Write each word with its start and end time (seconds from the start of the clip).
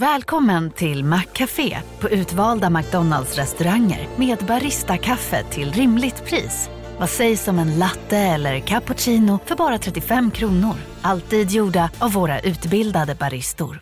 Välkommen 0.00 0.70
till 0.70 1.04
Maccafé 1.04 1.78
på 2.00 2.08
utvalda 2.08 2.70
McDonalds 2.70 3.36
restauranger 3.36 4.08
med 4.16 4.38
Baristakaffe 4.38 5.44
till 5.50 5.72
rimligt 5.72 6.24
pris. 6.24 6.70
Vad 6.98 7.10
sägs 7.10 7.48
om 7.48 7.58
en 7.58 7.78
latte 7.78 8.16
eller 8.16 8.60
cappuccino 8.60 9.38
för 9.44 9.56
bara 9.56 9.78
35 9.78 10.30
kronor? 10.30 10.74
Alltid 11.02 11.50
gjorda 11.50 11.90
av 11.98 12.12
våra 12.12 12.40
utbildade 12.40 13.14
baristor. 13.14 13.80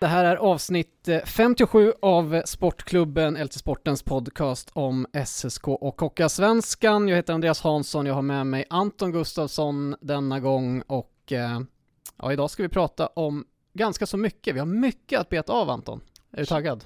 Det 0.00 0.06
här 0.06 0.24
är 0.24 0.36
avsnitt 0.36 1.08
eh, 1.08 1.18
57 1.24 1.92
av 2.02 2.42
Sportklubben, 2.44 3.34
LT 3.44 3.52
Sportens 3.52 4.02
podcast 4.02 4.70
om 4.72 5.06
SSK 5.26 5.68
och 5.68 6.00
Hockeyallsvenskan. 6.00 7.08
Jag 7.08 7.16
heter 7.16 7.32
Andreas 7.32 7.60
Hansson, 7.60 8.06
jag 8.06 8.14
har 8.14 8.22
med 8.22 8.46
mig 8.46 8.64
Anton 8.70 9.12
Gustafsson 9.12 9.96
denna 10.00 10.40
gång 10.40 10.82
och 10.86 11.11
ja, 12.16 12.32
idag 12.32 12.50
ska 12.50 12.62
vi 12.62 12.68
prata 12.68 13.06
om 13.06 13.44
ganska 13.72 14.06
så 14.06 14.16
mycket. 14.16 14.54
Vi 14.54 14.58
har 14.58 14.66
mycket 14.66 15.20
att 15.20 15.28
beta 15.28 15.52
av 15.52 15.70
Anton. 15.70 16.00
Är 16.30 16.38
du 16.38 16.44
taggad? 16.44 16.84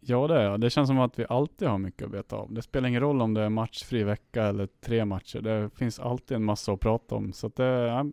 Ja 0.00 0.26
det 0.26 0.34
är 0.34 0.44
jag. 0.44 0.60
Det 0.60 0.70
känns 0.70 0.88
som 0.88 0.98
att 0.98 1.18
vi 1.18 1.26
alltid 1.28 1.68
har 1.68 1.78
mycket 1.78 2.04
att 2.04 2.10
beta 2.10 2.36
av. 2.36 2.52
Det 2.52 2.62
spelar 2.62 2.88
ingen 2.88 3.00
roll 3.00 3.22
om 3.22 3.34
det 3.34 3.42
är 3.42 3.48
matchfri 3.48 4.02
vecka 4.04 4.44
eller 4.44 4.68
tre 4.84 5.04
matcher. 5.04 5.40
Det 5.40 5.70
finns 5.74 5.98
alltid 5.98 6.36
en 6.36 6.44
massa 6.44 6.72
att 6.72 6.80
prata 6.80 7.14
om. 7.14 7.32
Så 7.32 7.48
det, 7.48 7.64
ja, 7.64 8.06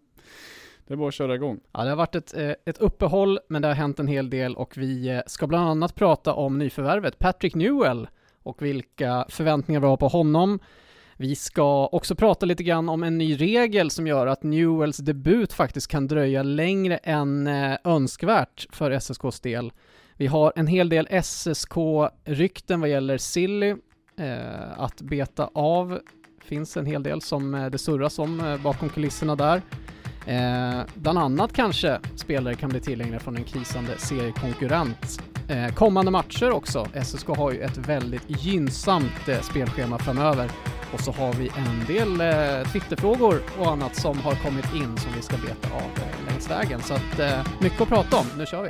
det 0.87 0.93
är 0.93 0.97
bara 0.97 1.07
att 1.07 1.13
köra 1.13 1.35
igång. 1.35 1.59
Ja, 1.71 1.83
det 1.83 1.89
har 1.89 1.97
varit 1.97 2.15
ett, 2.15 2.37
eh, 2.37 2.51
ett 2.65 2.77
uppehåll, 2.77 3.39
men 3.49 3.61
det 3.61 3.67
har 3.67 3.75
hänt 3.75 3.99
en 3.99 4.07
hel 4.07 4.29
del 4.29 4.55
och 4.55 4.77
vi 4.77 5.09
eh, 5.09 5.21
ska 5.27 5.47
bland 5.47 5.69
annat 5.69 5.95
prata 5.95 6.33
om 6.33 6.57
nyförvärvet 6.57 7.19
Patrick 7.19 7.55
Newell 7.55 8.07
och 8.43 8.61
vilka 8.61 9.25
förväntningar 9.29 9.79
vi 9.79 9.87
har 9.87 9.97
på 9.97 10.07
honom. 10.07 10.59
Vi 11.21 11.35
ska 11.35 11.87
också 11.87 12.15
prata 12.15 12.45
lite 12.45 12.63
grann 12.63 12.89
om 12.89 13.03
en 13.03 13.17
ny 13.17 13.35
regel 13.35 13.91
som 13.91 14.07
gör 14.07 14.27
att 14.27 14.43
Newells 14.43 14.97
debut 14.97 15.53
faktiskt 15.53 15.87
kan 15.87 16.07
dröja 16.07 16.43
längre 16.43 16.97
än 16.97 17.47
eh, 17.47 17.77
önskvärt 17.83 18.67
för 18.71 18.91
SSKs 18.91 19.39
del. 19.39 19.71
Vi 20.15 20.27
har 20.27 20.53
en 20.55 20.67
hel 20.67 20.89
del 20.89 21.07
SSK-rykten 21.23 22.81
vad 22.81 22.89
gäller 22.89 23.17
Silly 23.17 23.75
eh, 24.17 24.79
att 24.79 25.01
beta 25.01 25.49
av. 25.53 25.99
finns 26.43 26.77
en 26.77 26.85
hel 26.85 27.03
del 27.03 27.21
som 27.21 27.55
eh, 27.55 27.65
det 27.65 27.77
surras 27.77 28.19
om 28.19 28.39
eh, 28.39 28.61
bakom 28.61 28.89
kulisserna 28.89 29.35
där. 29.35 29.61
Eh, 30.27 30.81
bland 30.95 31.19
annat 31.19 31.53
kanske 31.53 31.99
spelare 32.15 32.55
kan 32.55 32.69
bli 32.69 32.79
tillgängliga 32.79 33.19
från 33.19 33.37
en 33.37 33.43
krisande 33.43 33.97
seriekonkurrent. 33.97 35.21
Eh, 35.49 35.73
kommande 35.73 36.11
matcher 36.11 36.51
också. 36.51 36.87
SSK 37.03 37.27
har 37.27 37.51
ju 37.51 37.61
ett 37.61 37.77
väldigt 37.77 38.45
gynnsamt 38.45 39.27
eh, 39.27 39.41
spelschema 39.41 39.97
framöver. 39.97 40.51
Och 40.93 40.99
så 40.99 41.11
har 41.11 41.33
vi 41.33 41.51
en 41.57 41.85
del 41.87 42.21
eh, 42.21 42.71
Twitterfrågor 42.71 43.41
och 43.59 43.71
annat 43.71 43.95
som 43.95 44.19
har 44.19 44.35
kommit 44.35 44.73
in 44.73 44.97
som 44.97 45.13
vi 45.15 45.21
ska 45.21 45.37
beta 45.37 45.75
av 45.75 45.81
eh, 45.81 46.31
längs 46.31 46.49
vägen. 46.49 46.81
Så 46.81 46.93
att 46.93 47.19
eh, 47.19 47.41
mycket 47.59 47.81
att 47.81 47.89
prata 47.89 48.17
om. 48.17 48.25
Nu 48.37 48.45
kör 48.45 48.63
vi! 48.63 48.69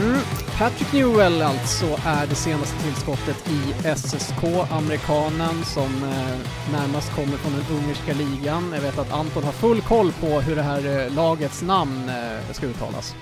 Mm. 0.00 0.43
Patrick 0.58 0.92
Newell 0.92 1.42
alltså 1.42 1.86
är 2.06 2.26
det 2.26 2.34
senaste 2.34 2.82
tillskottet 2.82 3.50
i 3.50 3.88
SSK, 3.96 4.44
amerikanen 4.70 5.64
som 5.64 5.84
eh, 5.84 6.38
närmast 6.72 7.14
kommer 7.14 7.36
från 7.36 7.52
den 7.52 7.78
ungerska 7.78 8.12
ligan. 8.12 8.72
Jag 8.74 8.80
vet 8.80 8.98
att 8.98 9.12
Anton 9.12 9.44
har 9.44 9.52
full 9.52 9.80
koll 9.80 10.12
på 10.12 10.26
hur 10.26 10.56
det 10.56 10.62
här 10.62 11.06
eh, 11.06 11.14
lagets 11.14 11.62
namn 11.62 12.08
eh, 12.08 12.52
ska 12.52 12.66
uttalas. 12.66 13.16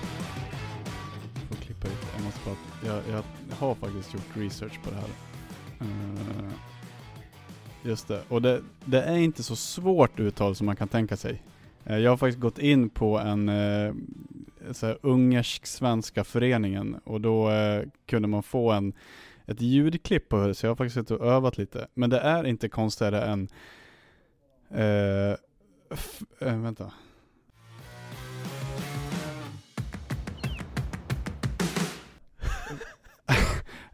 Jag 1.33 1.57
får 1.57 1.65
klippa 1.65 1.87
ut. 1.87 2.07
Jag, 2.15 2.23
måste 2.23 2.39
bara, 2.45 2.55
jag, 2.93 3.03
jag 3.11 3.23
har 3.55 3.75
faktiskt 3.75 4.13
gjort 4.13 4.29
research 4.33 4.79
på 4.83 4.89
det 4.89 4.95
här. 4.95 5.09
Uh, 5.81 6.51
just 7.83 8.07
det. 8.07 8.21
Och 8.29 8.41
det, 8.41 8.61
det, 8.85 9.01
är 9.01 9.17
inte 9.17 9.43
så 9.43 9.55
svårt 9.55 10.19
uttal 10.19 10.55
som 10.55 10.65
man 10.65 10.75
kan 10.75 10.87
tänka 10.87 11.17
sig. 11.17 11.41
Uh, 11.89 11.97
jag 11.97 12.11
har 12.11 12.17
faktiskt 12.17 12.39
gått 12.39 12.59
in 12.59 12.89
på 12.89 13.19
en 13.19 13.49
uh, 13.49 13.93
så 14.71 14.97
ungersk-svenska 15.01 16.23
föreningen 16.23 16.95
och 17.03 17.21
då 17.21 17.51
eh, 17.51 17.83
kunde 18.05 18.27
man 18.27 18.43
få 18.43 18.71
en, 18.71 18.93
ett 19.45 19.61
ljudklipp 19.61 20.29
på 20.29 20.47
det, 20.47 20.55
så 20.55 20.65
jag 20.65 20.71
har 20.71 20.75
faktiskt 20.75 20.93
suttit 20.93 21.11
och 21.11 21.27
övat 21.27 21.57
lite. 21.57 21.87
Men 21.93 22.09
det 22.09 22.19
är 22.19 22.43
inte 22.43 22.69
konstigare 22.69 23.21
än, 23.21 23.49
eh, 24.71 25.31
äh, 26.49 26.57
vänta. 26.57 26.91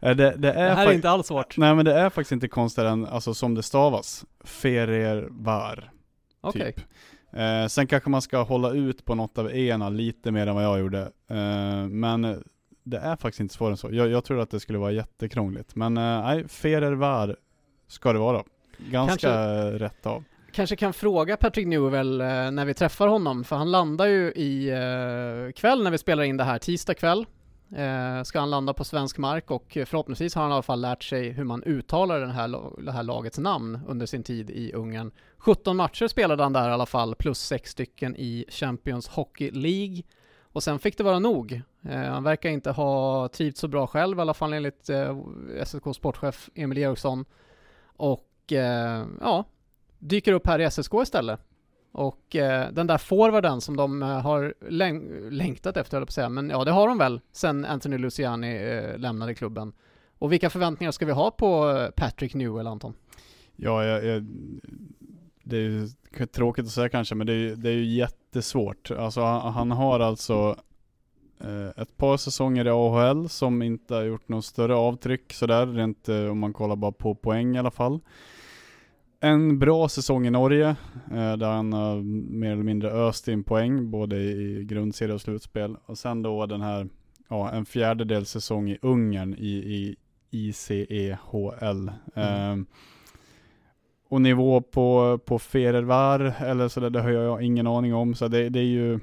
det, 0.00 0.14
det, 0.14 0.24
är 0.24 0.36
det 0.38 0.52
här 0.52 0.86
är 0.86 0.92
inte 0.92 1.10
alls 1.10 1.26
svårt. 1.26 1.56
Nej 1.56 1.74
men 1.74 1.84
det 1.84 1.94
är 1.94 2.10
faktiskt 2.10 2.32
inte 2.32 2.48
konstigare 2.48 2.90
än, 2.90 3.06
alltså 3.06 3.34
som 3.34 3.54
det 3.54 3.62
stavas, 3.62 4.24
Ferervar. 4.44 5.92
Okej. 6.40 6.60
Okay. 6.60 6.72
Typ. 6.72 6.84
Eh, 7.32 7.66
sen 7.66 7.86
kanske 7.86 8.10
man 8.10 8.22
ska 8.22 8.42
hålla 8.42 8.70
ut 8.70 9.04
på 9.04 9.14
något 9.14 9.38
av 9.38 9.52
ena 9.56 9.88
lite 9.88 10.30
mer 10.30 10.46
än 10.46 10.54
vad 10.54 10.64
jag 10.64 10.80
gjorde. 10.80 11.00
Eh, 11.28 11.86
men 11.88 12.42
det 12.82 12.98
är 12.98 13.16
faktiskt 13.16 13.40
inte 13.40 13.54
svårare 13.54 13.72
än 13.72 13.76
så. 13.76 13.88
Jag, 13.92 14.08
jag 14.08 14.24
tror 14.24 14.40
att 14.40 14.50
det 14.50 14.60
skulle 14.60 14.78
vara 14.78 14.92
jättekrångligt. 14.92 15.76
Men 15.76 15.96
eh, 15.96 16.22
nej, 16.22 16.48
Ferer 16.48 16.92
var 16.92 17.36
ska 17.86 18.12
det 18.12 18.18
vara. 18.18 18.44
Ganska 18.78 19.28
kanske, 19.28 19.84
rätt 19.84 20.06
av. 20.06 20.24
Kanske 20.52 20.76
kan 20.76 20.92
fråga 20.92 21.36
Patrick 21.36 21.66
Newell 21.66 22.20
eh, 22.20 22.26
när 22.26 22.64
vi 22.64 22.74
träffar 22.74 23.08
honom, 23.08 23.44
för 23.44 23.56
han 23.56 23.70
landar 23.70 24.06
ju 24.06 24.32
i 24.32 24.68
eh, 24.68 25.52
kväll 25.52 25.82
när 25.82 25.90
vi 25.90 25.98
spelar 25.98 26.22
in 26.22 26.36
det 26.36 26.44
här, 26.44 26.58
tisdag 26.58 26.94
kväll. 26.94 27.26
Eh, 27.76 28.22
ska 28.22 28.40
han 28.40 28.50
landa 28.50 28.74
på 28.74 28.84
svensk 28.84 29.18
mark 29.18 29.50
och 29.50 29.78
förhoppningsvis 29.86 30.34
har 30.34 30.42
han 30.42 30.50
i 30.50 30.54
alla 30.54 30.62
fall 30.62 30.80
lärt 30.80 31.02
sig 31.02 31.30
hur 31.30 31.44
man 31.44 31.62
uttalar 31.62 32.20
den 32.20 32.30
här, 32.30 32.82
det 32.84 32.92
här 32.92 33.02
lagets 33.02 33.38
namn 33.38 33.80
under 33.86 34.06
sin 34.06 34.22
tid 34.22 34.50
i 34.50 34.72
Ungern. 34.72 35.10
17 35.38 35.76
matcher 35.76 36.06
spelade 36.06 36.42
han 36.42 36.52
där 36.52 36.68
i 36.68 36.72
alla 36.72 36.86
fall, 36.86 37.14
plus 37.14 37.38
6 37.38 37.70
stycken 37.70 38.16
i 38.16 38.44
Champions 38.48 39.08
Hockey 39.08 39.50
League. 39.50 40.02
Och 40.52 40.62
sen 40.62 40.78
fick 40.78 40.98
det 40.98 41.04
vara 41.04 41.18
nog. 41.18 41.62
Eh, 41.82 41.98
han 41.98 42.22
verkar 42.22 42.50
inte 42.50 42.70
ha 42.70 43.28
trivts 43.28 43.60
så 43.60 43.68
bra 43.68 43.86
själv, 43.86 44.18
i 44.18 44.20
alla 44.20 44.34
fall 44.34 44.52
enligt 44.52 44.88
eh, 44.88 45.18
SSK 45.64 45.94
sportchef 45.94 46.50
Emil 46.54 46.78
Eriksson. 46.78 47.24
Och 47.96 48.52
eh, 48.52 49.06
ja, 49.20 49.44
dyker 49.98 50.32
upp 50.32 50.46
här 50.46 50.58
i 50.58 50.70
SSK 50.70 50.94
istället. 51.02 51.40
Och 51.92 52.36
eh, 52.36 52.72
den 52.72 52.86
där 52.86 52.98
forwarden 52.98 53.60
som 53.60 53.76
de 53.76 54.02
eh, 54.02 54.08
har 54.08 54.54
läng 54.68 55.30
längtat 55.30 55.76
efter, 55.76 55.96
höll 55.96 56.00
jag 56.00 56.08
på 56.08 56.10
att 56.10 56.14
säga, 56.14 56.28
men 56.28 56.50
ja, 56.50 56.64
det 56.64 56.70
har 56.70 56.88
de 56.88 56.98
väl 56.98 57.20
sen 57.32 57.64
Anthony 57.64 57.98
Luciani 57.98 58.56
eh, 58.56 58.98
lämnade 58.98 59.34
klubben. 59.34 59.72
Och 60.18 60.32
vilka 60.32 60.50
förväntningar 60.50 60.92
ska 60.92 61.06
vi 61.06 61.12
ha 61.12 61.30
på 61.30 61.70
eh, 61.70 61.90
Patrick 61.90 62.34
Newell, 62.34 62.66
Anton? 62.66 62.94
Ja, 63.56 63.84
jag, 63.84 64.04
jag, 64.04 64.26
det 65.44 65.56
är 65.56 65.60
ju 65.60 65.88
tråkigt 66.26 66.64
att 66.64 66.70
säga 66.70 66.88
kanske, 66.88 67.14
men 67.14 67.26
det 67.26 67.32
är, 67.32 67.56
det 67.56 67.68
är 67.68 67.74
ju 67.74 67.84
jättesvårt. 67.84 68.90
Alltså 68.90 69.20
han, 69.20 69.52
han 69.52 69.70
har 69.70 70.00
alltså 70.00 70.56
eh, 71.40 71.82
ett 71.82 71.96
par 71.96 72.16
säsonger 72.16 72.66
i 72.66 72.70
AHL 72.70 73.28
som 73.28 73.62
inte 73.62 73.94
har 73.94 74.02
gjort 74.02 74.28
något 74.28 74.44
större 74.44 74.74
avtryck 74.74 75.32
sådär, 75.32 75.66
rent 75.66 76.08
eh, 76.08 76.24
om 76.24 76.38
man 76.38 76.52
kollar 76.52 76.76
bara 76.76 76.92
på 76.92 77.14
poäng 77.14 77.56
i 77.56 77.58
alla 77.58 77.70
fall 77.70 78.00
en 79.20 79.58
bra 79.58 79.88
säsong 79.88 80.26
i 80.26 80.30
Norge, 80.30 80.68
eh, 81.10 81.36
där 81.36 81.50
han 81.50 81.72
har 81.72 82.00
mer 82.32 82.52
eller 82.52 82.62
mindre 82.62 82.90
öst 82.90 83.28
in 83.28 83.44
poäng, 83.44 83.90
både 83.90 84.16
i 84.16 84.64
grundserie 84.64 85.14
och 85.14 85.20
slutspel. 85.20 85.76
Och 85.86 85.98
sen 85.98 86.22
då 86.22 86.46
den 86.46 86.60
här, 86.60 86.88
ja, 87.28 87.50
en 87.50 87.66
fjärdedels 87.66 88.30
säsong 88.30 88.70
i 88.70 88.78
Ungern 88.82 89.34
i, 89.34 89.48
i 89.50 89.96
ICEHL. 90.30 91.90
Mm. 92.14 92.60
Eh, 92.60 92.66
och 94.08 94.20
nivå 94.20 94.60
på, 94.60 95.18
på 95.24 95.38
Ferervar 95.38 96.34
eller 96.38 96.68
sådär, 96.68 96.90
det 96.90 97.00
har 97.00 97.10
jag 97.10 97.42
ingen 97.42 97.66
aning 97.66 97.94
om. 97.94 98.14
Så 98.14 98.28
det, 98.28 98.48
det 98.48 98.60
är 98.60 98.64
ju, 98.64 98.94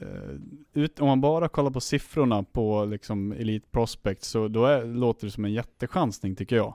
eh, 0.00 0.34
ut, 0.72 1.00
om 1.00 1.06
man 1.06 1.20
bara 1.20 1.48
kollar 1.48 1.70
på 1.70 1.80
siffrorna 1.80 2.42
på 2.42 2.84
liksom 2.84 3.32
Elite 3.32 3.68
Prospect 3.70 4.22
så 4.22 4.48
då 4.48 4.66
är, 4.66 4.84
låter 4.84 5.26
det 5.26 5.30
som 5.30 5.44
en 5.44 5.52
jättechansning 5.52 6.36
tycker 6.36 6.56
jag. 6.56 6.74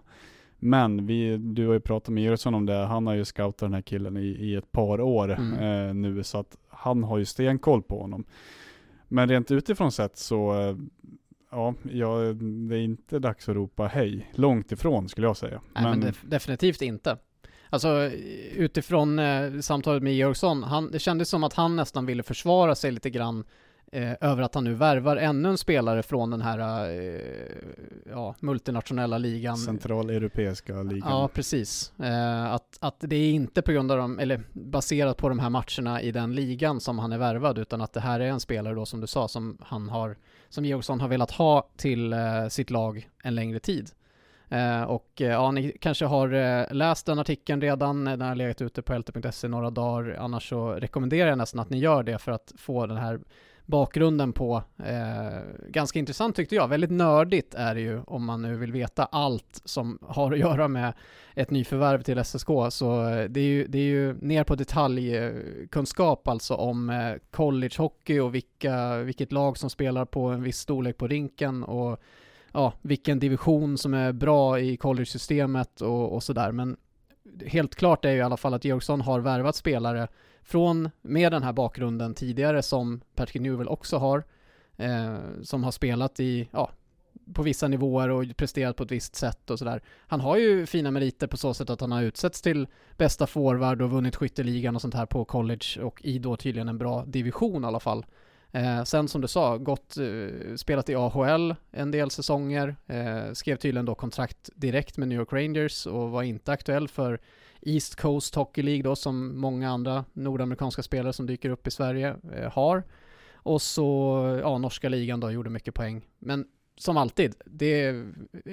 Men 0.59 1.05
vi, 1.05 1.37
du 1.37 1.67
har 1.67 1.73
ju 1.73 1.79
pratat 1.79 2.13
med 2.13 2.23
Eriksson 2.23 2.53
om 2.53 2.65
det, 2.65 2.73
han 2.73 3.07
har 3.07 3.13
ju 3.13 3.25
scoutat 3.25 3.57
den 3.59 3.73
här 3.73 3.81
killen 3.81 4.17
i, 4.17 4.27
i 4.27 4.55
ett 4.55 4.71
par 4.71 5.01
år 5.01 5.31
mm. 5.31 5.87
eh, 5.87 5.93
nu, 5.93 6.23
så 6.23 6.39
att 6.39 6.57
han 6.69 7.03
har 7.03 7.17
ju 7.17 7.25
stenkoll 7.25 7.83
på 7.83 8.01
honom. 8.01 8.25
Men 9.07 9.29
rent 9.29 9.51
utifrån 9.51 9.91
sett 9.91 10.17
så, 10.17 10.61
eh, 10.61 10.75
ja, 11.51 11.73
ja, 11.91 12.17
det 12.69 12.75
är 12.75 12.81
inte 12.81 13.19
dags 13.19 13.49
att 13.49 13.55
ropa 13.55 13.87
hej. 13.87 14.31
Långt 14.33 14.71
ifrån 14.71 15.09
skulle 15.09 15.27
jag 15.27 15.37
säga. 15.37 15.61
Nej, 15.73 15.83
men, 15.83 15.91
men 15.91 15.99
def 15.99 16.23
definitivt 16.23 16.81
inte. 16.81 17.17
Alltså 17.69 18.11
utifrån 18.55 19.19
eh, 19.19 19.59
samtalet 19.59 20.03
med 20.03 20.15
Georgsson, 20.15 20.63
han, 20.63 20.91
det 20.91 20.99
kändes 20.99 21.29
som 21.29 21.43
att 21.43 21.53
han 21.53 21.75
nästan 21.75 22.05
ville 22.05 22.23
försvara 22.23 22.75
sig 22.75 22.91
lite 22.91 23.09
grann 23.09 23.43
eh, 23.91 24.13
över 24.22 24.43
att 24.43 24.55
han 24.55 24.63
nu 24.63 24.73
värvar 24.73 25.17
ännu 25.17 25.49
en 25.49 25.57
spelare 25.57 26.03
från 26.03 26.29
den 26.29 26.41
här 26.41 26.89
eh, 26.89 27.22
ja, 28.09 28.35
multinationella 28.39 29.17
ligan. 29.17 29.57
Centraleuropeiska 29.57 30.84
ligan. 30.84 31.09
Ja, 31.09 31.29
precis. 31.34 31.93
Eh, 31.99 32.53
att, 32.53 32.78
att 32.81 32.95
det 32.99 33.16
är 33.16 33.31
inte 33.31 33.61
på 33.61 33.72
grund 33.72 33.91
av 33.91 33.97
dem, 33.97 34.19
eller 34.19 34.43
baserat 34.53 35.17
på 35.17 35.29
de 35.29 35.39
här 35.39 35.49
matcherna 35.49 36.01
i 36.01 36.11
den 36.11 36.35
ligan 36.35 36.79
som 36.79 36.99
han 36.99 37.11
är 37.11 37.17
värvad, 37.17 37.57
utan 37.57 37.81
att 37.81 37.93
det 37.93 38.01
här 38.01 38.19
är 38.19 38.28
en 38.28 38.39
spelare 38.39 38.75
då 38.75 38.85
som 38.85 39.01
du 39.01 39.07
sa, 39.07 39.28
som 39.28 39.57
han 39.61 39.90
har, 39.90 40.17
som 40.49 40.66
Georgsson 40.66 41.01
har 41.01 41.07
velat 41.07 41.31
ha 41.31 41.69
till 41.78 42.13
eh, 42.13 42.47
sitt 42.49 42.69
lag 42.69 43.09
en 43.23 43.35
längre 43.35 43.59
tid. 43.59 43.91
Eh, 44.49 44.83
och 44.83 45.22
eh, 45.22 45.28
ja, 45.28 45.51
ni 45.51 45.78
kanske 45.81 46.05
har 46.05 46.33
eh, 46.33 46.66
läst 46.72 47.05
den 47.05 47.19
artikeln 47.19 47.61
redan, 47.61 48.05
den 48.05 48.22
har 48.22 48.35
legat 48.35 48.61
ute 48.61 48.81
på 48.81 48.97
lt.se 48.97 49.47
några 49.47 49.69
dagar, 49.69 50.16
annars 50.19 50.49
så 50.49 50.72
rekommenderar 50.72 51.29
jag 51.29 51.37
nästan 51.37 51.59
att 51.59 51.69
ni 51.69 51.79
gör 51.79 52.03
det 52.03 52.17
för 52.17 52.31
att 52.31 52.53
få 52.57 52.85
den 52.85 52.97
här 52.97 53.19
bakgrunden 53.67 54.34
på, 54.34 54.64
eh, 54.78 55.40
ganska 55.69 55.99
intressant 55.99 56.35
tyckte 56.35 56.55
jag, 56.55 56.67
väldigt 56.67 56.91
nördigt 56.91 57.55
är 57.55 57.75
det 57.75 57.81
ju 57.81 58.02
om 58.02 58.25
man 58.25 58.41
nu 58.41 58.55
vill 58.55 58.72
veta 58.72 59.05
allt 59.05 59.61
som 59.66 59.99
har 60.02 60.31
att 60.31 60.40
göra 60.40 60.67
med 60.67 60.93
ett 61.35 61.52
nyförvärv 61.52 62.02
till 62.02 62.23
SSK, 62.23 62.47
så 62.69 63.09
eh, 63.09 63.29
det 63.29 63.40
är 63.40 63.46
ju, 63.46 63.67
det 63.67 63.78
är 63.78 63.84
ju 63.84 64.14
ner 64.14 64.43
på 64.43 64.55
detaljkunskap 64.55 66.28
alltså 66.28 66.53
om 66.53 66.90
eh, 66.90 67.14
collegehockey 67.31 68.19
och 68.19 68.35
vilka, 68.35 68.97
vilket 68.97 69.31
lag 69.31 69.58
som 69.58 69.69
spelar 69.69 70.05
på 70.05 70.28
en 70.28 70.43
viss 70.43 70.59
storlek 70.59 70.97
på 70.97 71.08
rinken 71.08 71.64
och 71.64 71.99
ja, 72.52 72.73
vilken 72.81 73.19
division 73.19 73.78
som 73.78 73.93
är 73.93 74.11
bra 74.11 74.59
i 74.59 74.78
college-systemet 74.78 75.81
och, 75.81 76.14
och 76.14 76.23
sådär. 76.23 76.52
Men 76.52 76.78
helt 77.46 77.75
klart 77.75 78.05
är 78.05 78.11
ju 78.11 78.17
i 78.17 78.22
alla 78.22 78.37
fall 78.37 78.53
att 78.53 78.66
Georgsson 78.66 79.02
har 79.02 79.19
värvat 79.19 79.55
spelare 79.55 80.08
från, 80.47 80.90
med 81.02 81.32
den 81.32 81.44
här 81.44 81.53
bakgrunden 81.53 82.14
tidigare 82.14 82.61
som 82.61 83.02
Patrick 83.16 83.41
Newell 83.41 83.67
också 83.67 83.97
har, 83.97 84.23
eh, 84.78 85.17
som 85.44 85.64
har 85.64 85.72
spelat 85.72 86.20
i, 86.20 86.49
ja, 86.52 86.72
på 87.34 87.44
vissa 87.44 87.67
nivåer 87.67 88.09
och 88.09 88.38
presterat 88.38 88.76
på 88.76 88.84
ett 88.84 88.91
visst 88.91 89.16
sätt 89.16 89.49
och 89.49 89.59
sådär. 89.59 89.82
Han 90.08 90.22
har 90.22 90.38
ju 90.38 90.66
fina 90.66 90.91
meriter 90.91 91.28
på 91.28 91.38
så 91.38 91.53
sätt 91.53 91.70
att 91.70 91.82
han 91.82 91.91
har 91.91 92.02
utsetts 92.02 92.41
till 92.41 92.67
bästa 92.97 93.28
forward 93.28 93.82
och 93.82 93.91
vunnit 93.91 94.16
skytteligan 94.16 94.76
och 94.76 94.82
sånt 94.82 94.94
här 94.94 95.05
på 95.05 95.26
college 95.26 95.82
och 95.82 96.02
i 96.05 96.20
då 96.20 96.35
tydligen 96.35 96.70
en 96.70 96.78
bra 96.78 97.05
division 97.05 97.64
i 97.64 97.67
alla 97.67 97.79
fall. 97.79 98.05
Eh, 98.52 98.84
sen 98.84 99.08
som 99.08 99.22
du 99.22 99.28
sa, 99.28 99.58
gått, 99.58 99.97
eh, 99.97 100.55
spelat 100.55 100.90
i 100.90 100.96
AHL 100.96 101.55
en 101.72 101.91
del 101.91 102.11
säsonger, 102.11 102.76
eh, 102.88 103.34
skrev 103.34 103.55
tydligen 103.55 103.85
då 103.85 103.96
kontrakt 103.96 104.50
direkt 104.55 104.97
med 104.97 105.08
New 105.08 105.17
York 105.20 105.34
Rangers 105.34 105.85
och 105.85 106.11
var 106.11 106.23
inte 106.23 106.52
aktuell 106.52 106.88
för 106.88 107.20
East 107.67 107.96
Coast 107.96 108.35
Hockey 108.35 108.61
League 108.61 108.84
då 108.84 108.96
som 108.96 109.40
många 109.40 109.69
andra 109.69 110.05
nordamerikanska 110.14 110.84
spelare 110.84 111.14
som 111.14 111.25
dyker 111.25 111.49
upp 111.49 111.67
i 111.67 111.72
Sverige 111.72 112.16
eh, 112.34 112.52
har. 112.52 112.84
Och 113.34 113.61
så, 113.61 114.40
ja, 114.41 114.58
norska 114.58 114.90
ligan 114.90 115.19
då 115.19 115.31
gjorde 115.31 115.49
mycket 115.49 115.73
poäng. 115.73 116.08
Men 116.19 116.46
som 116.78 116.97
alltid, 116.97 117.35
det 117.46 118.05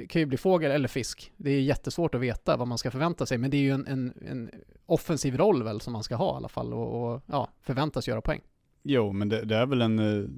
kan 0.09 0.21
ju 0.21 0.27
bli 0.27 0.39
fågel 0.39 0.71
eller 0.71 0.89
fisk. 0.89 1.33
Det 1.37 1.51
är 1.51 1.61
jättesvårt 1.61 2.15
att 2.15 2.21
veta 2.21 2.57
vad 2.57 2.69
man 2.69 2.79
ska 2.79 2.91
förvänta 2.91 3.27
sig, 3.27 3.39
men 3.39 3.51
det 3.51 3.57
är 3.57 3.61
ju 3.61 3.71
en, 3.71 3.87
en, 3.87 4.13
en 4.29 4.51
offensiv 4.87 5.37
roll 5.37 5.63
väl 5.63 5.81
som 5.81 5.93
man 5.93 6.03
ska 6.03 6.17
ha 6.17 6.35
i 6.35 6.37
alla 6.37 6.49
fall 6.49 6.75
och, 6.75 7.13
och 7.13 7.23
ja, 7.27 7.49
förväntas 7.63 8.09
göra 8.09 8.21
poäng. 8.21 8.41
Jo, 8.83 9.13
men 9.13 9.29
det, 9.29 9.45
det, 9.45 9.57
är 9.57 9.67
väl 9.67 9.83
en, 9.83 9.99
eh, 9.99 10.29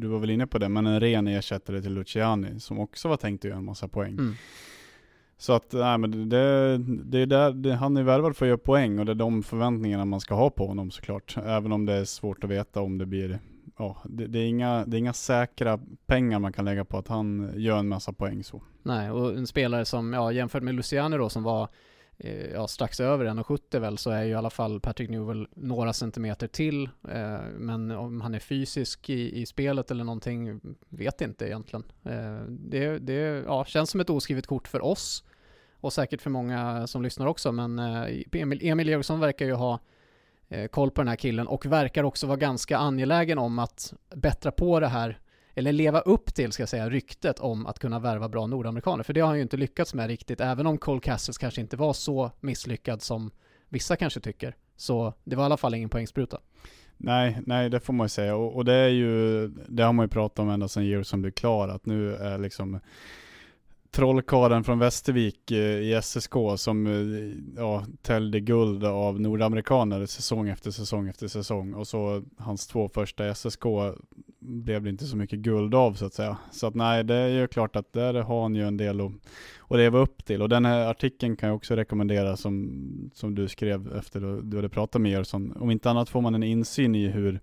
du 0.00 0.06
var 0.06 0.18
väl 0.18 0.30
inne 0.30 0.46
på 0.46 0.58
det, 0.58 0.68
men 0.68 0.86
en 0.86 1.00
ren 1.00 1.26
ersättare 1.26 1.82
till 1.82 1.92
Luciani 1.92 2.60
som 2.60 2.78
också 2.78 3.08
var 3.08 3.16
tänkt 3.16 3.44
att 3.44 3.48
göra 3.48 3.58
en 3.58 3.64
massa 3.64 3.88
poäng. 3.88 4.12
Mm. 4.12 4.34
Så 5.38 5.52
att, 5.52 5.72
nej 5.72 5.98
men 5.98 6.28
det, 6.28 6.78
det 6.78 7.18
är 7.18 7.26
där, 7.26 7.52
det, 7.52 7.74
han 7.74 7.96
är 7.96 8.02
värvad 8.02 8.36
för 8.36 8.46
att 8.46 8.48
göra 8.48 8.58
poäng 8.58 8.98
och 8.98 9.06
det 9.06 9.12
är 9.12 9.16
de 9.16 9.42
förväntningarna 9.42 10.04
man 10.04 10.20
ska 10.20 10.34
ha 10.34 10.50
på 10.50 10.66
honom 10.66 10.90
såklart. 10.90 11.36
Även 11.44 11.72
om 11.72 11.86
det 11.86 11.92
är 11.92 12.04
svårt 12.04 12.44
att 12.44 12.50
veta 12.50 12.80
om 12.80 12.98
det 12.98 13.06
blir, 13.06 13.38
ja, 13.78 13.96
det, 14.04 14.26
det, 14.26 14.38
är 14.38 14.46
inga, 14.46 14.84
det 14.86 14.96
är 14.96 14.98
inga 14.98 15.12
säkra 15.12 15.80
pengar 16.06 16.38
man 16.38 16.52
kan 16.52 16.64
lägga 16.64 16.84
på 16.84 16.98
att 16.98 17.08
han 17.08 17.52
gör 17.56 17.78
en 17.78 17.88
massa 17.88 18.12
poäng 18.12 18.44
så. 18.44 18.62
Nej, 18.82 19.10
och 19.10 19.36
en 19.36 19.46
spelare 19.46 19.84
som, 19.84 20.12
ja 20.12 20.32
jämfört 20.32 20.62
med 20.62 20.74
Luciani 20.74 21.16
då 21.16 21.28
som 21.28 21.42
var 21.42 21.68
Eh, 22.18 22.46
ja, 22.46 22.68
strax 22.68 23.00
över 23.00 23.24
1,70 23.24 23.78
väl 23.78 23.98
så 23.98 24.10
är 24.10 24.22
ju 24.22 24.30
i 24.30 24.34
alla 24.34 24.50
fall 24.50 24.80
Patrick 24.80 25.10
Newell 25.10 25.48
några 25.54 25.92
centimeter 25.92 26.46
till. 26.46 26.88
Eh, 27.08 27.38
men 27.56 27.90
om 27.90 28.20
han 28.20 28.34
är 28.34 28.38
fysisk 28.38 29.10
i, 29.10 29.40
i 29.40 29.46
spelet 29.46 29.90
eller 29.90 30.04
någonting 30.04 30.60
vet 30.88 31.20
inte 31.20 31.46
egentligen. 31.46 31.84
Eh, 32.02 32.42
det 32.48 32.98
det 32.98 33.44
ja, 33.46 33.64
känns 33.64 33.90
som 33.90 34.00
ett 34.00 34.10
oskrivet 34.10 34.46
kort 34.46 34.68
för 34.68 34.84
oss 34.84 35.24
och 35.80 35.92
säkert 35.92 36.22
för 36.22 36.30
många 36.30 36.86
som 36.86 37.02
lyssnar 37.02 37.26
också. 37.26 37.52
Men 37.52 37.78
eh, 37.78 38.22
Emil, 38.32 38.58
Emil 38.62 38.88
Eriksson 38.88 39.20
verkar 39.20 39.46
ju 39.46 39.52
ha 39.52 39.78
eh, 40.48 40.66
koll 40.66 40.90
på 40.90 41.00
den 41.00 41.08
här 41.08 41.16
killen 41.16 41.46
och 41.46 41.66
verkar 41.66 42.04
också 42.04 42.26
vara 42.26 42.36
ganska 42.36 42.78
angelägen 42.78 43.38
om 43.38 43.58
att 43.58 43.94
bättra 44.14 44.50
på 44.52 44.80
det 44.80 44.88
här 44.88 45.18
eller 45.54 45.72
leva 45.72 46.00
upp 46.00 46.34
till, 46.34 46.52
ska 46.52 46.62
jag 46.62 46.68
säga, 46.68 46.90
ryktet 46.90 47.38
om 47.38 47.66
att 47.66 47.78
kunna 47.78 47.98
värva 47.98 48.28
bra 48.28 48.46
nordamerikaner. 48.46 49.04
För 49.04 49.12
det 49.12 49.20
har 49.20 49.28
han 49.28 49.36
ju 49.36 49.42
inte 49.42 49.56
lyckats 49.56 49.94
med 49.94 50.06
riktigt, 50.06 50.40
även 50.40 50.66
om 50.66 50.78
Cole 50.78 51.00
Castles 51.00 51.38
kanske 51.38 51.60
inte 51.60 51.76
var 51.76 51.92
så 51.92 52.30
misslyckad 52.40 53.02
som 53.02 53.30
vissa 53.68 53.96
kanske 53.96 54.20
tycker. 54.20 54.56
Så 54.76 55.14
det 55.24 55.36
var 55.36 55.44
i 55.44 55.46
alla 55.46 55.56
fall 55.56 55.74
ingen 55.74 55.88
poängspruta. 55.88 56.40
Nej, 56.96 57.40
nej 57.46 57.70
det 57.70 57.80
får 57.80 57.92
man 57.92 58.04
ju 58.04 58.08
säga. 58.08 58.36
Och, 58.36 58.56
och 58.56 58.64
det 58.64 58.74
är 58.74 58.88
ju, 58.88 59.48
det 59.48 59.82
har 59.82 59.92
man 59.92 60.04
ju 60.04 60.08
pratat 60.08 60.38
om 60.38 60.48
ända 60.48 60.68
sedan 60.68 61.04
som 61.04 61.22
blev 61.22 61.32
klar, 61.32 61.68
att 61.68 61.86
nu 61.86 62.14
är 62.14 62.38
liksom 62.38 62.80
trollkarlen 63.94 64.64
från 64.64 64.78
Västervik 64.78 65.50
eh, 65.50 65.58
i 65.58 66.00
SSK 66.02 66.32
som 66.56 66.86
eh, 66.86 67.62
ja, 67.62 67.84
täljde 68.02 68.40
guld 68.40 68.84
av 68.84 69.20
nordamerikaner 69.20 70.06
säsong 70.06 70.48
efter 70.48 70.70
säsong 70.70 71.08
efter 71.08 71.28
säsong. 71.28 71.74
Och 71.74 71.86
så 71.86 72.22
hans 72.38 72.66
två 72.66 72.88
första 72.88 73.28
i 73.28 73.34
SSK 73.34 73.64
blev 74.40 74.82
det 74.82 74.90
inte 74.90 75.04
så 75.04 75.16
mycket 75.16 75.38
guld 75.38 75.74
av 75.74 75.94
så 75.94 76.06
att 76.06 76.14
säga. 76.14 76.36
Så 76.50 76.66
att 76.66 76.74
nej, 76.74 77.04
det 77.04 77.14
är 77.14 77.28
ju 77.28 77.46
klart 77.46 77.76
att 77.76 77.92
där 77.92 78.14
har 78.14 78.42
han 78.42 78.54
ju 78.54 78.66
en 78.66 78.76
del 78.76 79.00
att, 79.00 79.12
att 79.68 79.78
leva 79.78 79.98
upp 79.98 80.24
till. 80.24 80.42
Och 80.42 80.48
den 80.48 80.64
här 80.64 80.86
artikeln 80.86 81.36
kan 81.36 81.48
jag 81.48 81.56
också 81.56 81.76
rekommendera 81.76 82.36
som, 82.36 83.10
som 83.14 83.34
du 83.34 83.48
skrev 83.48 83.96
efter 83.96 84.42
du 84.42 84.56
hade 84.56 84.68
pratat 84.68 85.02
med 85.02 85.12
Jörsson. 85.12 85.56
Om 85.56 85.70
inte 85.70 85.90
annat 85.90 86.08
får 86.08 86.20
man 86.20 86.34
en 86.34 86.42
insyn 86.42 86.94
i 86.94 87.08
hur 87.08 87.40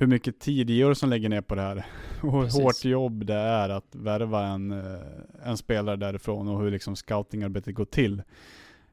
hur 0.00 0.06
mycket 0.06 0.38
tid 0.38 0.70
Jörsson 0.70 1.10
lägger 1.10 1.28
ner 1.28 1.40
på 1.40 1.54
det 1.54 1.62
här. 1.62 1.86
Och 2.22 2.32
hur 2.32 2.42
Precis. 2.42 2.62
hårt 2.62 2.84
jobb 2.84 3.26
det 3.26 3.34
är 3.34 3.68
att 3.68 3.94
värva 3.94 4.46
en, 4.46 4.70
eh, 4.70 5.00
en 5.44 5.56
spelare 5.56 5.96
därifrån 5.96 6.48
och 6.48 6.60
hur 6.60 6.70
liksom 6.70 6.96
scoutingarbetet 6.96 7.74
går 7.74 7.84
till. 7.84 8.22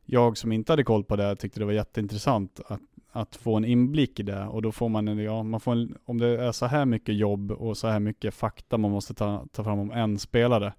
Jag 0.05 0.37
som 0.37 0.51
inte 0.51 0.71
hade 0.71 0.83
koll 0.83 1.03
på 1.03 1.15
det 1.15 1.35
tyckte 1.35 1.59
det 1.59 1.65
var 1.65 1.73
jätteintressant 1.73 2.59
att, 2.67 2.81
att 3.11 3.35
få 3.35 3.55
en 3.57 3.65
inblick 3.65 4.19
i 4.19 4.23
det 4.23 4.43
och 4.43 4.61
då 4.61 4.71
får 4.71 4.89
man 4.89 5.07
en, 5.07 5.17
ja, 5.17 5.43
man 5.43 5.59
får 5.59 5.71
en, 5.71 5.97
om 6.05 6.17
det 6.17 6.27
är 6.27 6.51
så 6.51 6.65
här 6.65 6.85
mycket 6.85 7.15
jobb 7.15 7.51
och 7.51 7.77
så 7.77 7.87
här 7.87 7.99
mycket 7.99 8.33
fakta 8.33 8.77
man 8.77 8.91
måste 8.91 9.13
ta, 9.13 9.45
ta 9.51 9.63
fram 9.63 9.79
om 9.79 9.91
en 9.91 10.19
spelare, 10.19 10.73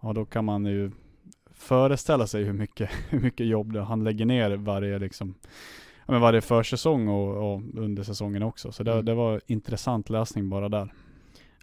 ja 0.00 0.12
då 0.12 0.24
kan 0.24 0.44
man 0.44 0.66
ju 0.66 0.90
föreställa 1.50 2.26
sig 2.26 2.44
hur 2.44 2.52
mycket, 2.52 2.90
hur 3.08 3.20
mycket 3.20 3.46
jobb 3.46 3.76
han 3.76 4.04
lägger 4.04 4.24
ner 4.24 4.56
varje 4.56 4.98
liksom 4.98 5.34
men 6.10 6.20
varje 6.20 6.40
försäsong 6.40 7.08
och, 7.08 7.52
och 7.52 7.62
under 7.74 8.02
säsongen 8.02 8.42
också. 8.42 8.72
Så 8.72 8.82
det, 8.82 8.92
mm. 8.92 9.04
det 9.04 9.14
var 9.14 9.40
intressant 9.46 10.10
läsning 10.10 10.48
bara 10.48 10.68
där. 10.68 10.92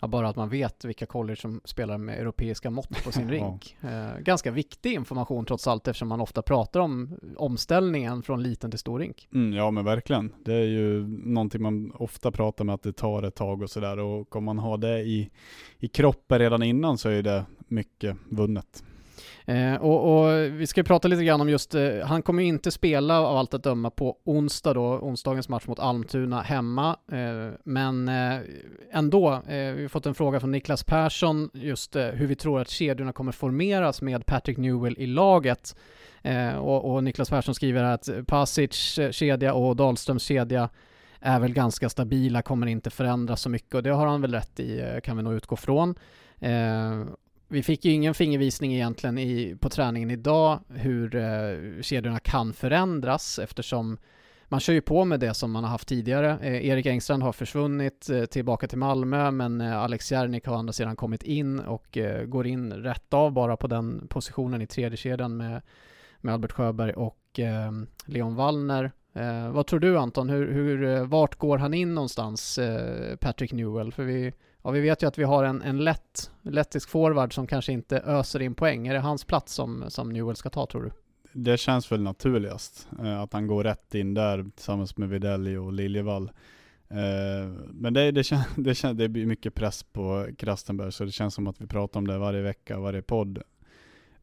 Ja, 0.02 0.08
bara 0.08 0.30
att 0.30 0.36
man 0.36 0.50
vet 0.50 0.86
vilka 0.86 1.06
college 1.06 1.36
som 1.36 1.62
spelar 1.64 1.98
med 1.98 2.20
europeiska 2.20 2.70
mått 2.70 3.04
på 3.04 3.12
sin 3.12 3.30
rink. 3.30 3.78
Eh, 3.82 4.20
ganska 4.20 4.52
viktig 4.52 4.94
information 4.94 5.46
trots 5.46 5.68
allt 5.68 5.88
eftersom 5.88 6.08
man 6.08 6.22
ofta 6.22 6.42
pratar 6.42 6.80
om 6.80 7.20
omställningen 7.38 8.24
från 8.24 8.44
liten 8.44 8.72
till 8.72 8.80
stor 8.80 9.00
rink. 9.00 9.28
Mm, 9.34 9.54
ja 9.54 9.72
men 9.72 9.86
verkligen. 9.86 10.34
Det 10.46 10.54
är 10.54 10.66
ju 10.66 11.08
någonting 11.08 11.62
man 11.62 11.92
ofta 11.92 12.32
pratar 12.32 12.66
med 12.66 12.76
att 12.76 12.84
det 12.84 12.94
tar 12.94 13.24
ett 13.24 13.36
tag 13.36 13.62
och 13.62 13.70
sådär 13.70 14.00
och 14.00 14.36
om 14.36 14.44
man 14.44 14.58
har 14.58 14.78
det 14.78 15.00
i, 15.00 15.30
i 15.80 15.88
kroppen 15.88 16.40
redan 16.40 16.64
innan 16.64 16.98
så 16.98 17.10
är 17.10 17.24
det 17.24 17.46
mycket 17.68 18.18
vunnet. 18.30 18.84
Eh, 19.50 19.76
och, 19.76 20.26
och, 20.26 20.34
vi 20.34 20.68
ska 20.68 20.84
prata 20.84 21.08
lite 21.08 21.24
grann 21.24 21.42
om 21.42 21.50
just, 21.50 21.76
eh, 21.76 22.00
han 22.04 22.22
kommer 22.22 22.44
ju 22.44 22.50
inte 22.50 22.72
spela 22.72 23.22
av 23.22 23.38
allt 23.38 23.54
att 23.54 23.64
döma 23.64 23.90
på 23.90 24.18
onsdag 24.24 24.74
då, 24.74 24.82
onsdagens 24.82 25.50
match 25.50 25.68
mot 25.68 25.80
Almtuna 25.80 26.42
hemma. 26.42 26.98
Eh, 27.12 27.54
men 27.64 28.08
eh, 28.08 28.40
ändå, 28.92 29.34
eh, 29.34 29.74
vi 29.74 29.82
har 29.82 29.88
fått 29.88 30.06
en 30.06 30.16
fråga 30.16 30.40
från 30.40 30.52
Niklas 30.52 30.84
Persson 30.84 31.50
just 31.54 31.96
eh, 31.96 32.06
hur 32.06 32.28
vi 32.28 32.36
tror 32.36 32.62
att 32.62 32.70
kedjorna 32.70 33.14
kommer 33.14 33.32
formeras 33.32 34.02
med 34.02 34.26
Patrick 34.26 34.58
Newell 34.58 34.96
i 34.98 35.06
laget. 35.06 35.76
Eh, 36.22 36.56
och, 36.56 36.94
och, 36.94 37.04
Niklas 37.04 37.30
Persson 37.30 37.56
skriver 37.56 37.84
att 37.84 38.10
Pasic 38.28 39.00
eh, 39.00 39.12
kedja 39.12 39.54
och 39.54 39.76
Dahlströms 39.76 40.24
kedja 40.24 40.70
är 41.20 41.40
väl 41.40 41.54
ganska 41.54 41.90
stabila, 41.90 42.42
kommer 42.42 42.68
inte 42.68 42.90
förändras 42.90 43.42
så 43.42 43.50
mycket 43.50 43.76
och 43.76 43.84
det 43.84 43.90
har 43.90 44.08
han 44.08 44.22
väl 44.22 44.34
rätt 44.34 44.60
i, 44.60 44.80
eh, 44.80 45.00
kan 45.00 45.18
vi 45.18 45.24
nog 45.24 45.34
utgå 45.34 45.56
från. 45.56 45.96
Eh, 46.40 47.04
vi 47.48 47.64
fick 47.64 47.86
ju 47.86 47.92
ingen 47.92 48.14
fingervisning 48.14 48.74
egentligen 48.74 49.18
i, 49.18 49.56
på 49.60 49.70
träningen 49.70 50.12
idag 50.12 50.60
hur 50.70 51.16
eh, 51.16 51.82
kedjorna 51.82 52.20
kan 52.20 52.54
förändras 52.54 53.40
eftersom 53.40 53.98
man 54.50 54.60
kör 54.60 54.74
ju 54.74 54.82
på 54.82 55.06
med 55.06 55.20
det 55.20 55.34
som 55.34 55.52
man 55.52 55.64
har 55.64 55.72
haft 55.72 55.88
tidigare. 55.88 56.40
Eh, 56.42 56.68
Erik 56.68 56.86
Engstrand 56.86 57.24
har 57.24 57.32
försvunnit 57.32 58.10
eh, 58.10 58.26
tillbaka 58.26 58.68
till 58.68 58.78
Malmö 58.78 59.32
men 59.32 59.62
eh, 59.62 59.78
Alex 59.78 60.12
Järnik 60.12 60.46
har 60.46 60.56
å 60.56 60.58
andra 60.58 60.74
sidan 60.74 60.96
kommit 60.96 61.24
in 61.24 61.60
och 61.60 61.98
eh, 61.98 62.26
går 62.26 62.48
in 62.48 62.74
rätt 62.74 63.14
av 63.14 63.32
bara 63.32 63.58
på 63.58 63.68
den 63.68 64.08
positionen 64.08 64.62
i 64.62 64.68
tredje 64.68 64.98
kedjan 64.98 65.38
med, 65.38 65.62
med 66.22 66.34
Albert 66.34 66.52
Sjöberg 66.52 66.94
och 66.94 67.40
eh, 67.40 67.72
Leon 68.06 68.36
Wallner. 68.36 68.92
Eh, 69.14 69.52
vad 69.52 69.68
tror 69.68 69.80
du 69.80 69.98
Anton, 69.98 70.30
hur, 70.30 70.52
hur, 70.52 70.84
eh, 70.84 71.06
vart 71.06 71.36
går 71.36 71.58
han 71.58 71.74
in 71.74 71.96
någonstans, 71.96 72.58
eh, 72.58 73.16
Patrick 73.16 73.52
Newell? 73.52 73.92
För 73.92 74.04
vi 74.04 74.34
Ja, 74.68 74.72
vi 74.72 74.80
vet 74.80 75.04
ju 75.04 75.08
att 75.08 75.18
vi 75.18 75.24
har 75.24 75.44
en, 75.44 75.62
en 75.62 75.84
lätt, 75.84 76.32
lettisk 76.42 76.90
forward 76.90 77.34
som 77.34 77.48
kanske 77.48 77.72
inte 77.72 78.00
öser 78.00 78.42
in 78.42 78.56
poäng. 78.56 78.88
Är 78.88 78.94
det 78.94 79.00
hans 79.00 79.26
plats 79.26 79.54
som, 79.54 79.84
som 79.88 80.10
Newell 80.10 80.36
ska 80.36 80.50
ta 80.50 80.66
tror 80.66 80.84
du? 80.84 80.92
Det 81.34 81.58
känns 81.58 81.92
väl 81.92 82.02
naturligast, 82.02 82.88
eh, 83.00 83.22
att 83.22 83.34
han 83.34 83.48
går 83.48 83.64
rätt 83.64 83.96
in 83.96 84.14
där 84.14 84.46
tillsammans 84.56 84.98
med 84.98 85.10
Videlli 85.10 85.56
och 85.56 85.74
Liljevall. 85.74 86.32
Eh, 86.90 87.50
men 87.72 87.94
det, 87.94 88.12
det, 88.12 88.24
kän, 88.24 88.40
det, 88.56 88.76
kän, 88.76 88.98
det 88.98 89.10
blir 89.10 89.26
mycket 89.26 89.54
press 89.54 89.84
på 89.84 90.28
Krastenberg, 90.38 90.92
så 90.92 91.06
det 91.06 91.12
känns 91.12 91.34
som 91.34 91.48
att 91.48 91.62
vi 91.62 91.68
pratar 91.68 92.00
om 92.00 92.08
det 92.08 92.18
varje 92.18 92.42
vecka, 92.42 92.80
varje 92.80 93.02
podd. 93.02 93.42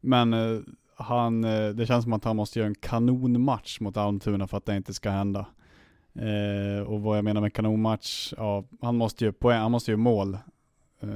Men 0.01 0.33
eh, 0.33 0.59
han, 0.95 1.43
eh, 1.43 1.69
det 1.69 1.85
känns 1.85 2.03
som 2.03 2.13
att 2.13 2.23
han 2.23 2.35
måste 2.35 2.59
göra 2.59 2.67
en 2.67 2.75
kanonmatch 2.75 3.79
mot 3.79 3.97
Almtuna 3.97 4.47
för 4.47 4.57
att 4.57 4.65
det 4.65 4.77
inte 4.77 4.93
ska 4.93 5.09
hända. 5.09 5.45
Eh, 6.15 6.83
och 6.83 7.01
vad 7.01 7.17
jag 7.17 7.23
menar 7.25 7.41
med 7.41 7.53
kanonmatch, 7.53 8.33
ja, 8.37 8.63
han 8.81 8.95
måste 8.97 9.25
ju 9.25 9.31
poäng, 9.31 9.59
han 9.59 9.71
måste 9.71 9.91
ju 9.91 9.97
mål. 9.97 10.37
Eh, 10.99 11.09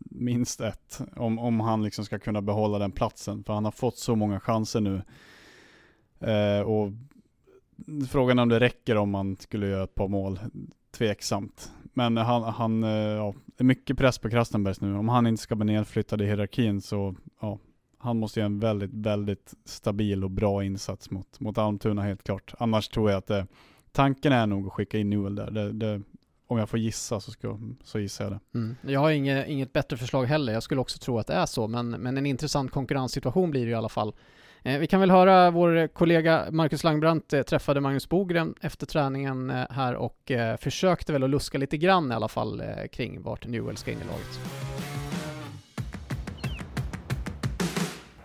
minst 0.00 0.60
ett, 0.60 1.00
om, 1.16 1.38
om 1.38 1.60
han 1.60 1.82
liksom 1.82 2.04
ska 2.04 2.18
kunna 2.18 2.42
behålla 2.42 2.78
den 2.78 2.92
platsen. 2.92 3.44
För 3.44 3.52
han 3.52 3.64
har 3.64 3.72
fått 3.72 3.96
så 3.96 4.16
många 4.16 4.40
chanser 4.40 4.80
nu. 4.80 5.02
Eh, 6.20 6.60
och 6.60 6.92
frågan 8.08 8.38
är 8.38 8.42
om 8.42 8.48
det 8.48 8.60
räcker 8.60 8.96
om 8.96 9.10
man 9.10 9.36
skulle 9.36 9.66
göra 9.66 9.84
ett 9.84 9.94
par 9.94 10.08
mål. 10.08 10.38
Tveksamt. 10.90 11.72
Men 11.82 12.16
han, 12.16 12.42
han 12.42 12.84
eh, 12.84 12.90
ja, 12.90 13.34
det 13.46 13.62
är 13.62 13.64
mycket 13.64 13.98
press 13.98 14.18
på 14.18 14.30
Krastenbergs 14.30 14.80
nu. 14.80 14.96
Om 14.96 15.08
han 15.08 15.26
inte 15.26 15.42
ska 15.42 15.54
bli 15.54 15.66
nedflyttad 15.66 16.22
i 16.22 16.26
hierarkin 16.26 16.80
så, 16.80 17.14
ja, 17.40 17.58
han 17.98 18.18
måste 18.18 18.40
göra 18.40 18.46
en 18.46 18.58
väldigt, 18.58 18.90
väldigt 18.92 19.54
stabil 19.64 20.24
och 20.24 20.30
bra 20.30 20.64
insats 20.64 21.10
mot, 21.10 21.40
mot 21.40 21.58
Almtuna 21.58 22.02
helt 22.02 22.22
klart. 22.22 22.54
Annars 22.58 22.88
tror 22.88 23.10
jag 23.10 23.18
att 23.18 23.26
det, 23.26 23.46
tanken 23.92 24.32
är 24.32 24.46
nog 24.46 24.66
att 24.66 24.72
skicka 24.72 24.98
in 24.98 25.10
Newell 25.10 25.34
där. 25.34 25.50
Det, 25.50 25.72
det, 25.72 26.02
om 26.46 26.58
jag 26.58 26.68
får 26.68 26.78
gissa 26.78 27.20
så, 27.20 27.30
ska, 27.30 27.58
så 27.84 27.98
gissar 27.98 28.24
jag 28.24 28.32
det. 28.32 28.58
Mm. 28.58 28.76
Jag 28.82 29.00
har 29.00 29.10
inget, 29.10 29.48
inget 29.48 29.72
bättre 29.72 29.96
förslag 29.96 30.24
heller. 30.24 30.52
Jag 30.52 30.62
skulle 30.62 30.80
också 30.80 30.98
tro 30.98 31.18
att 31.18 31.26
det 31.26 31.34
är 31.34 31.46
så, 31.46 31.68
men, 31.68 31.90
men 31.90 32.18
en 32.18 32.26
intressant 32.26 32.70
konkurrenssituation 32.70 33.50
blir 33.50 33.64
det 33.64 33.70
i 33.70 33.74
alla 33.74 33.88
fall. 33.88 34.14
Eh, 34.62 34.78
vi 34.78 34.86
kan 34.86 35.00
väl 35.00 35.10
höra 35.10 35.50
vår 35.50 35.86
kollega 35.86 36.46
Marcus 36.50 36.84
Langbrandt 36.84 37.32
eh, 37.32 37.42
träffade 37.42 37.80
Magnus 37.80 38.08
Bogren 38.08 38.54
efter 38.60 38.86
träningen 38.86 39.50
eh, 39.50 39.64
här 39.70 39.94
och 39.94 40.32
försökte 40.58 41.12
väl 41.12 41.22
att 41.22 41.30
luska 41.30 41.58
lite 41.58 41.76
grann 41.76 42.12
i 42.12 42.14
alla 42.14 42.28
fall 42.28 42.62
kring 42.92 43.22
vart 43.22 43.46
Newell 43.46 43.76
ska 43.76 43.90
in 43.90 43.98
i 43.98 44.04
laget. 44.04 44.71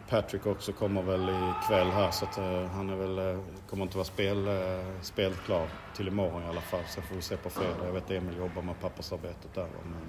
Patrick 0.10 0.46
också 0.46 0.72
kommer 0.72 1.02
väl 1.02 1.22
ikväll 1.22 1.88
här 1.88 2.12
så 2.12 2.26
att 2.26 2.38
uh, 2.38 2.66
han 2.66 2.90
är 2.90 2.96
väl, 2.96 3.20
uh, 3.20 3.42
kommer 3.70 3.84
inte 3.84 3.98
vara 3.98 4.06
spel, 4.06 4.48
uh, 4.48 5.02
spelklar 5.02 5.68
till 5.96 6.08
imorgon 6.08 6.44
i 6.44 6.46
alla 6.46 6.62
fall. 6.62 6.84
Så 6.88 7.02
får 7.02 7.16
vi 7.16 7.22
se 7.22 7.38
på 7.38 7.50
fredag. 7.50 7.86
Jag 7.86 7.94
vet 7.94 8.12
Emil 8.12 8.38
jobbar 8.38 8.62
med 8.62 8.80
pappersarbetet 8.80 9.54
där. 9.54 9.68
Men 9.84 10.02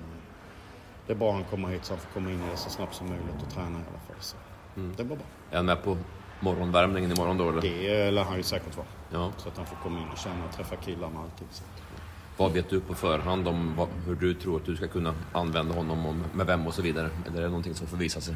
det 1.07 1.13
är 1.13 1.17
bra 1.17 1.29
att 1.29 1.35
han 1.35 1.45
kommer 1.45 1.69
hit 1.69 1.85
så 1.85 1.93
han 1.93 2.01
får 2.01 2.11
komma 2.11 2.31
in 2.31 2.43
i 2.43 2.51
det 2.51 2.57
så 2.57 2.71
snabbt 2.71 2.95
som 2.95 3.09
möjligt 3.09 3.43
och 3.47 3.53
träna 3.53 3.79
i 3.79 3.83
alla 3.91 4.01
fall. 4.07 4.17
Så 4.21 4.37
mm. 4.77 4.95
det 4.97 5.05
blir 5.05 5.17
bra. 5.17 5.27
Är 5.51 5.57
han 5.57 5.67
med 5.67 5.83
på 5.83 5.97
morgonvärmningen 6.41 7.13
imorgon 7.13 7.37
då 7.39 7.49
eller? 7.49 7.63
Det 7.63 8.11
lär 8.11 8.25
han 8.25 8.37
ju 8.37 8.43
säkert 8.43 8.77
vara. 8.77 8.87
Ja. 9.11 9.33
Så 9.37 9.49
att 9.49 9.57
han 9.57 9.67
får 9.67 9.77
komma 9.77 10.01
in 10.01 10.09
och 10.13 10.19
känna 10.19 10.45
och 10.45 10.53
träffa 10.53 10.77
killarna 10.77 11.21
alltid. 11.21 11.47
Så. 11.51 11.65
Vad 12.39 12.53
vet 12.53 12.71
du 12.71 12.81
på 12.81 12.95
förhand 12.95 13.49
om 13.49 13.77
vad, 13.77 13.89
hur 14.07 14.15
du 14.15 14.35
tror 14.35 14.57
att 14.57 14.67
du 14.67 14.77
ska 14.77 14.89
kunna 14.89 15.15
använda 15.33 15.75
honom, 15.75 16.07
och 16.07 16.15
med 16.37 16.47
vem 16.47 16.67
och 16.67 16.75
så 16.75 16.83
vidare? 16.83 17.11
Eller 17.27 17.39
är 17.39 17.43
det 17.43 17.49
någonting 17.49 17.75
som 17.75 17.87
får 17.87 17.97
visa 17.97 18.21
sig? 18.21 18.35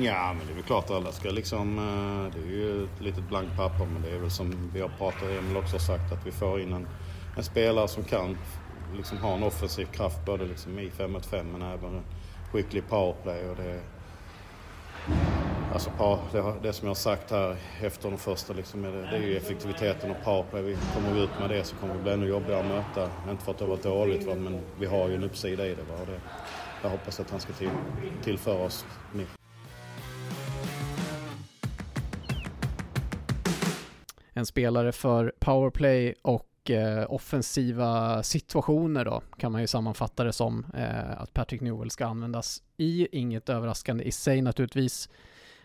Ja, 0.00 0.34
men 0.38 0.46
det 0.46 0.52
är 0.52 0.54
väl 0.54 0.64
klart 0.64 0.84
att 0.84 0.90
alla 0.90 1.12
ska 1.12 1.30
liksom... 1.30 1.78
Eh, 1.78 2.34
det 2.34 2.48
är 2.48 2.52
ju 2.52 2.84
ett 2.84 3.00
litet 3.00 3.28
blankt 3.28 3.56
papper, 3.56 3.86
men 3.92 4.02
det 4.02 4.10
är 4.10 4.18
väl 4.18 4.30
som 4.30 4.70
vi 4.74 4.80
har 4.80 4.88
pratat 4.88 5.22
om, 5.22 5.28
Emil 5.28 5.56
också 5.56 5.74
har 5.74 5.80
sagt, 5.80 6.12
att 6.12 6.26
vi 6.26 6.32
får 6.32 6.60
in 6.60 6.72
en, 6.72 6.86
en 7.36 7.44
spelare 7.44 7.88
som 7.88 8.04
kan 8.04 8.36
liksom 8.96 9.18
ha 9.18 9.34
en 9.34 9.42
offensiv 9.42 9.86
kraft 9.86 10.24
både 10.26 10.44
liksom 10.44 10.78
i 10.78 10.90
5 10.90 11.12
mot 11.12 11.26
5 11.26 11.46
men 11.52 11.62
även 11.62 11.94
en 11.94 12.02
skicklig 12.52 12.88
powerplay. 12.88 13.48
Och 13.48 13.56
det, 13.56 13.80
Alltså, 15.72 15.90
det, 16.32 16.54
det 16.62 16.72
som 16.72 16.86
jag 16.86 16.90
har 16.90 16.94
sagt 16.94 17.30
här 17.30 17.56
efter 17.82 18.10
de 18.10 18.18
första, 18.18 18.52
liksom, 18.52 18.82
det, 18.82 18.90
det 18.90 19.16
är 19.16 19.22
ju 19.22 19.36
effektiviteten 19.36 20.10
och 20.10 20.16
powerplay. 20.24 20.62
Vi 20.62 20.76
kommer 20.94 21.14
vi 21.14 21.22
ut 21.22 21.38
med 21.40 21.50
det 21.50 21.64
så 21.64 21.76
kommer 21.76 21.94
det 21.94 22.02
bli 22.02 22.12
ännu 22.12 22.26
jobbigare 22.26 22.60
att 22.60 22.66
möta. 22.66 23.10
Inte 23.30 23.44
för 23.44 23.52
att 23.52 23.58
det 23.58 23.64
har 23.64 23.70
varit 23.70 23.82
dåligt, 23.82 24.26
va? 24.26 24.34
men 24.34 24.60
vi 24.78 24.86
har 24.86 25.08
ju 25.08 25.14
en 25.14 25.24
uppsida 25.24 25.66
i 25.66 25.74
det. 25.74 25.82
Va? 25.82 25.94
Och 26.00 26.06
det 26.06 26.20
jag 26.84 26.90
hoppas 26.90 27.20
att 27.20 27.30
han 27.30 27.40
ska 27.40 27.52
till, 27.52 27.70
tillföra 28.22 28.64
oss 28.64 28.86
mer. 29.12 29.26
En 34.32 34.46
spelare 34.46 34.92
för 34.92 35.32
powerplay 35.38 36.14
och 36.22 36.46
eh, 36.70 37.04
offensiva 37.08 38.22
situationer 38.22 39.04
då, 39.04 39.22
kan 39.38 39.52
man 39.52 39.60
ju 39.60 39.66
sammanfatta 39.66 40.24
det 40.24 40.32
som. 40.32 40.66
Eh, 40.74 41.22
att 41.22 41.34
Patrick 41.34 41.60
Newell 41.60 41.90
ska 41.90 42.06
användas 42.06 42.62
i, 42.76 43.08
inget 43.18 43.48
överraskande 43.48 44.04
i 44.04 44.12
sig 44.12 44.42
naturligtvis. 44.42 45.08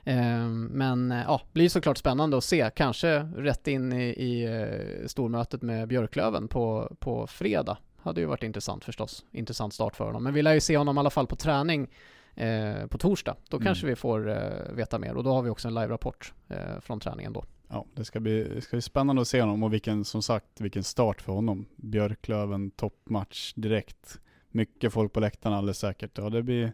Ehm, 0.03 0.65
men 0.65 1.11
eh, 1.11 1.21
ja, 1.27 1.41
blir 1.53 1.69
såklart 1.69 1.97
spännande 1.97 2.37
att 2.37 2.43
se, 2.43 2.71
kanske 2.75 3.19
rätt 3.19 3.67
in 3.67 3.93
i, 3.93 4.03
i 4.03 4.43
eh, 4.43 5.07
stormötet 5.07 5.61
med 5.61 5.87
Björklöven 5.87 6.47
på, 6.47 6.95
på 6.99 7.27
fredag. 7.27 7.77
Hade 8.01 8.21
ju 8.21 8.27
varit 8.27 8.43
intressant 8.43 8.85
förstås, 8.85 9.25
intressant 9.31 9.73
start 9.73 9.95
för 9.95 10.05
honom. 10.05 10.23
Men 10.23 10.33
vi 10.33 10.41
lär 10.41 10.53
ju 10.53 10.59
se 10.59 10.77
honom 10.77 10.97
i 10.97 10.99
alla 10.99 11.09
fall 11.09 11.27
på 11.27 11.35
träning 11.35 11.87
eh, 12.35 12.87
på 12.89 12.97
torsdag. 12.97 13.35
Då 13.49 13.57
mm. 13.57 13.65
kanske 13.65 13.87
vi 13.87 13.95
får 13.95 14.29
eh, 14.29 14.73
veta 14.73 14.99
mer 14.99 15.17
och 15.17 15.23
då 15.23 15.33
har 15.33 15.41
vi 15.41 15.49
också 15.49 15.67
en 15.67 15.73
live-rapport 15.73 16.33
eh, 16.49 16.79
från 16.81 16.99
träningen 16.99 17.33
då. 17.33 17.45
Ja, 17.69 17.85
det 17.95 18.05
ska, 18.05 18.19
bli, 18.19 18.43
det 18.43 18.61
ska 18.61 18.75
bli 18.75 18.81
spännande 18.81 19.21
att 19.21 19.27
se 19.27 19.41
honom 19.41 19.63
och 19.63 19.73
vilken, 19.73 20.05
som 20.05 20.21
sagt, 20.21 20.61
vilken 20.61 20.83
start 20.83 21.21
för 21.21 21.33
honom. 21.33 21.65
Björklöven, 21.75 22.71
toppmatch 22.71 23.53
direkt. 23.55 24.19
Mycket 24.51 24.93
folk 24.93 25.13
på 25.13 25.19
läktarna 25.19 25.57
alldeles 25.57 25.79
säkert. 25.79 26.17
Ja, 26.17 26.29
det 26.29 26.43
blir 26.43 26.73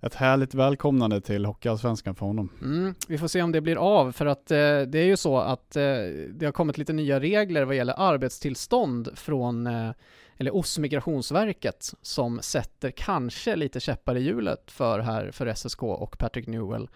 ett 0.00 0.14
härligt 0.14 0.54
välkomnande 0.54 1.20
till 1.20 1.44
Hockeyallsvenskan 1.44 2.14
för 2.14 2.26
honom. 2.26 2.50
Mm, 2.62 2.94
vi 3.08 3.18
får 3.18 3.28
se 3.28 3.42
om 3.42 3.52
det 3.52 3.60
blir 3.60 3.76
av, 3.76 4.12
för 4.12 4.26
att 4.26 4.50
eh, 4.50 4.56
det 4.80 4.98
är 4.98 5.06
ju 5.06 5.16
så 5.16 5.38
att 5.38 5.76
eh, 5.76 5.82
det 6.30 6.44
har 6.44 6.52
kommit 6.52 6.78
lite 6.78 6.92
nya 6.92 7.20
regler 7.20 7.64
vad 7.64 7.76
gäller 7.76 7.94
arbetstillstånd 7.96 9.08
från 9.14 9.66
eh, 9.66 9.90
eller 10.36 10.56
OS 10.56 10.78
Migrationsverket 10.78 11.94
som 12.02 12.40
sätter 12.42 12.90
kanske 12.90 13.56
lite 13.56 13.80
käppar 13.80 14.16
i 14.16 14.20
hjulet 14.20 14.70
för 14.70 14.98
här 14.98 15.30
för 15.30 15.54
SSK 15.54 15.82
och 15.82 16.18
Patrick 16.18 16.46
Newell. 16.46 16.88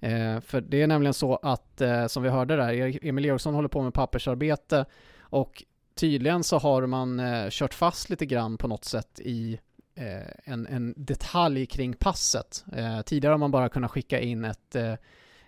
Eh, 0.00 0.40
för 0.40 0.60
det 0.60 0.82
är 0.82 0.86
nämligen 0.86 1.14
så 1.14 1.36
att, 1.36 1.80
eh, 1.80 2.06
som 2.06 2.22
vi 2.22 2.28
hörde 2.28 2.56
där, 2.56 2.72
e- 2.72 2.98
Emil 3.02 3.24
Eriksson 3.24 3.54
håller 3.54 3.68
på 3.68 3.82
med 3.82 3.94
pappersarbete 3.94 4.84
och 5.20 5.64
tydligen 5.94 6.44
så 6.44 6.58
har 6.58 6.86
man 6.86 7.20
eh, 7.20 7.46
kört 7.50 7.74
fast 7.74 8.10
lite 8.10 8.26
grann 8.26 8.58
på 8.58 8.68
något 8.68 8.84
sätt 8.84 9.20
i 9.20 9.58
Eh, 9.98 10.52
en, 10.52 10.66
en 10.66 10.94
detalj 10.96 11.66
kring 11.66 11.92
passet. 11.92 12.64
Eh, 12.72 13.00
tidigare 13.00 13.32
har 13.32 13.38
man 13.38 13.50
bara 13.50 13.68
kunnat 13.68 13.90
skicka 13.90 14.20
in 14.20 14.44
ett, 14.44 14.76
eh, 14.76 14.92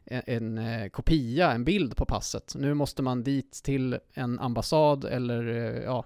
e-, 0.05 0.23
en, 0.26 0.59
en 0.59 0.90
kopia, 0.90 1.52
en 1.52 1.64
bild 1.64 1.97
på 1.97 2.05
passet. 2.05 2.55
Nu 2.59 2.75
måste 2.75 3.02
man 3.02 3.23
dit 3.25 3.61
till 3.64 3.99
en 4.14 4.38
ambassad 4.38 5.05
eller 5.05 5.47
eh, 5.49 5.83
ja, 5.83 6.05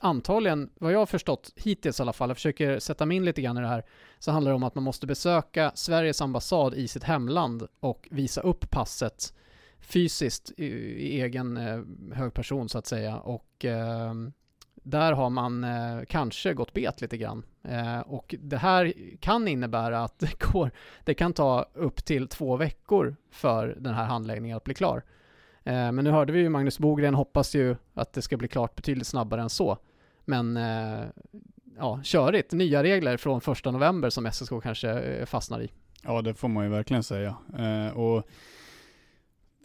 antagligen, 0.00 0.70
vad 0.78 0.92
jag 0.92 0.98
har 0.98 1.06
förstått 1.06 1.52
hittills 1.56 2.00
i 2.00 2.02
alla 2.02 2.12
fall, 2.12 2.30
jag 2.30 2.36
försöker 2.36 2.78
sätta 2.78 3.06
mig 3.06 3.16
in 3.16 3.24
lite 3.24 3.42
grann 3.42 3.58
i 3.58 3.60
det 3.60 3.66
här, 3.66 3.84
så 4.18 4.30
handlar 4.30 4.50
det 4.50 4.54
om 4.54 4.62
att 4.62 4.74
man 4.74 4.84
måste 4.84 5.06
besöka 5.06 5.72
Sveriges 5.74 6.20
ambassad 6.20 6.74
i 6.74 6.88
sitt 6.88 7.04
hemland 7.04 7.66
och 7.80 8.08
visa 8.10 8.40
upp 8.40 8.70
passet 8.70 9.34
fysiskt 9.80 10.52
i, 10.56 10.66
i 10.66 11.20
egen 11.20 11.56
eh, 11.56 11.80
hög 12.16 12.34
person 12.34 12.68
så 12.68 12.78
att 12.78 12.86
säga 12.86 13.16
och 13.18 13.64
eh, 13.64 14.14
där 14.82 15.12
har 15.12 15.30
man 15.30 15.64
eh, 15.64 16.04
kanske 16.08 16.54
gått 16.54 16.72
bet 16.72 17.00
lite 17.00 17.16
grann. 17.16 17.42
Eh, 17.62 18.00
och 18.00 18.34
det 18.38 18.56
här 18.56 18.94
kan 19.20 19.48
innebära 19.48 20.04
att 20.04 20.18
det, 20.18 20.38
går, 20.52 20.70
det 21.04 21.14
kan 21.14 21.32
ta 21.32 21.66
upp 21.74 22.04
till 22.04 22.28
två 22.28 22.56
veckor 22.56 23.16
för 23.30 23.76
den 23.80 23.94
här 23.94 24.04
handläggningen 24.04 24.56
att 24.56 24.64
bli 24.64 24.74
klar. 24.74 25.02
Eh, 25.64 25.92
men 25.92 26.04
nu 26.04 26.10
hörde 26.10 26.32
vi 26.32 26.40
ju 26.40 26.48
Magnus 26.48 26.78
Bogren 26.78 27.14
hoppas 27.14 27.54
ju 27.54 27.76
att 27.94 28.12
det 28.12 28.22
ska 28.22 28.36
bli 28.36 28.48
klart 28.48 28.74
betydligt 28.74 29.06
snabbare 29.06 29.42
än 29.42 29.50
så. 29.50 29.78
Men 30.30 30.56
eh, 30.56 31.08
ja, 31.76 32.00
körigt. 32.04 32.52
Nya 32.52 32.82
regler 32.82 33.16
från 33.16 33.40
första 33.40 33.70
november 33.70 34.10
som 34.10 34.32
SSK 34.32 34.52
kanske 34.62 34.90
eh, 34.90 35.26
fastnar 35.26 35.62
i. 35.62 35.70
Ja, 36.02 36.22
det 36.22 36.34
får 36.34 36.48
man 36.48 36.64
ju 36.64 36.70
verkligen 36.70 37.02
säga. 37.02 37.36
Eh, 37.58 37.98
och 37.98 38.28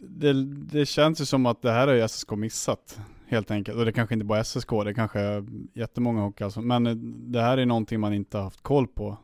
det, 0.00 0.32
det 0.44 0.86
känns 0.86 1.20
ju 1.20 1.24
som 1.24 1.46
att 1.46 1.62
det 1.62 1.70
här 1.70 1.86
har 1.86 1.94
ju 1.94 2.08
SSK 2.08 2.30
missat 2.30 3.00
helt 3.26 3.50
enkelt. 3.50 3.78
Och 3.78 3.84
det 3.84 3.92
kanske 3.92 4.14
inte 4.14 4.24
bara 4.26 4.44
SSK, 4.44 4.70
det 4.84 4.94
kanske 4.94 5.20
är 5.20 5.44
jättemånga 5.74 6.20
hockey 6.20 6.44
alltså. 6.44 6.60
Men 6.60 6.86
eh, 6.86 6.94
det 7.32 7.40
här 7.40 7.58
är 7.58 7.66
någonting 7.66 8.00
man 8.00 8.14
inte 8.14 8.36
har 8.36 8.44
haft 8.44 8.62
koll 8.62 8.86
på. 8.86 9.18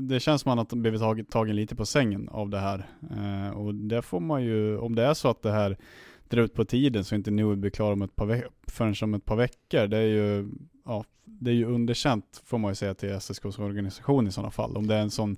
Det 0.00 0.20
känns 0.20 0.42
som 0.42 0.52
att 0.52 0.56
man 0.56 0.66
har 0.70 0.82
blivit 0.82 1.00
tagen, 1.00 1.24
tagen 1.24 1.56
lite 1.56 1.76
på 1.76 1.86
sängen 1.86 2.28
av 2.28 2.50
det 2.50 2.58
här. 2.58 2.86
Eh, 3.10 3.58
och 3.58 3.74
det 3.74 4.02
får 4.02 4.20
man 4.20 4.44
ju, 4.44 4.78
om 4.78 4.94
det 4.94 5.04
är 5.04 5.14
så 5.14 5.28
att 5.28 5.42
det 5.42 5.52
här 5.52 5.78
drar 6.28 6.42
ut 6.42 6.54
på 6.54 6.64
tiden 6.64 7.04
så 7.04 7.14
inte 7.14 7.30
nu 7.30 7.56
blir 7.56 7.70
klar 7.70 7.92
om 7.92 8.02
ett 8.02 8.16
par 8.16 8.26
veckor, 8.26 8.50
förrän 8.66 8.94
om 9.02 9.14
ett 9.14 9.24
par 9.24 9.36
veckor. 9.36 9.86
Det 9.86 9.96
är 9.96 10.06
ju, 10.06 10.48
ja, 10.84 11.04
det 11.24 11.50
är 11.50 11.54
ju 11.54 11.64
underkänt 11.64 12.42
får 12.44 12.58
man 12.58 12.70
ju 12.70 12.74
säga 12.74 12.94
till 12.94 13.08
SSKs 13.08 13.58
organisation 13.58 14.26
i 14.26 14.32
sådana 14.32 14.50
fall. 14.50 14.76
Om 14.76 14.86
det 14.86 14.94
är 14.94 15.02
en 15.02 15.10
sån 15.10 15.36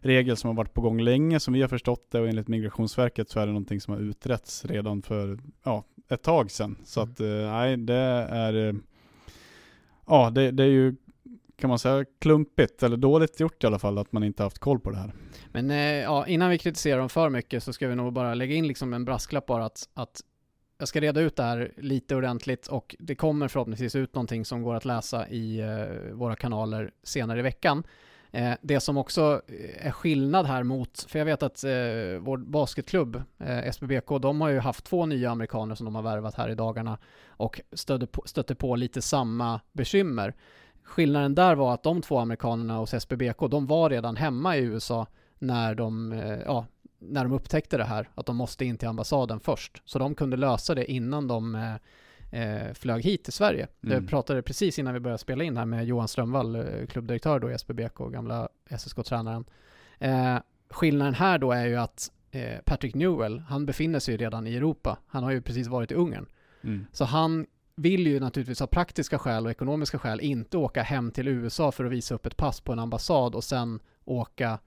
regel 0.00 0.36
som 0.36 0.48
har 0.48 0.54
varit 0.54 0.74
på 0.74 0.80
gång 0.80 1.00
länge 1.00 1.40
som 1.40 1.54
vi 1.54 1.60
har 1.60 1.68
förstått 1.68 2.10
det 2.10 2.20
och 2.20 2.28
enligt 2.28 2.48
Migrationsverket 2.48 3.30
så 3.30 3.40
är 3.40 3.46
det 3.46 3.52
någonting 3.52 3.80
som 3.80 3.94
har 3.94 4.00
utretts 4.00 4.64
redan 4.64 5.02
för 5.02 5.38
ja, 5.62 5.84
ett 6.08 6.22
tag 6.22 6.50
sedan. 6.50 6.76
Så 6.84 7.00
mm. 7.00 7.12
att 7.12 7.20
eh, 7.20 7.26
nej, 7.26 7.76
det 7.76 7.94
är 8.30 8.68
eh, 8.68 8.74
ja, 10.06 10.30
det, 10.30 10.50
det 10.50 10.62
är 10.62 10.68
ju 10.68 10.96
kan 11.58 11.68
man 11.68 11.78
säga 11.78 12.04
klumpigt 12.18 12.82
eller 12.82 12.96
dåligt 12.96 13.40
gjort 13.40 13.64
i 13.64 13.66
alla 13.66 13.78
fall 13.78 13.98
att 13.98 14.12
man 14.12 14.24
inte 14.24 14.42
haft 14.42 14.58
koll 14.58 14.80
på 14.80 14.90
det 14.90 14.96
här. 14.96 15.12
Men 15.52 15.70
eh, 15.70 15.76
ja, 15.78 16.26
innan 16.26 16.50
vi 16.50 16.58
kritiserar 16.58 16.98
dem 16.98 17.08
för 17.08 17.30
mycket 17.30 17.62
så 17.62 17.72
ska 17.72 17.88
vi 17.88 17.94
nog 17.94 18.12
bara 18.12 18.34
lägga 18.34 18.54
in 18.54 18.66
liksom 18.66 18.92
en 18.94 19.04
brasklapp 19.04 19.46
bara 19.46 19.64
att, 19.64 19.88
att 19.94 20.20
jag 20.78 20.88
ska 20.88 21.00
reda 21.00 21.20
ut 21.20 21.36
det 21.36 21.42
här 21.42 21.72
lite 21.76 22.16
ordentligt 22.16 22.66
och 22.66 22.96
det 22.98 23.14
kommer 23.14 23.48
förhoppningsvis 23.48 23.94
ut 23.94 24.14
någonting 24.14 24.44
som 24.44 24.62
går 24.62 24.74
att 24.74 24.84
läsa 24.84 25.28
i 25.28 25.60
eh, 25.60 26.14
våra 26.14 26.36
kanaler 26.36 26.90
senare 27.02 27.38
i 27.38 27.42
veckan. 27.42 27.84
Eh, 28.30 28.52
det 28.62 28.80
som 28.80 28.96
också 28.96 29.42
eh, 29.46 29.86
är 29.86 29.90
skillnad 29.90 30.46
här 30.46 30.62
mot, 30.62 31.06
för 31.08 31.18
jag 31.18 31.26
vet 31.26 31.42
att 31.42 31.64
eh, 31.64 31.70
vår 32.20 32.36
basketklubb, 32.36 33.22
eh, 33.38 33.68
SBBK, 33.72 34.08
de 34.20 34.40
har 34.40 34.48
ju 34.48 34.58
haft 34.58 34.84
två 34.84 35.06
nya 35.06 35.30
amerikaner 35.30 35.74
som 35.74 35.84
de 35.84 35.94
har 35.94 36.02
värvat 36.02 36.34
här 36.34 36.48
i 36.48 36.54
dagarna 36.54 36.98
och 37.28 37.60
stötte 37.72 38.06
på, 38.06 38.22
stötte 38.26 38.54
på 38.54 38.76
lite 38.76 39.02
samma 39.02 39.60
bekymmer. 39.72 40.34
Skillnaden 40.88 41.34
där 41.34 41.54
var 41.54 41.74
att 41.74 41.82
de 41.82 42.02
två 42.02 42.18
amerikanerna 42.18 42.76
hos 42.76 42.94
SBBK, 42.94 43.38
de 43.50 43.66
var 43.66 43.90
redan 43.90 44.16
hemma 44.16 44.56
i 44.56 44.60
USA 44.60 45.06
när 45.38 45.74
de, 45.74 46.12
eh, 46.12 46.38
ja, 46.46 46.66
när 46.98 47.24
de 47.24 47.32
upptäckte 47.32 47.76
det 47.76 47.84
här, 47.84 48.10
att 48.14 48.26
de 48.26 48.36
måste 48.36 48.64
in 48.64 48.76
till 48.76 48.88
ambassaden 48.88 49.40
först. 49.40 49.82
Så 49.84 49.98
de 49.98 50.14
kunde 50.14 50.36
lösa 50.36 50.74
det 50.74 50.92
innan 50.92 51.28
de 51.28 51.54
eh, 51.54 51.74
eh, 52.42 52.74
flög 52.74 53.04
hit 53.04 53.24
till 53.24 53.32
Sverige. 53.32 53.68
Mm. 53.82 53.94
Jag 53.94 54.08
pratade 54.08 54.42
precis 54.42 54.78
innan 54.78 54.94
vi 54.94 55.00
började 55.00 55.18
spela 55.18 55.44
in 55.44 55.56
här 55.56 55.64
med 55.64 55.86
Johan 55.86 56.08
Strömvall, 56.08 56.56
eh, 56.56 56.86
klubbdirektör 56.88 57.38
då 57.38 57.50
i 57.50 57.54
SBBK 57.54 57.98
gamla 57.98 58.48
SSK-tränaren. 58.70 59.44
Eh, 59.98 60.36
skillnaden 60.70 61.14
här 61.14 61.38
då 61.38 61.52
är 61.52 61.66
ju 61.66 61.76
att 61.76 62.12
eh, 62.30 62.58
Patrick 62.64 62.94
Newell, 62.94 63.38
han 63.38 63.66
befinner 63.66 63.98
sig 63.98 64.14
ju 64.14 64.18
redan 64.18 64.46
i 64.46 64.56
Europa. 64.56 64.98
Han 65.06 65.24
har 65.24 65.30
ju 65.30 65.42
precis 65.42 65.66
varit 65.66 65.92
i 65.92 65.94
Ungern. 65.94 66.26
Mm. 66.62 66.86
Så 66.92 67.04
han 67.04 67.46
vill 67.78 68.06
ju 68.06 68.20
naturligtvis 68.20 68.60
av 68.60 68.66
praktiska 68.66 69.18
skäl 69.18 69.44
och 69.44 69.50
ekonomiska 69.50 69.98
skäl 69.98 70.20
inte 70.20 70.56
åka 70.56 70.82
hem 70.82 71.10
till 71.10 71.28
USA 71.28 71.72
för 71.72 71.84
att 71.84 71.92
visa 71.92 72.14
upp 72.14 72.26
ett 72.26 72.36
pass 72.36 72.60
på 72.60 72.72
en 72.72 72.78
ambassad 72.78 73.34
och 73.34 73.44
sen 73.44 73.80
åka 74.04 74.58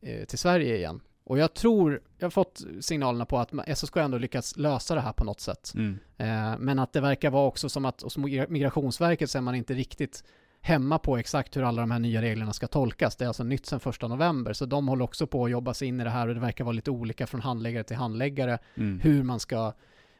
eh, 0.00 0.24
till 0.24 0.38
Sverige 0.38 0.76
igen. 0.76 1.00
Och 1.24 1.38
jag 1.38 1.54
tror, 1.54 2.00
jag 2.18 2.26
har 2.26 2.30
fått 2.30 2.64
signalerna 2.80 3.26
på 3.26 3.38
att 3.38 3.78
SSK 3.78 3.96
ändå 3.96 4.18
lyckats 4.18 4.56
lösa 4.56 4.94
det 4.94 5.00
här 5.00 5.12
på 5.12 5.24
något 5.24 5.40
sätt. 5.40 5.72
Mm. 5.74 5.98
Eh, 6.16 6.58
men 6.58 6.78
att 6.78 6.92
det 6.92 7.00
verkar 7.00 7.30
vara 7.30 7.46
också 7.46 7.68
som 7.68 7.84
att 7.84 8.02
hos 8.02 8.16
Migrationsverket 8.48 9.30
så 9.30 9.38
är 9.38 9.42
man 9.42 9.54
inte 9.54 9.74
riktigt 9.74 10.24
hemma 10.60 10.98
på 10.98 11.16
exakt 11.16 11.56
hur 11.56 11.62
alla 11.62 11.80
de 11.80 11.90
här 11.90 11.98
nya 11.98 12.22
reglerna 12.22 12.52
ska 12.52 12.66
tolkas. 12.66 13.16
Det 13.16 13.24
är 13.24 13.28
alltså 13.28 13.44
nytt 13.44 13.66
sedan 13.66 13.80
första 13.80 14.08
november, 14.08 14.52
så 14.52 14.66
de 14.66 14.88
håller 14.88 15.04
också 15.04 15.26
på 15.26 15.44
att 15.44 15.50
jobba 15.50 15.74
sig 15.74 15.88
in 15.88 16.00
i 16.00 16.04
det 16.04 16.10
här 16.10 16.28
och 16.28 16.34
det 16.34 16.40
verkar 16.40 16.64
vara 16.64 16.72
lite 16.72 16.90
olika 16.90 17.26
från 17.26 17.40
handläggare 17.40 17.84
till 17.84 17.96
handläggare 17.96 18.58
mm. 18.74 19.00
hur 19.00 19.22
man 19.22 19.40
ska 19.40 19.72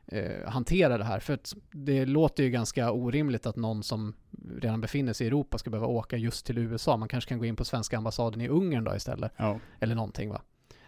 eh, 0.09 0.51
hantera 0.51 0.99
det 0.99 1.05
här. 1.05 1.21
För 1.21 1.39
det 1.73 2.07
låter 2.07 2.43
ju 2.43 2.51
ganska 2.51 2.93
orimligt 2.93 3.47
att 3.47 3.57
någon 3.57 3.83
som 3.83 4.15
redan 4.61 4.81
befinner 4.81 5.13
sig 5.13 5.25
i 5.25 5.29
Europa 5.29 5.59
ska 5.59 5.71
behöva 5.71 5.87
åka 5.87 6.17
just 6.17 6.47
till 6.47 6.59
USA. 6.59 6.97
Man 6.97 7.09
kanske 7.09 7.29
kan 7.29 7.39
gå 7.39 7.45
in 7.45 7.57
på 7.57 7.65
svenska 7.65 7.97
ambassaden 7.99 8.41
i 8.41 8.49
Ungern 8.49 8.85
då 8.85 8.97
istället. 8.97 9.33
Ja. 9.37 9.61
Eller 9.81 9.95
någonting 9.95 10.31
va. 10.31 10.43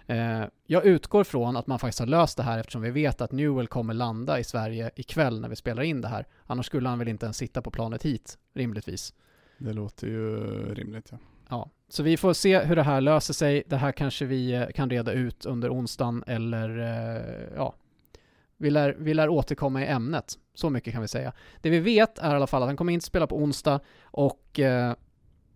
Eh, 0.06 0.44
jag 0.66 0.84
utgår 0.84 1.24
från 1.24 1.56
att 1.56 1.66
man 1.66 1.78
faktiskt 1.78 1.98
har 1.98 2.06
löst 2.06 2.36
det 2.36 2.42
här 2.42 2.58
eftersom 2.58 2.82
vi 2.82 2.90
vet 2.90 3.20
att 3.20 3.32
Newell 3.32 3.66
kommer 3.66 3.94
landa 3.94 4.38
i 4.38 4.44
Sverige 4.44 4.90
ikväll 4.96 5.40
när 5.40 5.48
vi 5.48 5.56
spelar 5.56 5.82
in 5.82 6.00
det 6.00 6.08
här. 6.08 6.26
Annars 6.46 6.66
skulle 6.66 6.88
han 6.88 6.98
väl 6.98 7.08
inte 7.08 7.26
ens 7.26 7.36
sitta 7.36 7.62
på 7.62 7.70
planet 7.70 8.02
hit, 8.02 8.38
rimligtvis. 8.54 9.14
Det 9.58 9.72
låter 9.72 10.06
ju 10.06 10.40
rimligt 10.74 11.08
ja. 11.10 11.18
Ja, 11.50 11.70
så 11.88 12.02
vi 12.02 12.16
får 12.16 12.32
se 12.32 12.58
hur 12.58 12.76
det 12.76 12.82
här 12.82 13.00
löser 13.00 13.34
sig. 13.34 13.62
Det 13.66 13.76
här 13.76 13.92
kanske 13.92 14.24
vi 14.24 14.52
eh, 14.52 14.66
kan 14.66 14.90
reda 14.90 15.12
ut 15.12 15.46
under 15.46 15.74
onsdagen 15.74 16.24
eller 16.26 16.78
eh, 16.78 17.56
ja, 17.56 17.74
vi 18.60 18.70
lär, 18.70 18.96
vi 18.98 19.14
lär 19.14 19.28
återkomma 19.28 19.82
i 19.82 19.86
ämnet. 19.86 20.34
Så 20.54 20.70
mycket 20.70 20.92
kan 20.92 21.02
vi 21.02 21.08
säga. 21.08 21.32
Det 21.60 21.70
vi 21.70 21.78
vet 21.78 22.18
är 22.18 22.32
i 22.32 22.36
alla 22.36 22.46
fall 22.46 22.62
att 22.62 22.68
han 22.68 22.76
kommer 22.76 22.92
inte 22.92 23.06
spela 23.06 23.26
på 23.26 23.36
onsdag 23.36 23.80
och 24.02 24.60
eh, 24.60 24.94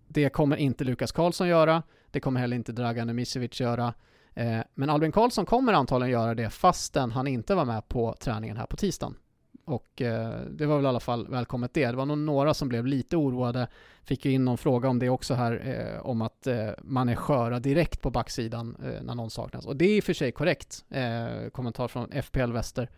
det 0.08 0.28
kommer 0.28 0.56
inte 0.56 0.84
Lukas 0.84 1.12
Karlsson 1.12 1.49
göra. 1.49 1.82
Det 2.11 2.20
kommer 2.20 2.40
heller 2.40 2.56
inte 2.56 2.73
Dragan 2.73 3.11
Emisevic 3.11 3.61
göra. 3.61 3.94
Eh, 4.34 4.58
men 4.75 4.90
Albin 4.90 5.12
Karlsson 5.12 5.46
kommer 5.46 5.73
antagligen 5.73 6.12
göra 6.12 6.34
det 6.34 6.50
fastän 6.50 7.12
han 7.12 7.26
inte 7.26 7.54
var 7.54 7.64
med 7.64 7.88
på 7.88 8.14
träningen 8.20 8.56
här 8.56 8.66
på 8.66 8.76
tisdagen. 8.76 9.16
Och 9.64 10.02
eh, 10.02 10.40
det 10.50 10.66
var 10.66 10.76
väl 10.76 10.85
i 10.85 10.88
alla 10.88 11.00
fall 11.00 11.28
välkommet 11.28 11.75
det. 11.75 11.87
Det 11.87 11.97
var 11.97 12.06
nog 12.06 12.18
några 12.18 12.54
som 12.54 12.68
blev 12.68 12.87
lite 12.87 13.16
oroade. 13.16 13.68
Fick 14.02 14.25
ju 14.25 14.33
in 14.33 14.44
någon 14.44 14.59
fråga 14.59 14.88
om 14.88 14.99
det 14.99 15.09
också 15.09 15.35
här, 15.35 15.62
eh, 15.64 16.06
om 16.06 16.23
att 16.23 16.47
eh, 16.47 16.71
man 16.83 17.09
är 17.09 17.14
sköra 17.14 17.61
direkt 17.61 18.00
på 18.00 18.11
backsidan 18.11 18.76
eh, 18.85 19.02
när 19.02 19.14
någon 19.14 19.30
saknas. 19.30 19.66
Och 19.66 19.76
det 19.76 19.85
är 19.85 19.97
i 19.97 20.00
och 20.00 20.04
för 20.04 20.12
sig 20.12 20.33
korrekt. 20.33 20.85
Eh, 20.90 21.49
kommentar 21.52 21.88
från 21.88 22.23
FPL 22.23 22.52
Väster. 22.52 22.90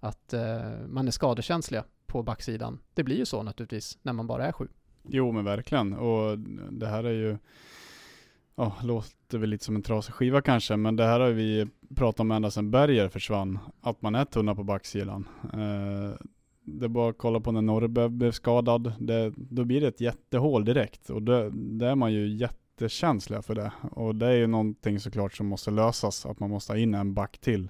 Att 0.00 0.32
eh, 0.32 0.60
man 0.88 1.06
är 1.06 1.10
skadekänsliga 1.10 1.84
på 2.06 2.22
backsidan. 2.22 2.78
Det 2.94 3.04
blir 3.04 3.16
ju 3.16 3.26
så 3.26 3.42
naturligtvis 3.42 3.98
när 4.02 4.12
man 4.12 4.26
bara 4.26 4.46
är 4.46 4.52
sju. 4.52 4.68
Jo 5.08 5.32
men 5.32 5.44
verkligen. 5.44 5.92
Och 5.92 6.38
det 6.70 6.86
här 6.86 7.04
är 7.04 7.12
ju 7.12 7.38
ja, 8.56 8.76
låter 8.82 9.38
väl 9.38 9.50
lite 9.50 9.64
som 9.64 9.76
en 9.76 9.82
trasig 9.82 10.14
skiva 10.14 10.42
kanske, 10.42 10.76
men 10.76 10.96
det 10.96 11.04
här 11.04 11.20
har 11.20 11.30
vi 11.30 11.66
pratat 11.94 12.20
om 12.20 12.30
ända 12.30 12.50
sedan 12.50 12.70
Berger 12.70 13.08
försvann, 13.08 13.58
att 13.80 14.02
man 14.02 14.14
är 14.14 14.24
tunna 14.24 14.54
på 14.54 14.64
backsidan. 14.64 15.28
Eh, 15.52 16.26
det 16.64 16.84
är 16.84 16.88
bara 16.88 17.10
att 17.10 17.18
kolla 17.18 17.40
på 17.40 17.52
när 17.52 17.62
Norrby 17.62 18.08
blev 18.08 18.32
skadad, 18.32 18.92
det, 18.98 19.32
då 19.36 19.64
blir 19.64 19.80
det 19.80 19.88
ett 19.88 20.00
jättehål 20.00 20.64
direkt 20.64 21.10
och 21.10 21.22
det, 21.22 21.50
det 21.50 21.86
är 21.86 21.94
man 21.94 22.12
ju 22.12 22.28
jättekänsliga 22.28 23.42
för 23.42 23.54
det. 23.54 23.72
Och 23.92 24.14
det 24.14 24.26
är 24.26 24.36
ju 24.36 24.46
någonting 24.46 25.00
såklart 25.00 25.34
som 25.34 25.46
måste 25.46 25.70
lösas, 25.70 26.26
att 26.26 26.40
man 26.40 26.50
måste 26.50 26.72
ha 26.72 26.78
in 26.78 26.94
en 26.94 27.14
back 27.14 27.38
till, 27.38 27.68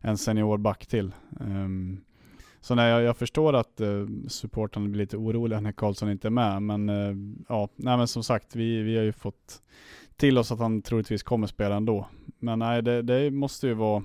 en 0.00 0.18
seniorback 0.18 0.86
till. 0.86 1.12
Eh, 1.40 1.68
så 2.60 2.74
nej, 2.74 2.90
jag, 2.90 3.02
jag 3.02 3.16
förstår 3.16 3.52
att 3.52 3.80
eh, 3.80 4.06
supportrarna 4.28 4.88
blir 4.88 4.98
lite 4.98 5.16
oroliga 5.16 5.60
när 5.60 5.72
Karlsson 5.72 6.10
inte 6.10 6.28
är 6.28 6.30
med, 6.30 6.62
men 6.62 6.88
eh, 6.88 7.42
ja, 7.48 7.68
nej 7.76 7.96
men 7.96 8.08
som 8.08 8.24
sagt, 8.24 8.56
vi, 8.56 8.82
vi 8.82 8.96
har 8.96 9.04
ju 9.04 9.12
fått 9.12 9.62
till 10.20 10.38
oss 10.38 10.52
att 10.52 10.58
han 10.58 10.82
troligtvis 10.82 11.22
kommer 11.22 11.46
spela 11.46 11.76
ändå. 11.76 12.06
Men 12.38 12.58
nej, 12.58 12.82
det, 12.82 13.02
det 13.02 13.30
måste 13.30 13.66
ju 13.66 13.74
vara 13.74 14.02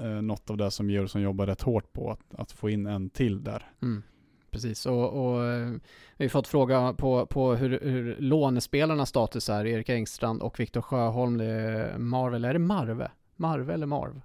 eh, 0.00 0.22
något 0.22 0.50
av 0.50 0.56
det 0.56 0.70
som 0.70 0.90
Georgsson 0.90 1.22
jobbar 1.22 1.46
rätt 1.46 1.62
hårt 1.62 1.92
på, 1.92 2.10
att, 2.10 2.34
att 2.34 2.52
få 2.52 2.70
in 2.70 2.86
en 2.86 3.10
till 3.10 3.44
där. 3.44 3.70
Mm. 3.82 4.02
Precis, 4.50 4.86
och, 4.86 5.32
och 5.32 5.44
eh, 5.44 5.70
vi 6.16 6.24
har 6.24 6.28
fått 6.28 6.48
fråga 6.48 6.92
på, 6.92 7.26
på 7.26 7.54
hur, 7.54 7.80
hur 7.82 8.16
lånespelarnas 8.18 9.08
status 9.08 9.48
är, 9.48 9.66
Erik 9.66 9.88
Engstrand 9.88 10.42
och 10.42 10.60
Viktor 10.60 10.80
Sjöholm, 10.80 11.38
det 11.38 11.44
är 11.44 11.98
Marvel, 11.98 12.44
eller 12.44 12.48
är 12.48 12.52
det 12.52 12.58
Marve? 12.58 13.10
Marve 13.36 13.74
eller 13.74 13.86
Marv? 13.86 14.20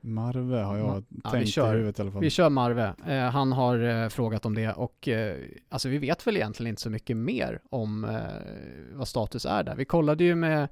Marve 0.00 0.56
har 0.56 0.76
jag 0.76 1.04
ja, 1.24 1.30
tänkt 1.30 1.48
kör, 1.48 1.74
i 1.74 1.76
huvudet 1.76 1.98
i 1.98 2.02
alla 2.02 2.10
fall. 2.10 2.20
Vi 2.20 2.30
kör 2.30 2.50
Marve. 2.50 2.94
Eh, 3.06 3.18
han 3.18 3.52
har 3.52 3.78
eh, 3.78 4.08
frågat 4.08 4.46
om 4.46 4.54
det 4.54 4.72
och 4.72 5.08
eh, 5.08 5.36
alltså 5.68 5.88
vi 5.88 5.98
vet 5.98 6.26
väl 6.26 6.36
egentligen 6.36 6.70
inte 6.70 6.82
så 6.82 6.90
mycket 6.90 7.16
mer 7.16 7.60
om 7.70 8.04
eh, 8.04 8.18
vad 8.92 9.08
status 9.08 9.46
är 9.46 9.62
där. 9.62 9.74
Vi 9.76 9.84
kollade 9.84 10.24
ju 10.24 10.34
med, 10.34 10.68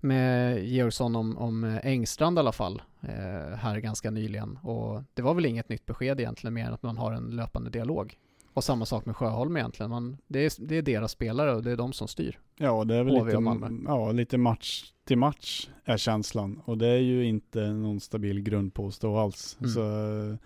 med 0.00 0.64
Georgsson 0.64 1.16
om, 1.16 1.38
om 1.38 1.78
Engstrand 1.82 2.38
i 2.38 2.40
alla 2.40 2.52
fall 2.52 2.82
eh, 3.00 3.56
här 3.56 3.80
ganska 3.80 4.10
nyligen 4.10 4.58
och 4.62 5.02
det 5.14 5.22
var 5.22 5.34
väl 5.34 5.46
inget 5.46 5.68
nytt 5.68 5.86
besked 5.86 6.20
egentligen 6.20 6.54
mer 6.54 6.66
än 6.66 6.74
att 6.74 6.82
man 6.82 6.96
har 6.96 7.12
en 7.12 7.30
löpande 7.30 7.70
dialog. 7.70 8.18
Och 8.54 8.64
samma 8.64 8.86
sak 8.86 9.06
med 9.06 9.16
Sjöholm 9.16 9.56
egentligen. 9.56 9.90
Man, 9.90 10.16
det, 10.26 10.38
är, 10.38 10.52
det 10.58 10.76
är 10.76 10.82
deras 10.82 11.12
spelare 11.12 11.54
och 11.54 11.62
det 11.62 11.70
är 11.70 11.76
de 11.76 11.92
som 11.92 12.08
styr. 12.08 12.38
Ja, 12.56 12.84
det 12.84 12.94
är 12.94 13.04
väl 13.04 13.14
lite, 13.14 13.42
ja, 13.84 14.12
lite 14.12 14.38
match 14.38 14.84
till 15.04 15.18
match 15.18 15.68
är 15.84 15.96
känslan. 15.96 16.60
Och 16.64 16.78
det 16.78 16.86
är 16.86 16.98
ju 16.98 17.24
inte 17.24 17.66
någon 17.66 18.00
stabil 18.00 18.40
grund 18.40 18.74
på 18.74 18.86
att 18.86 18.94
stå 18.94 19.18
alls. 19.18 19.56
Mm. 19.60 19.70
Så, 19.70 20.36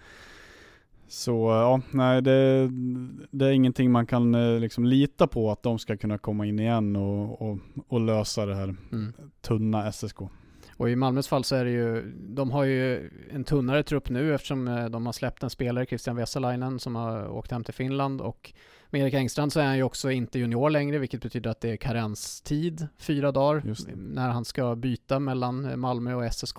så 1.08 1.32
ja, 1.32 1.80
nej 1.90 2.22
det, 2.22 2.70
det, 3.30 3.46
är 3.46 3.50
ingenting 3.50 3.90
man 3.90 4.06
kan 4.06 4.34
eh, 4.34 4.60
liksom 4.60 4.84
lita 4.84 5.26
på 5.26 5.50
att 5.50 5.62
de 5.62 5.78
ska 5.78 5.96
kunna 5.96 6.18
komma 6.18 6.46
in 6.46 6.58
igen 6.58 6.96
och, 6.96 7.42
och, 7.42 7.58
och 7.88 8.00
lösa 8.00 8.46
det 8.46 8.54
här 8.54 8.74
mm. 8.92 9.12
tunna 9.40 9.92
SSK. 9.92 10.18
Och 10.76 10.90
i 10.90 10.96
Malmös 10.96 11.28
fall 11.28 11.44
så 11.44 11.56
är 11.56 11.64
det 11.64 11.70
ju, 11.70 12.12
de 12.16 12.50
har 12.50 12.64
ju 12.64 13.10
en 13.30 13.44
tunnare 13.44 13.82
trupp 13.82 14.10
nu 14.10 14.34
eftersom 14.34 14.68
eh, 14.68 14.84
de 14.84 15.06
har 15.06 15.12
släppt 15.12 15.42
en 15.42 15.50
spelare, 15.50 15.86
Christian 15.86 16.16
Vesalainen, 16.16 16.78
som 16.78 16.96
har 16.96 17.28
åkt 17.28 17.50
hem 17.50 17.64
till 17.64 17.74
Finland 17.74 18.20
och 18.20 18.52
med 18.90 19.00
Erik 19.00 19.14
Engstrand 19.14 19.52
så 19.52 19.60
är 19.60 19.64
han 19.64 19.76
ju 19.76 19.82
också 19.82 20.10
inte 20.10 20.38
junior 20.38 20.70
längre, 20.70 20.98
vilket 20.98 21.22
betyder 21.22 21.50
att 21.50 21.60
det 21.60 21.70
är 21.70 21.76
karenstid, 21.76 22.88
fyra 22.96 23.32
dagar, 23.32 23.62
när 23.96 24.28
han 24.28 24.44
ska 24.44 24.76
byta 24.76 25.18
mellan 25.18 25.64
eh, 25.64 25.76
Malmö 25.76 26.14
och 26.14 26.34
SSK. 26.34 26.58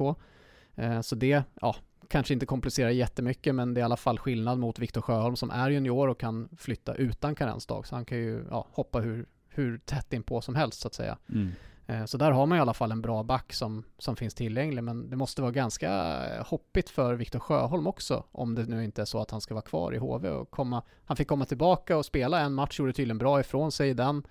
Eh, 0.76 1.02
så 1.02 1.16
det, 1.16 1.44
ja, 1.62 1.76
kanske 2.08 2.34
inte 2.34 2.46
komplicerar 2.46 2.90
jättemycket, 2.90 3.56
men 3.56 3.74
det 3.74 3.80
är 3.80 3.82
i 3.82 3.86
alla 3.86 3.98
fall 3.98 4.20
skillnad 4.20 4.60
mot 4.60 4.80
Viktor 4.80 5.02
Sjöholm 5.02 5.36
som 5.36 5.52
är 5.52 5.70
junior 5.70 6.08
och 6.08 6.20
kan 6.20 6.50
flytta 6.58 6.96
utan 6.96 7.36
karensdag, 7.36 7.88
så 7.88 7.96
han 7.96 8.06
kan 8.06 8.18
ju 8.18 8.46
ja, 8.50 8.68
hoppa 8.72 9.00
hur, 9.00 9.26
hur 9.50 9.78
tätt 9.78 10.14
inpå 10.14 10.42
som 10.42 10.56
helst 10.56 10.80
så 10.80 10.88
att 10.88 10.94
säga. 10.94 11.18
Mm. 11.30 11.52
Eh, 11.90 12.06
så 12.06 12.18
där 12.18 12.32
har 12.32 12.46
man 12.46 12.58
i 12.58 12.62
alla 12.62 12.74
fall 12.74 12.92
en 12.92 13.02
bra 13.02 13.24
back 13.24 13.54
som, 13.54 13.84
som 13.98 14.16
finns 14.16 14.34
tillgänglig, 14.34 14.84
men 14.84 15.10
det 15.10 15.16
måste 15.16 15.42
vara 15.42 15.52
ganska 15.52 15.92
eh, 16.28 16.46
hoppigt 16.46 16.90
för 16.90 17.14
Viktor 17.14 17.40
Sjöholm 17.40 17.88
också, 17.88 18.24
om 18.32 18.56
det 18.56 18.66
nu 18.66 18.84
inte 18.84 19.02
är 19.02 19.06
så 19.06 19.20
att 19.20 19.32
han 19.32 19.42
ska 19.42 19.54
vara 19.54 19.62
kvar 19.66 19.94
i 19.94 19.98
HV 19.98 20.30
och 20.30 20.52
komma, 20.52 20.84
han 21.06 21.18
fick 21.18 21.28
komma 21.28 21.46
tillbaka 21.46 21.98
och 21.98 22.06
spela 22.06 22.40
en 22.40 22.54
match, 22.54 22.80
gjorde 22.80 22.94
tydligen 22.94 23.18
bra 23.18 23.40
ifrån 23.40 23.72
sig 23.72 23.90
i 23.90 23.94
den 23.94 24.24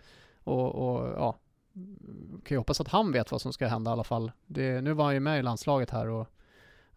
och, 0.45 0.75
och 0.75 1.09
ja, 1.17 1.39
kan 2.45 2.55
ju 2.55 2.57
hoppas 2.57 2.81
att 2.81 2.89
han 2.89 3.13
vet 3.13 3.33
vad 3.33 3.41
som 3.41 3.53
ska 3.53 3.67
hända 3.67 3.91
i 3.91 3.93
alla 3.93 4.05
fall. 4.05 4.33
Det, 4.47 4.81
nu 4.81 4.93
var 4.93 5.05
han 5.05 5.15
ju 5.15 5.21
med 5.21 5.39
i 5.39 5.43
landslaget 5.43 5.91
här 5.91 6.09
och 6.09 6.27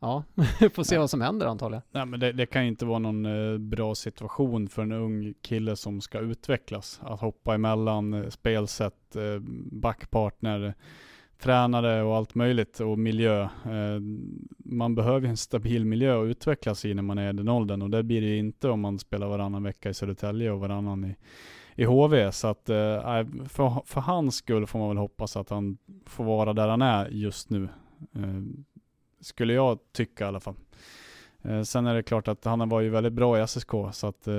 ja, 0.01 0.23
får 0.73 0.83
se 0.83 0.95
Nej. 0.95 0.99
vad 0.99 1.09
som 1.09 1.21
händer 1.21 1.47
antagligen. 1.47 1.83
Nej 1.91 2.05
men 2.05 2.19
det, 2.19 2.31
det 2.31 2.45
kan 2.45 2.61
ju 2.61 2.67
inte 2.67 2.85
vara 2.85 2.99
någon 2.99 3.25
eh, 3.25 3.57
bra 3.57 3.95
situation 3.95 4.67
för 4.67 4.81
en 4.81 4.91
ung 4.91 5.33
kille 5.41 5.75
som 5.75 6.01
ska 6.01 6.19
utvecklas. 6.19 6.99
Att 7.03 7.19
hoppa 7.19 7.55
emellan 7.55 8.13
eh, 8.13 8.29
spelsätt, 8.29 9.15
eh, 9.15 9.39
backpartner, 9.71 10.73
tränare 11.39 12.03
och 12.03 12.15
allt 12.15 12.35
möjligt 12.35 12.79
och 12.79 12.99
miljö. 12.99 13.49
Man 14.57 14.95
behöver 14.95 15.27
en 15.27 15.37
stabil 15.37 15.85
miljö 15.85 16.21
att 16.21 16.25
utvecklas 16.25 16.85
i 16.85 16.93
när 16.93 17.03
man 17.03 17.17
är 17.17 17.29
i 17.29 17.37
den 17.37 17.49
åldern 17.49 17.81
och 17.81 17.89
det 17.89 18.03
blir 18.03 18.21
det 18.21 18.27
ju 18.27 18.37
inte 18.37 18.69
om 18.69 18.79
man 18.81 18.99
spelar 18.99 19.27
varannan 19.27 19.63
vecka 19.63 19.89
i 19.89 19.93
Södertälje 19.93 20.51
och 20.51 20.59
varannan 20.59 21.05
i, 21.05 21.15
i 21.75 21.85
HV. 21.85 22.31
Så 22.31 22.47
att 22.47 22.63
för, 23.49 23.85
för 23.85 24.01
hans 24.01 24.35
skull 24.35 24.67
får 24.67 24.79
man 24.79 24.87
väl 24.87 24.97
hoppas 24.97 25.37
att 25.37 25.49
han 25.49 25.77
får 26.05 26.23
vara 26.23 26.53
där 26.53 26.67
han 26.67 26.81
är 26.81 27.09
just 27.09 27.49
nu. 27.49 27.69
Skulle 29.21 29.53
jag 29.53 29.79
tycka 29.91 30.23
i 30.23 30.27
alla 30.27 30.39
fall. 30.39 30.55
Eh, 31.41 31.61
sen 31.61 31.87
är 31.87 31.95
det 31.95 32.03
klart 32.03 32.27
att 32.27 32.45
han 32.45 32.69
var 32.69 32.81
ju 32.81 32.89
väldigt 32.89 33.13
bra 33.13 33.43
i 33.43 33.47
SSK 33.47 33.71
så 33.91 34.07
att 34.07 34.27
eh, 34.27 34.33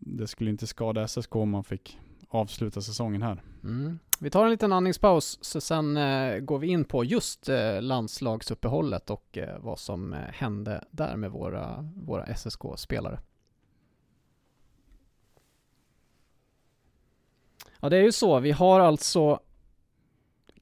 det 0.00 0.26
skulle 0.26 0.50
inte 0.50 0.66
skada 0.66 1.08
SSK 1.08 1.36
om 1.36 1.50
man 1.50 1.64
fick 1.64 1.98
avsluta 2.28 2.80
säsongen 2.80 3.22
här. 3.22 3.42
Mm. 3.64 3.98
Vi 4.20 4.30
tar 4.30 4.44
en 4.44 4.50
liten 4.50 4.72
andningspaus 4.72 5.38
så 5.40 5.60
sen 5.60 5.96
eh, 5.96 6.38
går 6.38 6.58
vi 6.58 6.66
in 6.66 6.84
på 6.84 7.04
just 7.04 7.48
eh, 7.48 7.82
landslagsuppehållet 7.82 9.10
och 9.10 9.38
eh, 9.38 9.58
vad 9.60 9.78
som 9.78 10.12
eh, 10.12 10.18
hände 10.18 10.84
där 10.90 11.16
med 11.16 11.30
våra, 11.30 11.90
våra 11.96 12.26
SSK-spelare. 12.26 13.18
Ja, 17.80 17.88
det 17.88 17.96
är 17.96 18.02
ju 18.02 18.12
så. 18.12 18.40
Vi 18.40 18.52
har 18.52 18.80
alltså 18.80 19.40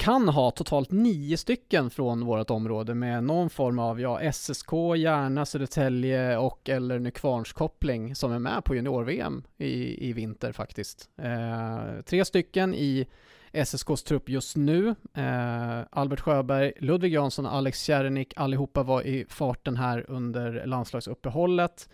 kan 0.02 0.28
ha 0.28 0.50
totalt 0.50 0.90
nio 0.90 1.36
stycken 1.36 1.90
från 1.90 2.24
vårt 2.24 2.50
område 2.50 2.94
med 2.94 3.24
någon 3.24 3.50
form 3.50 3.78
av 3.78 4.00
ja, 4.00 4.32
SSK, 4.32 4.72
Järna, 4.96 5.46
Södertälje 5.46 6.36
och 6.36 6.68
eller 6.68 6.98
Nykvarnskoppling 6.98 8.14
som 8.14 8.32
är 8.32 8.38
med 8.38 8.64
på 8.64 8.74
junior-VM 8.74 9.44
i, 9.58 10.08
i 10.08 10.12
vinter 10.12 10.52
faktiskt. 10.52 11.10
Eh, 11.16 12.02
tre 12.04 12.24
stycken 12.24 12.74
i 12.74 13.06
SSKs 13.52 14.02
trupp 14.02 14.28
just 14.28 14.56
nu. 14.56 14.94
Eh, 15.14 15.80
Albert 15.90 16.20
Sjöberg, 16.20 16.72
Ludvig 16.80 17.12
Jansson 17.12 17.46
och 17.46 17.54
Alex 17.54 17.82
Tjernik. 17.82 18.34
allihopa 18.36 18.82
var 18.82 19.02
i 19.02 19.26
farten 19.28 19.76
här 19.76 20.10
under 20.10 20.66
landslagsuppehållet. 20.66 21.88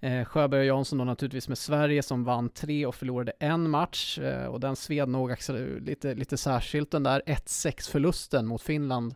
Eh, 0.00 0.24
Sjöberg 0.24 0.60
och 0.60 0.66
Jansson 0.66 0.98
då 0.98 1.04
naturligtvis 1.04 1.48
med 1.48 1.58
Sverige 1.58 2.02
som 2.02 2.24
vann 2.24 2.48
tre 2.48 2.86
och 2.86 2.94
förlorade 2.94 3.32
en 3.38 3.70
match 3.70 4.18
eh, 4.18 4.46
och 4.46 4.60
den 4.60 4.76
sved 4.76 5.08
nog 5.08 5.36
lite, 5.80 6.14
lite 6.14 6.36
särskilt 6.36 6.90
den 6.90 7.02
där 7.02 7.22
1-6 7.26 7.90
förlusten 7.90 8.46
mot 8.46 8.62
Finland 8.62 9.14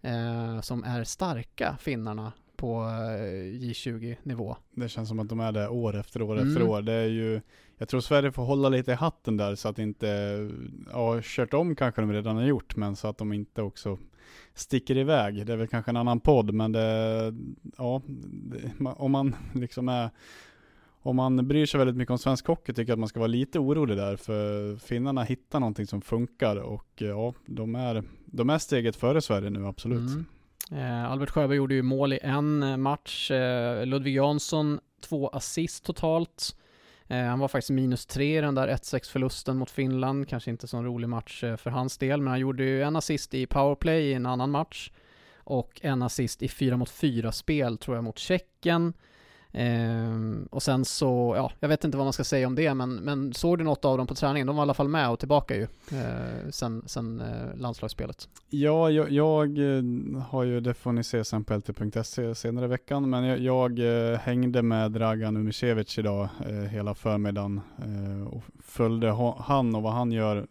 eh, 0.00 0.60
som 0.60 0.84
är 0.84 1.04
starka 1.04 1.76
finnarna 1.80 2.32
på 2.56 2.82
eh, 2.82 3.62
J20-nivå. 3.62 4.56
Det 4.74 4.88
känns 4.88 5.08
som 5.08 5.18
att 5.18 5.28
de 5.28 5.40
är 5.40 5.52
det 5.52 5.68
år 5.68 5.96
efter 5.96 6.22
år 6.22 6.36
mm. 6.36 6.48
efter 6.48 6.68
år. 6.68 6.82
Det 6.82 6.92
är 6.92 7.08
ju, 7.08 7.40
jag 7.78 7.88
tror 7.88 8.00
Sverige 8.00 8.32
får 8.32 8.44
hålla 8.44 8.68
lite 8.68 8.92
i 8.92 8.94
hatten 8.94 9.36
där 9.36 9.54
så 9.54 9.68
att 9.68 9.78
inte, 9.78 10.38
ja 10.92 11.20
kört 11.22 11.54
om 11.54 11.76
kanske 11.76 12.00
de 12.00 12.12
redan 12.12 12.36
har 12.36 12.44
gjort, 12.44 12.76
men 12.76 12.96
så 12.96 13.08
att 13.08 13.18
de 13.18 13.32
inte 13.32 13.62
också 13.62 13.98
sticker 14.54 14.96
iväg. 14.96 15.46
Det 15.46 15.52
är 15.52 15.56
väl 15.56 15.68
kanske 15.68 15.90
en 15.90 15.96
annan 15.96 16.20
podd, 16.20 16.54
men 16.54 16.72
det, 16.72 17.34
ja, 17.76 18.02
det, 18.06 18.72
om 18.96 19.12
man 19.12 19.36
liksom 19.54 19.88
är 19.88 20.10
om 21.02 21.16
man 21.16 21.48
bryr 21.48 21.66
sig 21.66 21.78
väldigt 21.78 21.96
mycket 21.96 22.10
om 22.10 22.18
svensk 22.18 22.46
hockey 22.46 22.72
tycker 22.72 22.90
jag 22.90 22.96
att 22.96 22.98
man 22.98 23.08
ska 23.08 23.20
vara 23.20 23.26
lite 23.26 23.58
orolig 23.58 23.96
där, 23.96 24.16
för 24.16 24.76
finnarna 24.76 25.22
hittar 25.22 25.60
någonting 25.60 25.86
som 25.86 26.02
funkar 26.02 26.56
och 26.56 27.02
eh, 27.02 27.08
ja, 27.08 27.34
de 27.46 27.74
är, 27.74 28.04
de 28.26 28.50
är 28.50 28.58
steget 28.58 28.96
före 28.96 29.20
Sverige 29.20 29.50
nu, 29.50 29.66
absolut. 29.66 30.10
Mm. 30.10 30.24
Eh, 30.70 31.10
Albert 31.10 31.30
Sjöberg 31.30 31.56
gjorde 31.56 31.74
ju 31.74 31.82
mål 31.82 32.12
i 32.12 32.18
en 32.22 32.62
eh, 32.62 32.76
match, 32.76 33.30
eh, 33.30 33.86
Ludvig 33.86 34.14
Jansson 34.14 34.80
två 35.00 35.28
assist 35.28 35.84
totalt. 35.84 36.56
Eh, 37.08 37.24
han 37.24 37.38
var 37.38 37.48
faktiskt 37.48 37.70
minus 37.70 38.06
tre 38.06 38.38
i 38.38 38.40
den 38.40 38.54
där 38.54 38.68
1-6 38.68 39.10
förlusten 39.10 39.56
mot 39.56 39.70
Finland, 39.70 40.28
kanske 40.28 40.50
inte 40.50 40.66
så 40.66 40.76
en 40.76 40.84
rolig 40.84 41.08
match 41.08 41.44
eh, 41.44 41.56
för 41.56 41.70
hans 41.70 41.98
del, 41.98 42.20
men 42.20 42.30
han 42.30 42.40
gjorde 42.40 42.64
ju 42.64 42.82
en 42.82 42.96
assist 42.96 43.34
i 43.34 43.46
powerplay 43.46 44.02
i 44.02 44.14
en 44.14 44.26
annan 44.26 44.50
match 44.50 44.90
och 45.36 45.80
en 45.82 46.02
assist 46.02 46.42
i 46.42 46.48
4 46.48 46.76
mot 46.76 46.90
4 46.90 47.32
spel 47.32 47.78
tror 47.78 47.96
jag 47.96 48.04
mot 48.04 48.18
Tjeckien. 48.18 48.92
Eh, 49.52 50.46
och 50.50 50.62
sen 50.62 50.84
så, 50.84 51.34
ja, 51.36 51.52
jag 51.60 51.68
vet 51.68 51.84
inte 51.84 51.96
vad 51.96 52.06
man 52.06 52.12
ska 52.12 52.24
säga 52.24 52.46
om 52.46 52.54
det, 52.54 52.74
men, 52.74 52.94
men 52.94 53.34
såg 53.34 53.58
du 53.58 53.64
något 53.64 53.84
av 53.84 53.98
dem 53.98 54.06
på 54.06 54.14
träningen? 54.14 54.46
De 54.46 54.56
var 54.56 54.62
i 54.62 54.64
alla 54.64 54.74
fall 54.74 54.88
med 54.88 55.10
och 55.10 55.18
tillbaka 55.18 55.56
ju, 55.56 55.62
eh, 55.92 56.50
sen, 56.50 56.82
sen 56.86 57.20
eh, 57.20 57.56
landslagsspelet. 57.56 58.28
Ja, 58.50 58.90
jag, 58.90 59.10
jag, 59.10 59.58
eh, 59.58 59.82
har 60.30 60.44
ju, 60.44 60.60
det 60.60 60.74
får 60.74 60.92
ni 60.92 61.04
se 61.04 61.24
sen 61.24 61.44
på 61.44 61.54
lt.se 61.56 62.34
senare 62.34 62.64
i 62.64 62.68
veckan, 62.68 63.10
men 63.10 63.24
jag, 63.24 63.38
jag 63.38 63.78
eh, 64.12 64.18
hängde 64.18 64.62
med 64.62 64.92
Dragan 64.92 65.36
Umicevic 65.36 65.98
idag 65.98 66.28
eh, 66.48 66.54
hela 66.54 66.94
förmiddagen 66.94 67.60
eh, 67.78 68.28
och 68.28 68.42
följde 68.62 69.34
han 69.38 69.74
och 69.74 69.82
vad 69.82 69.92
han 69.92 70.12
gör 70.12 70.46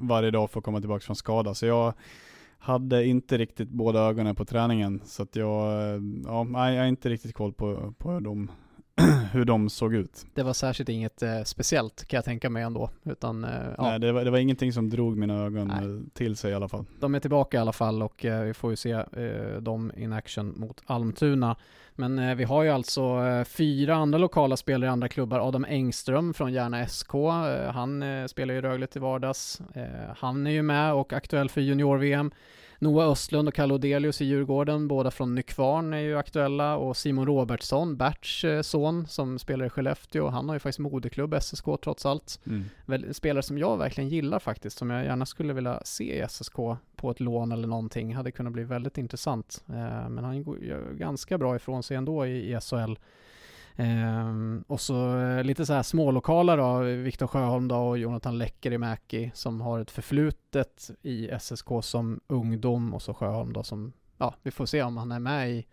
varje 0.00 0.30
dag 0.30 0.50
för 0.50 0.58
att 0.58 0.64
komma 0.64 0.80
tillbaka 0.80 1.00
från 1.00 1.16
skada. 1.16 1.54
Så 1.54 1.66
jag 1.66 1.94
hade 2.62 3.06
inte 3.06 3.38
riktigt 3.38 3.68
båda 3.68 4.00
ögonen 4.00 4.34
på 4.34 4.44
träningen, 4.44 5.00
så 5.04 5.22
att 5.22 5.36
jag, 5.36 5.72
eh, 5.72 6.00
ja, 6.24 6.70
jag 6.72 6.80
har 6.80 6.86
inte 6.86 7.08
riktigt 7.08 7.34
koll 7.34 7.52
på, 7.52 7.94
på 7.98 8.10
hur, 8.10 8.20
de, 8.20 8.50
hur 9.32 9.44
de 9.44 9.70
såg 9.70 9.94
ut. 9.94 10.26
Det 10.34 10.42
var 10.42 10.52
särskilt 10.52 10.88
inget 10.88 11.22
eh, 11.22 11.42
speciellt 11.42 12.04
kan 12.04 12.18
jag 12.18 12.24
tänka 12.24 12.50
mig 12.50 12.62
ändå, 12.62 12.90
utan 13.04 13.44
eh, 13.44 13.50
ja. 13.78 13.82
Nej, 13.82 13.98
det 14.00 14.12
var, 14.12 14.24
det 14.24 14.30
var 14.30 14.38
ingenting 14.38 14.72
som 14.72 14.90
drog 14.90 15.16
mina 15.16 15.44
ögon 15.44 15.68
Nej. 15.68 16.10
till 16.12 16.36
sig 16.36 16.50
i 16.50 16.54
alla 16.54 16.68
fall. 16.68 16.84
De 17.00 17.14
är 17.14 17.20
tillbaka 17.20 17.56
i 17.56 17.60
alla 17.60 17.72
fall 17.72 18.02
och 18.02 18.24
eh, 18.24 18.42
vi 18.42 18.54
får 18.54 18.70
ju 18.70 18.76
se 18.76 18.92
eh, 18.92 19.60
dem 19.60 19.92
in 19.96 20.12
action 20.12 20.54
mot 20.56 20.82
Almtuna. 20.86 21.56
Men 21.94 22.18
eh, 22.18 22.34
vi 22.34 22.44
har 22.44 22.62
ju 22.62 22.70
alltså 22.70 23.02
eh, 23.02 23.44
fyra 23.44 23.94
andra 23.94 24.18
lokala 24.18 24.56
spelare 24.56 24.88
i 24.88 24.92
andra 24.92 25.08
klubbar. 25.08 25.48
Adam 25.48 25.64
Engström 25.68 26.34
från 26.34 26.52
Järna 26.52 26.86
SK, 26.86 27.14
eh, 27.14 27.72
han 27.72 28.02
eh, 28.02 28.26
spelar 28.26 28.54
ju 28.54 28.60
Rögle 28.60 28.86
till 28.86 29.00
vardags. 29.00 29.60
Eh, 29.74 29.84
han 30.16 30.46
är 30.46 30.50
ju 30.50 30.62
med 30.62 30.94
och 30.94 31.12
aktuell 31.12 31.48
för 31.48 31.60
junior-VM. 31.60 32.30
Noah 32.82 33.10
Östlund 33.10 33.48
och 33.48 33.54
Kalle 33.54 33.74
Odelius 33.74 34.20
i 34.20 34.24
Djurgården, 34.24 34.88
båda 34.88 35.10
från 35.10 35.34
Nykvarn 35.34 35.92
är 35.92 35.98
ju 35.98 36.18
aktuella 36.18 36.76
och 36.76 36.96
Simon 36.96 37.26
Robertsson, 37.26 37.96
Berts 37.96 38.44
eh, 38.44 38.62
son 38.62 39.06
som 39.06 39.38
spelar 39.38 39.66
i 39.66 39.68
Skellefteå, 39.68 40.28
han 40.28 40.48
har 40.48 40.56
ju 40.56 40.58
faktiskt 40.58 40.78
moderklubb 40.78 41.34
SSK 41.42 41.64
trots 41.82 42.06
allt. 42.06 42.40
Mm. 42.46 43.14
Spelare 43.14 43.42
som 43.42 43.58
jag 43.58 43.76
verkligen 43.76 44.10
gillar 44.10 44.38
faktiskt, 44.38 44.78
som 44.78 44.90
jag 44.90 45.04
gärna 45.04 45.26
skulle 45.26 45.52
vilja 45.52 45.80
se 45.84 46.22
i 46.22 46.28
SSK 46.28 46.56
på 46.96 47.10
ett 47.10 47.20
lån 47.20 47.52
eller 47.52 47.68
någonting, 47.68 48.14
hade 48.14 48.30
kunnat 48.30 48.52
bli 48.52 48.64
väldigt 48.64 48.98
intressant. 48.98 49.64
Eh, 49.68 50.08
men 50.08 50.24
han 50.24 50.36
gör 50.42 50.92
ganska 50.92 51.38
bra 51.38 51.56
ifrån 51.56 51.82
sig 51.82 51.96
ändå 51.96 52.26
i, 52.26 52.52
i 52.52 52.60
SHL. 52.60 52.94
Um, 53.76 54.64
och 54.66 54.80
så 54.80 55.16
uh, 55.16 55.44
lite 55.44 55.66
så 55.66 55.72
här 55.72 55.82
smålokala 55.82 56.56
då, 56.56 56.78
Viktor 56.80 57.26
Sjöholm 57.26 57.68
då 57.68 57.76
och 57.76 57.98
Jonathan 57.98 58.38
Lekkerimäki 58.38 59.30
som 59.34 59.60
har 59.60 59.80
ett 59.80 59.90
förflutet 59.90 60.90
i 61.02 61.30
SSK 61.40 61.68
som 61.82 62.20
ungdom 62.26 62.94
och 62.94 63.02
så 63.02 63.14
Sjöholm 63.14 63.52
då 63.52 63.62
som, 63.62 63.92
ja, 64.18 64.34
vi 64.42 64.50
får 64.50 64.66
se 64.66 64.82
om 64.82 64.96
han 64.96 65.12
är 65.12 65.18
med 65.18 65.50
i, 65.50 65.66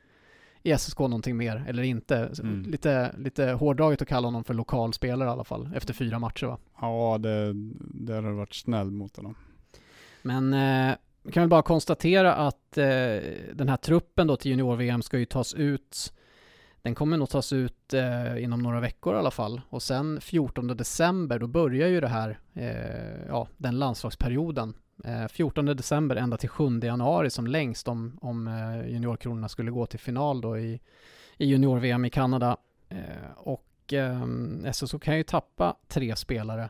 i 0.63 0.77
SSK 0.77 0.99
någonting 0.99 1.37
mer 1.37 1.65
eller 1.67 1.83
inte. 1.83 2.31
Mm. 2.43 2.63
Lite, 2.63 3.15
lite 3.17 3.51
hårdraget 3.51 4.01
att 4.01 4.07
kalla 4.07 4.27
honom 4.27 4.43
för 4.43 4.53
lokalspelare 4.53 5.29
i 5.29 5.31
alla 5.31 5.43
fall, 5.43 5.69
efter 5.75 5.93
fyra 5.93 6.19
matcher 6.19 6.47
va? 6.47 6.57
Ja, 6.81 7.17
det, 7.17 7.53
det 7.79 8.13
har 8.13 8.21
varit 8.21 8.53
snäll 8.53 8.91
mot 8.91 9.15
honom. 9.15 9.35
Men 10.21 10.53
eh, 10.53 10.95
kan 11.31 11.43
väl 11.43 11.49
bara 11.49 11.61
konstatera 11.61 12.35
att 12.35 12.77
eh, 12.77 12.85
den 13.53 13.69
här 13.69 13.77
truppen 13.77 14.27
då 14.27 14.35
till 14.35 14.51
junior-VM 14.51 15.01
ska 15.01 15.19
ju 15.19 15.25
tas 15.25 15.53
ut 15.53 16.13
den 16.81 16.95
kommer 16.95 17.17
nog 17.17 17.29
tas 17.29 17.53
ut 17.53 17.93
eh, 17.93 18.43
inom 18.43 18.63
några 18.63 18.79
veckor 18.79 19.15
i 19.15 19.17
alla 19.17 19.31
fall. 19.31 19.61
Och 19.69 19.81
sen 19.81 20.21
14 20.21 20.67
december, 20.67 21.39
då 21.39 21.47
börjar 21.47 21.87
ju 21.87 22.01
det 22.01 22.07
här, 22.07 22.39
eh, 22.53 23.27
ja, 23.27 23.47
den 23.57 23.79
landslagsperioden. 23.79 24.73
Eh, 25.03 25.27
14 25.27 25.65
december 25.65 26.15
ända 26.15 26.37
till 26.37 26.49
7 26.49 26.79
januari 26.83 27.29
som 27.29 27.47
längst 27.47 27.87
om, 27.87 28.17
om 28.21 28.47
eh, 28.47 28.89
juniorkronorna 28.89 29.49
skulle 29.49 29.71
gå 29.71 29.85
till 29.85 29.99
final 29.99 30.41
då 30.41 30.57
i, 30.57 30.79
i 31.37 31.45
junior-VM 31.45 32.05
i 32.05 32.09
Kanada. 32.09 32.57
Eh, 32.89 33.31
och 33.35 33.93
eh, 33.93 34.25
SSO 34.71 34.99
kan 34.99 35.17
ju 35.17 35.23
tappa 35.23 35.75
tre 35.87 36.15
spelare 36.15 36.69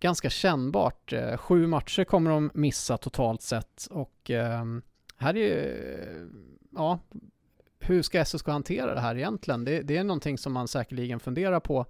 ganska 0.00 0.30
kännbart. 0.30 1.12
Eh, 1.12 1.36
sju 1.36 1.66
matcher 1.66 2.04
kommer 2.04 2.30
de 2.30 2.50
missa 2.54 2.96
totalt 2.96 3.42
sett 3.42 3.86
och 3.90 4.30
eh, 4.30 4.64
här 5.16 5.36
är 5.36 5.40
ju, 5.40 6.30
ja, 6.76 6.98
hur 7.86 8.02
ska 8.02 8.24
SSK 8.24 8.46
hantera 8.46 8.94
det 8.94 9.00
här 9.00 9.16
egentligen? 9.16 9.64
Det, 9.64 9.82
det 9.82 9.96
är 9.96 10.04
någonting 10.04 10.38
som 10.38 10.52
man 10.52 10.68
säkerligen 10.68 11.20
funderar 11.20 11.60
på 11.60 11.86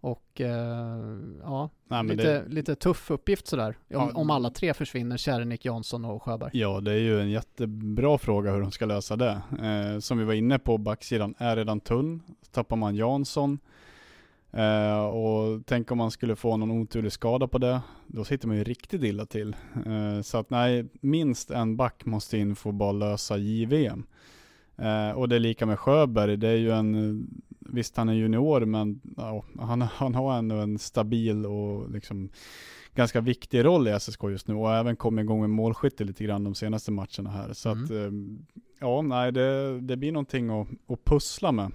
och 0.00 0.40
eh, 0.40 1.18
ja, 1.42 1.70
Nej, 1.88 2.04
lite, 2.04 2.22
det... 2.22 2.48
lite 2.48 2.74
tuff 2.74 3.10
uppgift 3.10 3.46
sådär. 3.46 3.68
Om, 3.68 3.74
ja. 3.88 4.10
om 4.14 4.30
alla 4.30 4.50
tre 4.50 4.74
försvinner, 4.74 5.16
Kärrenik, 5.16 5.64
Jansson 5.64 6.04
och 6.04 6.22
Sjöberg. 6.22 6.50
Ja, 6.52 6.80
det 6.80 6.92
är 6.92 6.98
ju 6.98 7.20
en 7.20 7.30
jättebra 7.30 8.18
fråga 8.18 8.52
hur 8.52 8.60
de 8.60 8.70
ska 8.70 8.86
lösa 8.86 9.16
det. 9.16 9.42
Eh, 9.62 9.98
som 9.98 10.18
vi 10.18 10.24
var 10.24 10.34
inne 10.34 10.58
på, 10.58 10.78
backsidan 10.78 11.34
är 11.38 11.56
redan 11.56 11.80
tunn. 11.80 12.22
Tappar 12.52 12.76
man 12.76 12.96
Jansson, 12.96 13.58
eh, 14.52 15.04
och 15.04 15.66
tänk 15.66 15.90
om 15.90 15.98
man 15.98 16.10
skulle 16.10 16.36
få 16.36 16.56
någon 16.56 16.70
oturlig 16.70 17.12
skada 17.12 17.48
på 17.48 17.58
det, 17.58 17.80
då 18.06 18.24
sitter 18.24 18.48
man 18.48 18.56
ju 18.56 18.64
riktigt 18.64 19.02
illa 19.02 19.26
till. 19.26 19.56
Eh, 19.86 20.22
så 20.22 20.38
att 20.38 20.50
nej, 20.50 20.86
minst 21.00 21.50
en 21.50 21.76
back 21.76 22.04
måste 22.04 22.38
in 22.38 22.56
för 22.56 22.70
att 22.70 22.76
bara 22.76 22.92
lösa 22.92 23.36
JVM. 23.36 24.06
Eh, 24.80 25.10
och 25.10 25.28
det 25.28 25.36
är 25.36 25.40
lika 25.40 25.66
med 25.66 25.78
Sjöberg, 25.78 26.36
det 26.36 26.48
är 26.48 26.56
ju 26.56 26.70
en, 26.70 27.26
visst 27.58 27.96
han 27.96 28.08
är 28.08 28.12
junior 28.12 28.60
men 28.60 29.00
ja, 29.16 29.44
han, 29.58 29.82
han 29.82 30.14
har 30.14 30.38
ändå 30.38 30.56
en 30.56 30.78
stabil 30.78 31.46
och 31.46 31.90
liksom 31.90 32.30
ganska 32.94 33.20
viktig 33.20 33.64
roll 33.64 33.88
i 33.88 34.00
SSK 34.00 34.22
just 34.22 34.48
nu 34.48 34.54
och 34.54 34.74
även 34.74 34.96
kommit 34.96 35.22
igång 35.22 35.40
med 35.40 35.50
målskytte 35.50 36.04
lite 36.04 36.24
grann 36.24 36.44
de 36.44 36.54
senaste 36.54 36.92
matcherna 36.92 37.30
här. 37.30 37.52
Så 37.52 37.70
mm. 37.70 37.84
att, 37.84 37.90
eh, 37.90 38.10
ja, 38.80 39.02
nej, 39.02 39.32
det, 39.32 39.80
det 39.80 39.96
blir 39.96 40.12
någonting 40.12 40.50
att, 40.50 40.68
att 40.88 41.04
pussla 41.04 41.52
med 41.52 41.72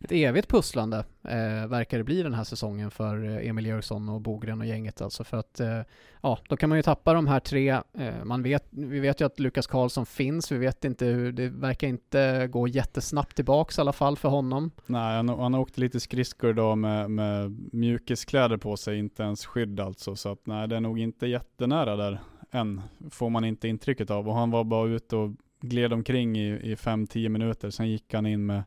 ett 0.00 0.12
evigt 0.12 0.48
pusslande 0.48 1.04
eh, 1.22 1.66
verkar 1.68 1.98
det 1.98 2.04
bli 2.04 2.22
den 2.22 2.34
här 2.34 2.44
säsongen 2.44 2.90
för 2.90 3.24
eh, 3.24 3.48
Emil 3.48 3.66
Jörsson 3.66 4.08
och 4.08 4.20
Bogren 4.20 4.60
och 4.60 4.66
gänget 4.66 5.00
alltså 5.00 5.24
för 5.24 5.36
att 5.36 5.60
eh, 5.60 5.80
ja, 6.20 6.38
då 6.48 6.56
kan 6.56 6.68
man 6.68 6.78
ju 6.78 6.82
tappa 6.82 7.14
de 7.14 7.26
här 7.26 7.40
tre. 7.40 7.70
Eh, 7.70 8.24
man 8.24 8.42
vet, 8.42 8.66
vi 8.70 9.00
vet 9.00 9.20
ju 9.20 9.26
att 9.26 9.40
Lukas 9.40 9.66
Karlsson 9.66 10.06
finns, 10.06 10.52
vi 10.52 10.58
vet 10.58 10.84
inte 10.84 11.06
hur, 11.06 11.32
det 11.32 11.48
verkar 11.48 11.88
inte 11.88 12.48
gå 12.50 12.68
jättesnabbt 12.68 13.36
tillbaks 13.36 13.78
i 13.78 13.80
alla 13.80 13.92
fall 13.92 14.16
för 14.16 14.28
honom. 14.28 14.70
Nej, 14.86 15.16
han, 15.16 15.28
han 15.28 15.54
åkte 15.54 15.80
lite 15.80 16.00
skridskor 16.00 16.50
idag 16.50 16.78
med, 16.78 17.10
med 17.10 17.58
mjukiskläder 17.72 18.56
på 18.56 18.76
sig, 18.76 18.98
inte 18.98 19.22
ens 19.22 19.46
skydd 19.46 19.80
alltså, 19.80 20.16
så 20.16 20.32
att 20.32 20.46
nej, 20.46 20.68
det 20.68 20.76
är 20.76 20.80
nog 20.80 20.98
inte 20.98 21.26
jättenära 21.26 21.96
där 21.96 22.20
än, 22.50 22.80
får 23.10 23.30
man 23.30 23.44
inte 23.44 23.68
intrycket 23.68 24.10
av. 24.10 24.28
Och 24.28 24.34
han 24.34 24.50
var 24.50 24.64
bara 24.64 24.88
ute 24.88 25.16
och 25.16 25.30
gled 25.60 25.92
omkring 25.92 26.38
i, 26.38 26.48
i 26.48 26.74
5-10 26.74 27.28
minuter, 27.28 27.70
sen 27.70 27.90
gick 27.90 28.14
han 28.14 28.26
in 28.26 28.46
med 28.46 28.62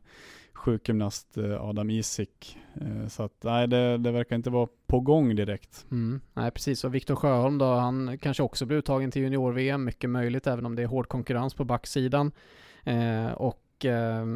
sjukgymnast 0.54 1.36
eh, 1.36 1.64
Adam 1.64 1.90
Isik. 1.90 2.58
Eh, 2.80 3.08
så 3.08 3.22
att 3.22 3.42
nej, 3.42 3.68
det, 3.68 3.98
det, 3.98 4.10
verkar 4.10 4.36
inte 4.36 4.50
vara 4.50 4.68
på 4.86 5.00
gång 5.00 5.36
direkt. 5.36 5.86
Mm, 5.90 6.20
nej, 6.34 6.50
precis. 6.50 6.84
Och 6.84 6.94
Viktor 6.94 7.16
Sjöholm 7.16 7.58
då, 7.58 7.74
han 7.74 8.18
kanske 8.18 8.42
också 8.42 8.66
blir 8.66 8.78
uttagen 8.78 9.10
till 9.10 9.22
junior-VM, 9.22 9.84
mycket 9.84 10.10
möjligt, 10.10 10.46
även 10.46 10.66
om 10.66 10.76
det 10.76 10.82
är 10.82 10.86
hård 10.86 11.08
konkurrens 11.08 11.54
på 11.54 11.64
backsidan. 11.64 12.32
Eh, 12.84 13.32
och 13.32 13.84
eh, 13.84 14.26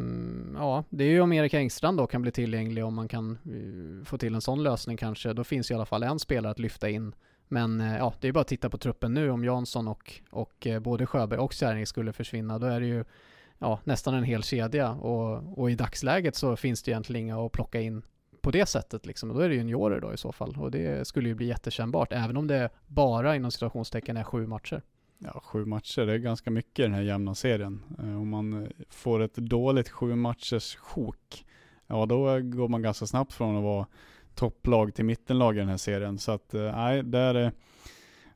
ja, 0.55 0.83
det 0.89 1.03
är 1.03 1.09
ju 1.09 1.21
om 1.21 1.33
Erik 1.33 1.53
Engstrand 1.53 1.97
då 1.97 2.07
kan 2.07 2.21
bli 2.21 2.31
tillgänglig, 2.31 2.85
om 2.85 2.95
man 2.95 3.07
kan 3.07 3.37
uh, 3.47 4.03
få 4.05 4.17
till 4.17 4.35
en 4.35 4.41
sån 4.41 4.63
lösning 4.63 4.97
kanske. 4.97 5.33
Då 5.33 5.43
finns 5.43 5.71
i 5.71 5.73
alla 5.73 5.85
fall 5.85 6.03
en 6.03 6.19
spelare 6.19 6.51
att 6.51 6.59
lyfta 6.59 6.89
in. 6.89 7.15
Men 7.47 7.79
ja, 7.79 8.13
det 8.19 8.27
är 8.27 8.31
bara 8.31 8.41
att 8.41 8.47
titta 8.47 8.69
på 8.69 8.77
truppen 8.77 9.13
nu. 9.13 9.29
Om 9.29 9.43
Jansson 9.43 9.87
och, 9.87 10.21
och 10.29 10.67
både 10.81 11.05
Sjöberg 11.05 11.39
och 11.39 11.53
Särning 11.53 11.85
skulle 11.85 12.13
försvinna, 12.13 12.59
då 12.59 12.67
är 12.67 12.79
det 12.79 12.87
ju 12.87 13.05
ja, 13.59 13.79
nästan 13.83 14.13
en 14.13 14.23
hel 14.23 14.43
kedja 14.43 14.91
och, 14.91 15.59
och 15.59 15.71
i 15.71 15.75
dagsläget 15.75 16.35
så 16.35 16.55
finns 16.55 16.83
det 16.83 16.91
egentligen 16.91 17.25
inga 17.25 17.45
att 17.45 17.51
plocka 17.51 17.81
in 17.81 18.01
på 18.41 18.51
det 18.51 18.65
sättet 18.65 19.05
liksom. 19.05 19.29
Och 19.29 19.35
då 19.35 19.41
är 19.41 19.49
det 19.49 19.55
juniorer 19.55 19.99
då 19.99 20.13
i 20.13 20.17
så 20.17 20.31
fall 20.31 20.55
och 20.57 20.71
det 20.71 21.07
skulle 21.07 21.29
ju 21.29 21.35
bli 21.35 21.47
jättekännbart 21.47 22.13
även 22.13 22.37
om 22.37 22.47
det 22.47 22.69
bara 22.87 23.35
inom 23.35 23.51
situationstecken 23.51 24.17
är 24.17 24.23
sju 24.23 24.47
matcher. 24.47 24.81
Ja, 25.17 25.41
sju 25.43 25.65
matcher, 25.65 26.05
det 26.05 26.13
är 26.13 26.17
ganska 26.17 26.51
mycket 26.51 26.79
i 26.79 26.81
den 26.81 26.93
här 26.93 27.01
jämna 27.01 27.35
serien. 27.35 27.83
Eh, 27.99 28.21
om 28.21 28.29
man 28.29 28.71
får 28.89 29.19
ett 29.19 29.35
dåligt 29.35 29.89
sju 29.89 30.15
matchers 30.15 30.75
sjok, 30.75 31.45
ja 31.87 32.05
då 32.05 32.39
går 32.39 32.67
man 32.67 32.81
ganska 32.81 33.05
snabbt 33.05 33.33
från 33.33 33.57
att 33.57 33.63
vara 33.63 33.87
topplag 34.35 34.93
till 34.95 35.05
mittenlag 35.05 35.55
i 35.55 35.59
den 35.59 35.69
här 35.69 35.77
serien. 35.77 36.17
Så 36.17 36.31
att 36.31 36.53
eh, 36.53 36.61
nej, 36.61 37.03
där 37.03 37.35
är 37.35 37.51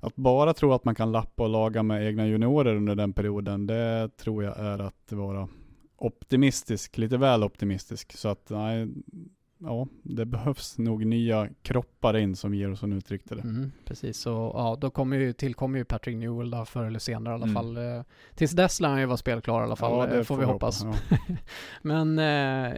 att 0.03 0.15
bara 0.15 0.53
tro 0.53 0.73
att 0.73 0.85
man 0.85 0.95
kan 0.95 1.11
lappa 1.11 1.43
och 1.43 1.49
laga 1.49 1.83
med 1.83 2.07
egna 2.07 2.27
juniorer 2.27 2.75
under 2.75 2.95
den 2.95 3.13
perioden, 3.13 3.67
det 3.67 4.09
tror 4.17 4.43
jag 4.43 4.59
är 4.59 4.79
att 4.79 5.11
vara 5.11 5.47
optimistisk, 5.97 6.97
lite 6.97 7.17
väl 7.17 7.43
optimistisk. 7.43 8.17
Så 8.17 8.27
att 8.27 8.49
nej, 8.49 8.87
ja, 9.65 9.87
det 10.03 10.25
behövs 10.25 10.77
nog 10.77 11.05
nya 11.05 11.49
kroppar 11.61 12.17
in 12.17 12.35
som 12.35 12.53
Georgsson 12.53 12.93
uttryckte 12.93 13.35
det. 13.35 13.41
Mm, 13.41 13.71
precis, 13.85 14.25
och 14.25 14.33
ja, 14.33 14.77
då 14.81 14.89
kommer 14.89 15.17
ju, 15.17 15.33
tillkommer 15.33 15.77
ju 15.77 15.85
Patrick 15.85 16.17
Newell 16.17 16.51
då 16.51 16.65
förr 16.65 16.83
eller 16.83 16.99
senare 16.99 17.33
i 17.33 17.35
alla 17.35 17.45
mm. 17.45 17.55
fall. 17.55 17.77
Eh, 17.77 18.03
tills 18.35 18.51
dess 18.51 18.79
lär 18.79 18.89
han 18.89 18.99
ju 18.99 19.05
vara 19.05 19.17
spelklar 19.17 19.61
i 19.61 19.63
alla 19.63 19.75
fall, 19.75 19.91
ja, 19.91 20.05
det 20.05 20.23
får, 20.23 20.35
får 20.35 20.37
vi 20.37 20.45
hoppas. 20.45 20.83
hoppas 20.83 21.01
ja. 21.09 21.17
Men 21.81 22.19
eh, 22.19 22.73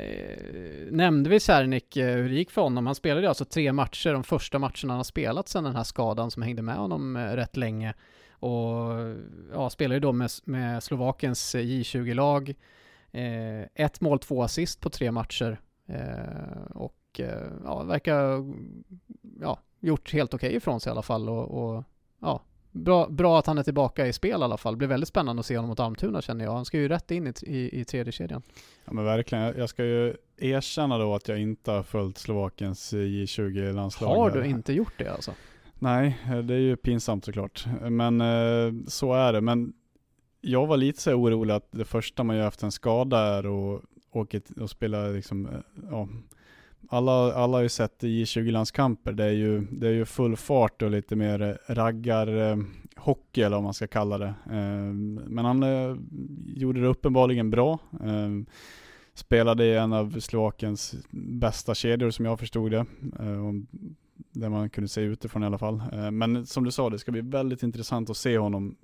nämnde 0.91 1.29
vi 1.29 1.39
Sernik 1.39 1.97
eh, 1.97 2.15
hur 2.15 2.29
det 2.29 2.35
gick 2.35 2.51
för 2.51 2.61
honom? 2.61 2.85
Han 2.85 2.95
spelade 2.95 3.29
alltså 3.29 3.45
tre 3.45 3.73
matcher, 3.73 4.13
de 4.13 4.23
första 4.23 4.59
matcherna 4.59 4.87
han 4.87 4.97
har 4.97 5.03
spelat 5.03 5.47
sedan 5.47 5.63
den 5.63 5.75
här 5.75 5.83
skadan 5.83 6.31
som 6.31 6.43
hängde 6.43 6.61
med 6.61 6.75
honom 6.75 7.15
eh, 7.15 7.21
rätt 7.21 7.57
länge. 7.57 7.93
Och 8.39 8.91
ja, 9.53 9.69
spelade 9.69 9.95
ju 9.95 9.99
då 9.99 10.11
med, 10.11 10.29
med 10.43 10.83
Slovakiens 10.83 11.55
J20-lag. 11.55 12.53
Eh, 13.11 13.83
ett 13.85 14.01
mål, 14.01 14.19
två 14.19 14.43
assist 14.43 14.81
på 14.81 14.89
tre 14.89 15.11
matcher 15.11 15.51
Eh, 15.51 15.64
och 16.69 17.19
eh, 17.19 17.51
ja, 17.63 17.83
verkar 17.83 18.45
ja, 19.41 19.59
gjort 19.79 20.13
helt 20.13 20.33
okej 20.33 20.47
okay 20.47 20.57
ifrån 20.57 20.79
sig 20.79 20.89
i 20.89 20.91
alla 20.91 21.01
fall 21.01 21.29
och, 21.29 21.75
och 21.75 21.83
ja, 22.21 22.41
bra, 22.71 23.07
bra 23.09 23.39
att 23.39 23.47
han 23.47 23.57
är 23.57 23.63
tillbaka 23.63 24.07
i 24.07 24.13
spel 24.13 24.41
i 24.41 24.43
alla 24.43 24.57
fall. 24.57 24.73
Det 24.73 24.77
blir 24.77 24.87
väldigt 24.87 25.09
spännande 25.09 25.39
att 25.39 25.45
se 25.45 25.55
honom 25.55 25.69
mot 25.69 25.79
Almtuna 25.79 26.21
känner 26.21 26.45
jag. 26.45 26.53
Han 26.53 26.65
ska 26.65 26.77
ju 26.77 26.87
rätt 26.87 27.11
in 27.11 27.27
i, 27.27 27.33
i, 27.41 27.79
i 27.81 27.85
tredje 27.85 28.11
kedjan. 28.11 28.41
Ja 28.85 28.93
men 28.93 29.05
verkligen. 29.05 29.57
Jag 29.57 29.69
ska 29.69 29.85
ju 29.85 30.15
erkänna 30.37 30.97
då 30.97 31.15
att 31.15 31.27
jag 31.27 31.39
inte 31.39 31.71
har 31.71 31.83
följt 31.83 32.17
Slovakiens 32.17 32.93
J20-landslag. 32.93 34.15
Har 34.15 34.31
du 34.31 34.45
inte 34.45 34.73
gjort 34.73 34.93
det 34.97 35.07
alltså? 35.07 35.31
Nej, 35.79 36.17
det 36.43 36.53
är 36.53 36.59
ju 36.59 36.75
pinsamt 36.75 37.25
såklart. 37.25 37.65
Men 37.81 38.21
eh, 38.21 38.73
så 38.87 39.13
är 39.13 39.33
det. 39.33 39.41
Men 39.41 39.73
jag 40.41 40.67
var 40.67 40.77
lite 40.77 41.01
så 41.01 41.13
orolig 41.13 41.53
att 41.53 41.71
det 41.71 41.85
första 41.85 42.23
man 42.23 42.35
gör 42.35 42.47
efter 42.47 42.65
en 42.65 42.71
skada 42.71 43.19
är 43.19 43.75
att 43.75 43.81
åker 44.15 44.41
och 44.61 44.69
spelar 44.69 45.13
liksom, 45.13 45.45
eh, 45.45 45.59
ja, 45.91 46.07
alla, 46.89 47.33
alla 47.33 47.57
har 47.57 47.61
ju 47.61 47.69
sett 47.69 48.03
J20-landskamper. 48.03 49.11
Det, 49.11 49.23
är 49.23 49.31
ju, 49.31 49.61
det 49.71 49.87
är 49.87 49.91
ju 49.91 50.05
full 50.05 50.35
fart 50.35 50.81
och 50.81 50.91
lite 50.91 51.15
mer 51.15 51.41
eh, 51.41 51.73
raggarhockey 51.73 53.41
eh, 53.41 53.45
eller 53.45 53.57
vad 53.57 53.63
man 53.63 53.73
ska 53.73 53.87
kalla 53.87 54.17
det. 54.17 54.33
Ehm, 54.51 55.21
men 55.25 55.45
han 55.45 55.63
gjorde 56.55 56.81
det 56.81 56.87
uppenbarligen 56.87 57.49
bra. 57.49 57.79
Ehm, 58.03 58.45
spelade 59.13 59.65
i 59.65 59.75
en 59.75 59.93
av 59.93 60.19
Slovakiens 60.19 60.95
bästa 61.11 61.75
kedjor 61.75 62.09
som 62.09 62.25
jag 62.25 62.39
förstod 62.39 62.71
det. 62.71 62.85
Ehm, 63.19 63.67
där 64.31 64.49
man 64.49 64.69
kunde 64.69 64.87
se 64.87 65.01
utifrån 65.01 65.43
i 65.43 65.45
alla 65.45 65.57
fall. 65.57 65.83
Men 66.11 66.45
som 66.45 66.63
du 66.63 66.71
sa, 66.71 66.89
det 66.89 66.99
ska 66.99 67.11
bli 67.11 67.21
väldigt 67.21 67.63
intressant 67.63 68.09
att 68.09 68.17
se 68.17 68.37
honom 68.37 68.75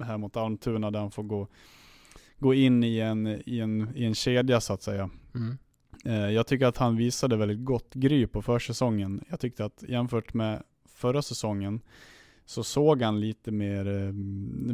här 0.00 0.18
mot 0.18 0.36
Almtuna 0.36 0.90
där 0.90 1.00
han 1.00 1.10
får 1.10 1.22
gå 1.22 1.48
gå 2.42 2.54
in 2.54 2.84
i 2.84 2.98
en, 2.98 3.26
i 3.26 3.60
en, 3.60 3.92
i 3.94 4.04
en 4.04 4.14
kedja 4.14 4.60
så 4.60 4.72
att 4.72 4.82
säga. 4.82 5.10
Mm. 5.34 5.58
Eh, 6.04 6.30
jag 6.30 6.46
tycker 6.46 6.66
att 6.66 6.76
han 6.76 6.96
visade 6.96 7.36
väldigt 7.36 7.64
gott 7.64 7.94
gry 7.94 8.26
på 8.26 8.42
försäsongen. 8.42 9.24
Jag 9.30 9.40
tyckte 9.40 9.64
att 9.64 9.84
jämfört 9.88 10.34
med 10.34 10.62
förra 10.88 11.22
säsongen 11.22 11.80
så 12.46 12.64
såg 12.64 13.02
han 13.02 13.20
lite 13.20 13.50
mer 13.50 13.88
eh, 13.88 14.12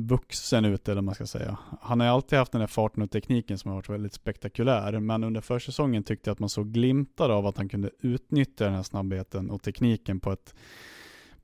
vuxen 0.00 0.64
ut 0.64 0.88
eller 0.88 1.02
man 1.02 1.14
ska 1.14 1.26
säga. 1.26 1.58
Han 1.80 2.00
har 2.00 2.06
alltid 2.06 2.38
haft 2.38 2.52
den 2.52 2.60
här 2.60 2.68
farten 2.68 3.02
och 3.02 3.10
tekniken 3.10 3.58
som 3.58 3.68
har 3.68 3.76
varit 3.76 3.88
väldigt 3.88 4.14
spektakulär, 4.14 5.00
men 5.00 5.24
under 5.24 5.40
försäsongen 5.40 6.02
tyckte 6.02 6.30
jag 6.30 6.32
att 6.32 6.38
man 6.38 6.48
såg 6.48 6.72
glimtar 6.72 7.30
av 7.30 7.46
att 7.46 7.56
han 7.56 7.68
kunde 7.68 7.90
utnyttja 8.00 8.64
den 8.64 8.74
här 8.74 8.82
snabbheten 8.82 9.50
och 9.50 9.62
tekniken 9.62 10.20
på 10.20 10.32
ett 10.32 10.54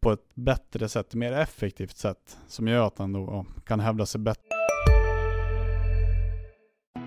på 0.01 0.13
ett 0.13 0.35
bättre 0.35 0.89
sätt, 0.89 1.15
mer 1.15 1.33
effektivt 1.33 1.97
sätt, 1.97 2.39
som 2.49 2.69
gör 2.69 2.87
att 2.87 2.99
han 2.99 3.13
då 3.13 3.47
kan 3.65 3.81
hävda 3.81 4.07
sig 4.07 4.21
bättre. 4.21 4.64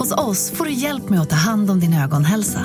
Hos 0.00 0.12
oss 0.12 0.50
får 0.50 0.64
du 0.64 0.72
hjälp 0.72 1.08
med 1.08 1.20
att 1.20 1.30
ta 1.30 1.36
hand 1.36 1.70
om 1.70 1.80
din 1.80 1.94
ögonhälsa. 1.94 2.60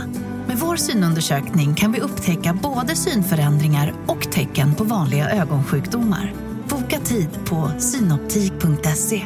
Med 0.47 0.57
vår 0.57 0.75
synundersökning 0.75 1.75
kan 1.75 1.91
vi 1.91 2.01
upptäcka 2.01 2.59
både 2.63 2.95
synförändringar 2.95 3.93
och 4.07 4.31
tecken 4.31 4.75
på 4.75 4.83
vanliga 4.83 5.29
ögonsjukdomar. 5.29 6.33
Boka 6.69 6.99
tid 6.99 7.29
på 7.49 7.71
synoptik.se. 7.79 9.21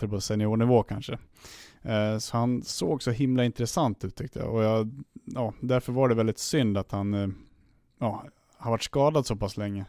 På 0.00 0.20
seniornivå 0.20 0.82
kanske. 0.82 1.18
Eh, 1.82 2.18
så 2.18 2.36
han 2.36 2.62
såg 2.62 3.02
så 3.02 3.10
himla 3.10 3.44
intressant 3.44 4.04
ut 4.04 4.16
tyckte 4.16 4.38
jag. 4.38 4.54
Och 4.54 4.62
jag, 4.62 5.04
ja, 5.24 5.54
därför 5.60 5.92
var 5.92 6.08
det 6.08 6.14
väldigt 6.14 6.38
synd 6.38 6.78
att 6.78 6.92
han 6.92 7.14
eh, 7.14 7.28
ja, 8.00 8.24
har 8.56 8.70
varit 8.70 8.82
skadad 8.82 9.26
så 9.26 9.36
pass 9.36 9.56
länge. 9.56 9.84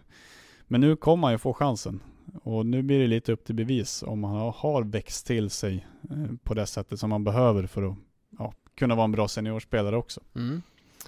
Men 0.67 0.81
nu 0.81 0.95
kommer 0.95 1.27
han 1.27 1.33
ju 1.33 1.38
få 1.38 1.53
chansen. 1.53 2.01
Och 2.44 2.65
nu 2.65 2.82
blir 2.82 3.00
det 3.00 3.08
lite 3.08 3.32
upp 3.32 3.46
till 3.46 3.56
bevis 3.56 4.04
om 4.08 4.24
han 4.24 4.54
har 4.56 4.84
växt 4.84 5.28
till 5.28 5.50
sig 5.50 5.88
eh, 6.10 6.36
på 6.44 6.54
det 6.54 6.65
sättet 6.65 7.00
som 7.00 7.10
man 7.10 7.24
behöver 7.24 7.65
för 7.65 7.84
att 7.84 7.96
ja, 8.38 8.54
kunna 8.76 8.96
vara 8.96 9.06
en 9.06 9.12
bra 9.12 9.28
seniorspelare 9.28 9.98
också. 9.98 10.22
Mm. 10.36 10.62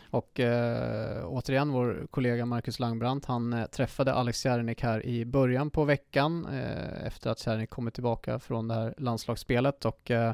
Och 0.10 0.40
eh, 0.40 1.26
återigen 1.26 1.72
vår 1.72 2.08
kollega 2.12 2.46
Marcus 2.46 2.80
Langbrandt, 2.80 3.26
han 3.26 3.54
eh, 3.54 3.66
träffade 3.66 4.14
Alex 4.14 4.46
Järnik 4.46 4.84
här 4.84 5.06
i 5.06 5.26
början 5.26 5.70
på 5.70 5.84
veckan 5.84 6.46
eh, 6.46 7.08
efter 7.08 7.30
att 7.30 7.46
Järnik 7.46 7.70
kommit 7.70 7.94
tillbaka 7.94 8.40
från 8.40 8.68
det 8.68 8.74
här 8.74 8.94
landslagsspelet 8.98 9.86
och 9.86 10.12
eh, 10.12 10.34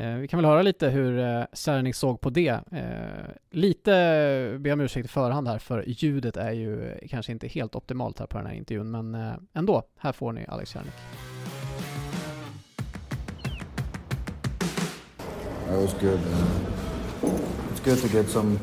Eh, 0.00 0.14
vi 0.14 0.28
kan 0.28 0.38
väl 0.38 0.46
höra 0.46 0.62
lite 0.62 0.88
hur 0.88 1.18
eh, 1.18 1.44
Cernik 1.52 1.94
såg 1.94 2.20
på 2.20 2.30
det. 2.30 2.48
Eh, 2.72 3.30
lite 3.50 3.90
ber 4.60 4.72
om 4.72 4.80
ursäkt 4.80 5.04
i 5.04 5.08
förhand 5.08 5.48
här 5.48 5.58
för 5.58 5.84
ljudet 5.86 6.36
är 6.36 6.52
ju 6.52 6.98
kanske 7.08 7.32
inte 7.32 7.48
helt 7.48 7.74
optimalt 7.74 8.18
här 8.18 8.26
på 8.26 8.38
den 8.38 8.46
här 8.46 8.54
intervjun 8.54 8.90
men 8.90 9.34
ändå, 9.54 9.82
här 9.98 10.12
får 10.12 10.32
ni 10.32 10.44
Alex 10.48 10.70
Cernik. 10.70 10.92
It 15.70 15.76
was 15.76 15.94
good. 16.00 16.20
it's 17.72 17.84
good 17.84 18.02
to 18.02 18.16
get 18.16 18.28
some 18.28 18.58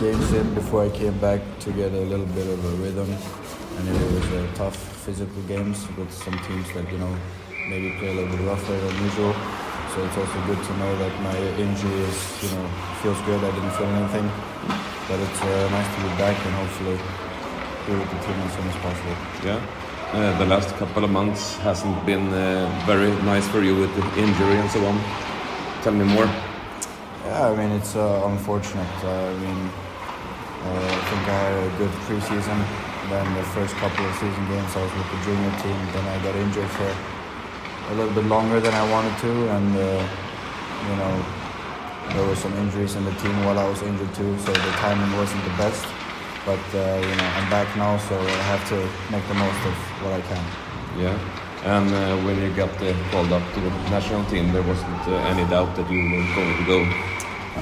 games 0.00 0.34
in 0.34 0.54
before 0.54 0.86
I 0.86 0.90
came 0.90 1.20
back 1.20 1.40
to 1.60 1.70
get 1.70 1.92
a 1.92 2.04
little 2.04 2.26
bit 2.26 2.58
of 2.58 2.64
a 2.64 2.84
rhythm. 2.84 3.16
and 3.78 3.88
it 3.88 4.12
was 4.12 4.32
uh, 4.32 4.46
tough 4.54 4.76
physical 5.04 5.42
games 5.42 5.86
with 5.98 6.10
some 6.12 6.38
teams 6.48 6.66
that 6.74 6.90
you 6.92 6.98
know 6.98 7.14
maybe 7.68 7.90
play 7.98 8.08
a 8.08 8.14
little 8.14 8.36
bit 8.36 8.46
rougher 8.46 8.78
than 8.80 9.04
usual. 9.04 9.34
So 9.96 10.04
it's 10.04 10.18
also 10.18 10.38
good 10.44 10.62
to 10.62 10.76
know 10.76 10.92
that 10.98 11.22
my 11.22 11.38
injury 11.56 12.00
is 12.04 12.18
you 12.44 12.50
know 12.52 12.68
feels 13.00 13.16
good. 13.24 13.40
I 13.42 13.50
didn't 13.56 13.72
feel 13.80 13.88
anything, 13.96 14.28
but 15.08 15.18
it's 15.24 15.40
uh, 15.40 15.70
nice 15.72 15.88
to 15.96 16.00
be 16.04 16.12
back 16.20 16.36
and 16.36 16.52
hopefully 16.52 17.00
be 17.88 17.96
with 17.96 18.10
the 18.12 18.20
team 18.20 18.36
as 18.44 18.52
soon 18.52 18.68
as 18.68 18.76
possible. 18.84 19.16
Yeah. 19.40 19.56
Uh, 20.12 20.36
the 20.36 20.44
last 20.44 20.68
couple 20.76 21.02
of 21.02 21.08
months 21.10 21.56
hasn't 21.64 21.96
been 22.04 22.28
uh, 22.28 22.68
very 22.84 23.08
nice 23.24 23.48
for 23.48 23.62
you 23.62 23.74
with 23.74 23.88
the 23.96 24.04
injury 24.20 24.56
and 24.60 24.70
so 24.70 24.84
on. 24.84 25.00
Tell 25.80 25.94
me 25.94 26.04
more. 26.04 26.28
Yeah, 27.24 27.48
I 27.48 27.56
mean 27.56 27.72
it's 27.72 27.96
uh, 27.96 28.28
unfortunate. 28.28 28.96
Uh, 29.00 29.32
I 29.32 29.34
mean, 29.40 29.60
uh, 30.60 30.92
I 30.92 31.02
think 31.08 31.22
I 31.24 31.38
had 31.40 31.56
a 31.56 31.78
good 31.80 31.94
preseason. 32.04 32.58
Then 33.08 33.24
the 33.32 33.44
first 33.56 33.72
couple 33.76 34.04
of 34.04 34.12
season 34.20 34.44
games 34.52 34.76
I 34.76 34.82
was 34.84 34.92
with 34.92 35.08
the 35.08 35.20
junior 35.24 35.54
team. 35.64 35.80
Then 35.96 36.04
I 36.04 36.16
got 36.22 36.36
injured 36.36 36.68
for 36.68 37.15
a 37.90 37.94
little 37.94 38.12
bit 38.12 38.24
longer 38.24 38.60
than 38.60 38.74
I 38.74 38.90
wanted 38.90 39.16
to, 39.18 39.32
and 39.56 39.76
uh, 39.76 40.08
you 40.88 40.96
know 40.96 41.14
there 42.14 42.26
were 42.26 42.36
some 42.36 42.54
injuries 42.58 42.94
in 42.96 43.04
the 43.04 43.14
team 43.22 43.44
while 43.44 43.58
I 43.58 43.68
was 43.68 43.82
injured 43.82 44.12
too. 44.14 44.38
So 44.38 44.52
the 44.52 44.72
timing 44.82 45.16
wasn't 45.16 45.44
the 45.44 45.56
best. 45.56 45.86
But 46.44 46.62
uh, 46.74 46.78
you 47.02 47.14
know 47.18 47.28
I'm 47.38 47.48
back 47.50 47.68
now, 47.76 47.98
so 47.98 48.18
I 48.18 48.42
have 48.54 48.68
to 48.68 48.78
make 49.10 49.26
the 49.28 49.34
most 49.34 49.60
of 49.70 49.74
what 50.02 50.12
I 50.14 50.22
can. 50.30 50.44
Yeah. 50.98 51.18
And 51.64 51.90
uh, 51.92 52.16
when 52.24 52.40
you 52.40 52.52
got 52.54 52.70
uh, 52.80 52.94
called 53.10 53.32
up 53.32 53.42
to 53.54 53.60
the 53.60 53.70
national 53.90 54.24
team, 54.26 54.52
there 54.52 54.62
wasn't 54.62 55.00
uh, 55.08 55.32
any 55.32 55.44
doubt 55.50 55.74
that 55.74 55.90
you 55.90 55.98
were 55.98 56.34
going 56.36 56.56
to 56.58 56.64
go. 56.64 56.78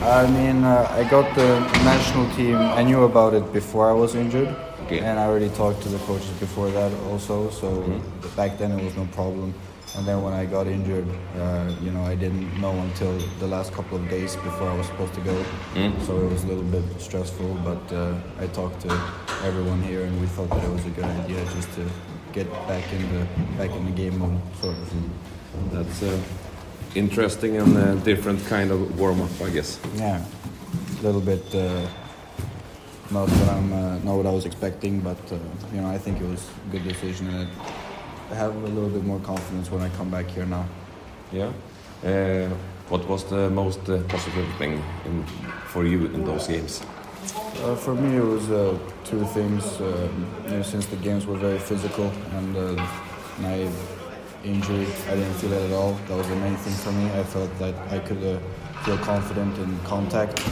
I 0.03 0.27
mean, 0.27 0.65
uh, 0.65 0.87
I 0.91 1.05
got 1.09 1.35
the 1.35 1.61
national 1.85 2.29
team. 2.37 2.57
I 2.57 2.83
knew 2.83 3.05
about 3.05 3.33
it 3.33 3.51
before 3.53 3.89
I 3.89 3.95
was 3.95 4.15
injured, 4.15 4.55
Okay. 4.85 4.99
and 4.99 5.19
I 5.19 5.25
already 5.25 5.49
talked 5.51 5.81
to 5.85 5.89
the 5.89 5.99
coaches 6.05 6.29
before 6.41 6.69
that 6.73 6.93
also. 7.11 7.49
So 7.51 7.69
Mhm. 7.69 8.37
back 8.37 8.59
then 8.59 8.73
it 8.73 8.85
was 8.85 8.95
no 8.97 9.07
problem. 9.15 9.55
And 9.97 10.05
then 10.07 10.23
when 10.23 10.33
I 10.33 10.45
got 10.45 10.67
injured, 10.67 11.09
uh, 11.39 11.73
you 11.81 11.91
know, 11.93 12.03
I 12.03 12.17
didn't 12.17 12.61
know 12.61 12.73
until 12.73 13.17
the 13.39 13.47
last 13.47 13.73
couple 13.73 13.97
of 13.97 14.09
days 14.09 14.35
before 14.37 14.69
I 14.69 14.77
was 14.77 14.87
supposed 14.89 15.15
to 15.15 15.21
go. 15.21 15.45
Mm. 15.75 16.01
So 16.05 16.19
it 16.19 16.31
was 16.31 16.43
a 16.43 16.49
little 16.49 16.65
bit 16.65 16.85
stressful. 17.01 17.55
But 17.65 17.93
uh, 17.93 18.15
I 18.41 18.47
talked 18.49 18.81
to 18.83 18.91
everyone 19.45 19.83
here, 19.83 20.05
and 20.05 20.21
we 20.21 20.27
thought 20.27 20.51
that 20.51 20.65
it 20.65 20.71
was 20.71 20.85
a 20.87 20.91
good 20.91 21.05
idea 21.05 21.45
just 21.55 21.73
to 21.75 21.89
get 22.33 22.51
back 22.67 22.85
in 22.93 23.03
the 23.13 23.27
back 23.57 23.71
in 23.71 23.85
the 23.87 23.93
game 23.93 24.19
mode, 24.19 24.41
sort 24.61 24.77
of. 24.77 24.93
That's 25.71 26.03
uh, 26.03 26.21
interesting 26.97 27.57
and 27.57 27.77
uh, 27.77 27.95
different 27.97 28.45
kind 28.47 28.73
of 28.73 28.99
warm 28.99 29.21
up, 29.21 29.31
I 29.41 29.51
guess. 29.51 29.79
Yeah, 29.95 30.25
a 30.99 31.03
little 31.03 31.21
bit 31.21 31.55
uh, 31.55 31.87
not 33.11 33.29
what 33.29 33.49
I'm 33.49 33.73
uh, 33.73 33.99
not 33.99 34.17
what 34.17 34.27
I 34.27 34.33
was 34.33 34.47
expecting, 34.47 35.01
but 35.01 35.21
uh, 35.33 35.39
you 35.73 35.81
know 35.81 35.89
I 35.89 35.99
think 35.99 36.21
it 36.21 36.29
was 36.29 36.49
a 36.67 36.73
good 36.73 36.85
decision, 36.89 37.29
and 37.29 37.49
I 38.31 38.35
have 38.35 38.55
a 38.57 38.69
little 38.69 38.89
bit 38.89 39.05
more 39.05 39.21
confidence 39.21 39.71
when 39.71 39.83
I 39.83 39.89
come 39.91 40.11
back 40.11 40.27
here 40.27 40.47
now. 40.47 40.67
Yeah. 41.33 41.53
Uh, 42.05 42.49
what 42.89 43.07
was 43.09 43.25
the 43.25 43.51
most 43.51 43.89
uh, 43.89 44.03
positive 44.09 44.47
thing 44.57 44.83
in, 45.05 45.25
for 45.67 45.85
you 45.85 46.07
in 46.07 46.25
those 46.25 46.47
games? 46.49 46.83
Uh, 47.63 47.75
for 47.75 47.95
me, 47.95 48.17
it 48.17 48.25
was 48.25 48.51
uh, 48.51 48.79
two 49.05 49.25
things. 49.27 49.81
Um, 49.81 50.27
you 50.45 50.51
know, 50.51 50.63
since 50.63 50.87
the 50.87 50.97
games 50.97 51.27
were 51.27 51.37
very 51.37 51.59
physical 51.59 52.11
and 52.33 52.57
uh, 52.57 52.87
my 53.39 53.69
injury, 54.45 54.87
I 55.09 55.15
didn't 55.15 55.35
feel 55.35 55.53
it 55.53 55.71
at 55.71 55.73
all. 55.73 55.93
That 56.09 56.17
was 56.17 56.29
the 56.29 56.37
main 56.37 56.57
thing 56.57 56.75
for 56.75 56.93
me. 56.93 57.11
I 57.19 57.25
felt 57.25 57.59
that 57.59 57.75
I 57.93 57.99
could 57.99 58.23
uh, 58.23 58.39
feel 58.85 58.99
confident 58.99 59.57
in 59.59 59.79
contact. 59.81 60.43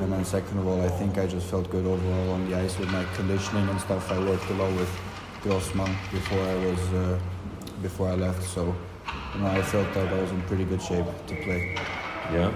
And 0.00 0.12
then 0.12 0.24
second 0.24 0.58
of 0.58 0.66
all, 0.66 0.80
I 0.80 0.88
think 0.88 1.18
I 1.18 1.26
just 1.26 1.46
felt 1.48 1.70
good 1.70 1.84
overall 1.84 2.30
on 2.30 2.48
the 2.48 2.56
ice 2.56 2.78
with 2.78 2.90
my 2.90 3.04
conditioning 3.16 3.68
and 3.68 3.80
stuff. 3.80 4.10
I 4.10 4.18
worked 4.18 4.48
a 4.50 4.54
lot 4.54 4.72
with 4.74 4.90
Grossman 5.42 5.96
before 6.12 6.40
I 6.40 6.54
was 6.66 6.92
uh, 6.92 7.18
before 7.82 8.08
I 8.08 8.14
left, 8.14 8.42
so 8.42 8.74
you 9.34 9.40
know, 9.40 9.46
I 9.46 9.62
felt 9.62 9.92
that 9.94 10.12
I 10.12 10.20
was 10.20 10.30
in 10.30 10.42
pretty 10.42 10.64
good 10.64 10.82
shape 10.82 11.06
to 11.26 11.34
play. 11.36 11.76
Yeah. 12.32 12.52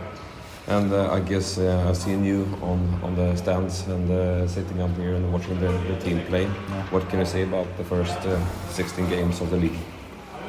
And 0.66 0.92
uh, 0.92 1.12
I 1.12 1.20
guess 1.20 1.58
uh, 1.58 1.86
I've 1.86 1.96
seen 1.96 2.24
you 2.24 2.46
on, 2.62 2.98
on 3.02 3.14
the 3.16 3.36
stands 3.36 3.86
and 3.86 4.10
uh, 4.10 4.46
sitting 4.48 4.80
up 4.80 4.96
here 4.96 5.14
and 5.14 5.30
watching 5.30 5.60
the, 5.60 5.68
the 5.68 5.98
team 6.00 6.24
play. 6.26 6.46
What 6.90 7.06
can 7.10 7.18
you 7.18 7.26
say 7.26 7.42
about 7.42 7.66
the 7.76 7.84
first 7.84 8.16
uh, 8.20 8.40
16 8.70 9.10
games 9.10 9.42
of 9.42 9.50
the 9.50 9.58
league? 9.58 9.76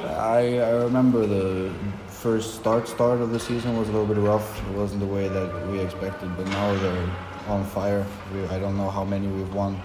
I, 0.06 0.60
I 0.60 0.70
remember 0.70 1.26
the 1.26 1.74
first 2.08 2.56
start 2.56 2.88
start 2.88 3.20
of 3.20 3.32
the 3.32 3.40
season 3.40 3.78
was 3.78 3.90
a 3.90 3.92
little 3.92 4.08
bit 4.08 4.18
rough. 4.18 4.62
It 4.70 4.78
wasn't 4.78 5.02
the 5.02 5.08
way 5.08 5.28
that 5.28 5.68
we 5.68 5.80
expected, 5.80 6.36
but 6.38 6.48
now 6.48 6.74
they're 6.76 7.10
on 7.48 7.66
fire. 7.66 8.06
We, 8.34 8.46
I 8.46 8.58
don't 8.58 8.78
know 8.78 8.90
how 8.90 9.04
many 9.04 9.28
we've 9.28 9.54
won 9.54 9.82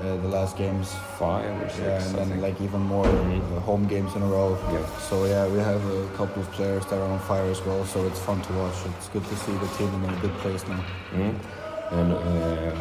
uh, 0.00 0.16
the 0.16 0.28
last 0.28 0.56
games. 0.56 0.94
Five 1.18 1.50
or 1.62 1.68
six, 1.68 1.80
Yeah, 1.80 2.20
and 2.20 2.30
then 2.30 2.40
like 2.40 2.60
even 2.60 2.80
more 2.80 3.06
uh, 3.06 3.60
home 3.60 3.86
games 3.86 4.14
in 4.14 4.22
a 4.22 4.26
row. 4.26 4.58
Yeah. 4.72 4.86
So 4.98 5.24
yeah, 5.24 5.46
we 5.48 5.58
have 5.58 5.84
a 5.84 6.08
couple 6.16 6.42
of 6.42 6.50
players 6.52 6.84
that 6.86 6.98
are 6.98 7.10
on 7.10 7.18
fire 7.20 7.50
as 7.50 7.60
well. 7.62 7.84
So 7.84 8.06
it's 8.06 8.20
fun 8.20 8.40
to 8.42 8.52
watch. 8.54 8.76
It's 8.96 9.08
good 9.08 9.24
to 9.24 9.36
see 9.36 9.52
the 9.52 9.68
team 9.78 9.92
in 10.04 10.10
a 10.10 10.20
good 10.20 10.34
place 10.38 10.66
now. 10.68 10.84
Mm. 11.12 11.34
And 11.90 12.12
uh, 12.12 12.76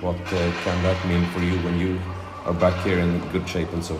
what 0.00 0.16
uh, 0.16 0.52
can 0.64 0.82
that 0.82 1.06
mean 1.06 1.24
for 1.30 1.40
you 1.40 1.56
when 1.64 1.78
you 1.78 2.00
are 2.44 2.54
back 2.54 2.84
here 2.84 2.98
in 2.98 3.20
good 3.30 3.48
shape 3.48 3.72
and 3.72 3.84
so? 3.84 3.98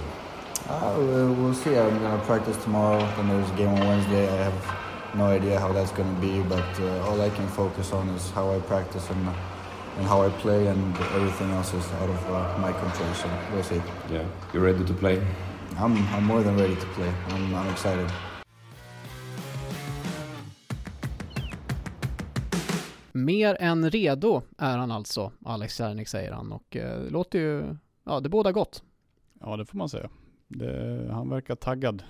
Uh, 0.69 0.95
we'll, 0.99 1.33
we'll 1.35 1.55
see. 1.55 1.77
I'm 1.77 1.99
gonna 2.01 2.23
practice 2.25 2.57
tomorrow. 2.65 2.99
Then 3.17 3.29
there's 3.29 3.51
a 3.51 3.55
game 3.55 3.69
on 3.69 3.87
Wednesday. 3.87 4.29
I 4.29 4.37
have 4.51 5.15
no 5.15 5.27
idea 5.27 5.59
how 5.59 5.73
that's 5.73 5.93
gonna 5.93 6.21
be, 6.21 6.43
but 6.43 6.81
uh, 6.81 7.07
all 7.07 7.21
I 7.23 7.31
can 7.31 7.47
focus 7.49 7.93
on 7.93 8.09
is 8.11 8.31
how 8.31 8.53
I 8.53 8.59
practice 8.61 9.09
and 9.11 9.29
and 9.97 10.07
how 10.07 10.27
I 10.27 10.31
play, 10.31 10.69
and 10.69 10.97
everything 11.17 11.51
else 11.51 11.77
is 11.79 11.93
out 11.93 12.11
of 12.11 12.31
uh, 12.31 12.59
my 12.59 12.73
control. 12.73 13.15
So 13.15 13.29
we'll 13.53 13.63
see. 13.63 13.83
Yeah, 14.13 14.25
you 14.55 14.61
ready 14.61 14.85
to 14.85 14.95
play? 14.95 15.23
I'm 15.79 15.97
I'm 16.15 16.25
more 16.25 16.43
than 16.43 16.57
ready 16.57 16.77
to 16.77 16.87
play. 16.87 17.13
I'm 17.29 17.55
I'm 17.55 17.71
excited. 17.73 18.11
Mer 23.13 23.57
än 23.61 23.91
redo 23.91 24.43
är 24.59 24.79
han 24.79 24.91
alltså, 24.91 25.33
Alex 25.45 25.81
Järnik 25.81 26.09
säger 26.09 26.33
han 26.33 26.53
och 26.53 26.77
eh, 26.77 27.01
det 27.01 27.11
låter 27.11 27.39
ju, 27.39 27.77
ja 28.05 28.21
det 28.21 28.29
båda 28.29 28.53
gott. 28.53 28.83
Ja, 29.41 29.57
det 29.57 29.65
får 29.65 29.79
man 29.79 29.89
säga. 29.89 30.09
Det, 30.49 31.09
han 31.13 31.31
verkar 31.31 31.55
taggad. 31.55 32.03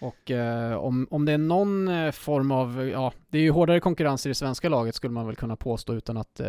Och 0.00 0.30
eh, 0.30 0.76
om, 0.76 1.08
om 1.10 1.24
det 1.24 1.32
är 1.32 1.38
någon 1.38 1.88
eh, 1.88 2.10
form 2.10 2.50
av, 2.50 2.88
ja, 2.92 3.12
det 3.28 3.38
är 3.38 3.42
ju 3.42 3.50
hårdare 3.50 3.80
konkurrens 3.80 4.26
i 4.26 4.28
det 4.28 4.34
svenska 4.34 4.68
laget 4.68 4.94
skulle 4.94 5.12
man 5.12 5.26
väl 5.26 5.36
kunna 5.36 5.56
påstå 5.56 5.94
utan 5.94 6.16
att 6.16 6.40
eh, 6.40 6.48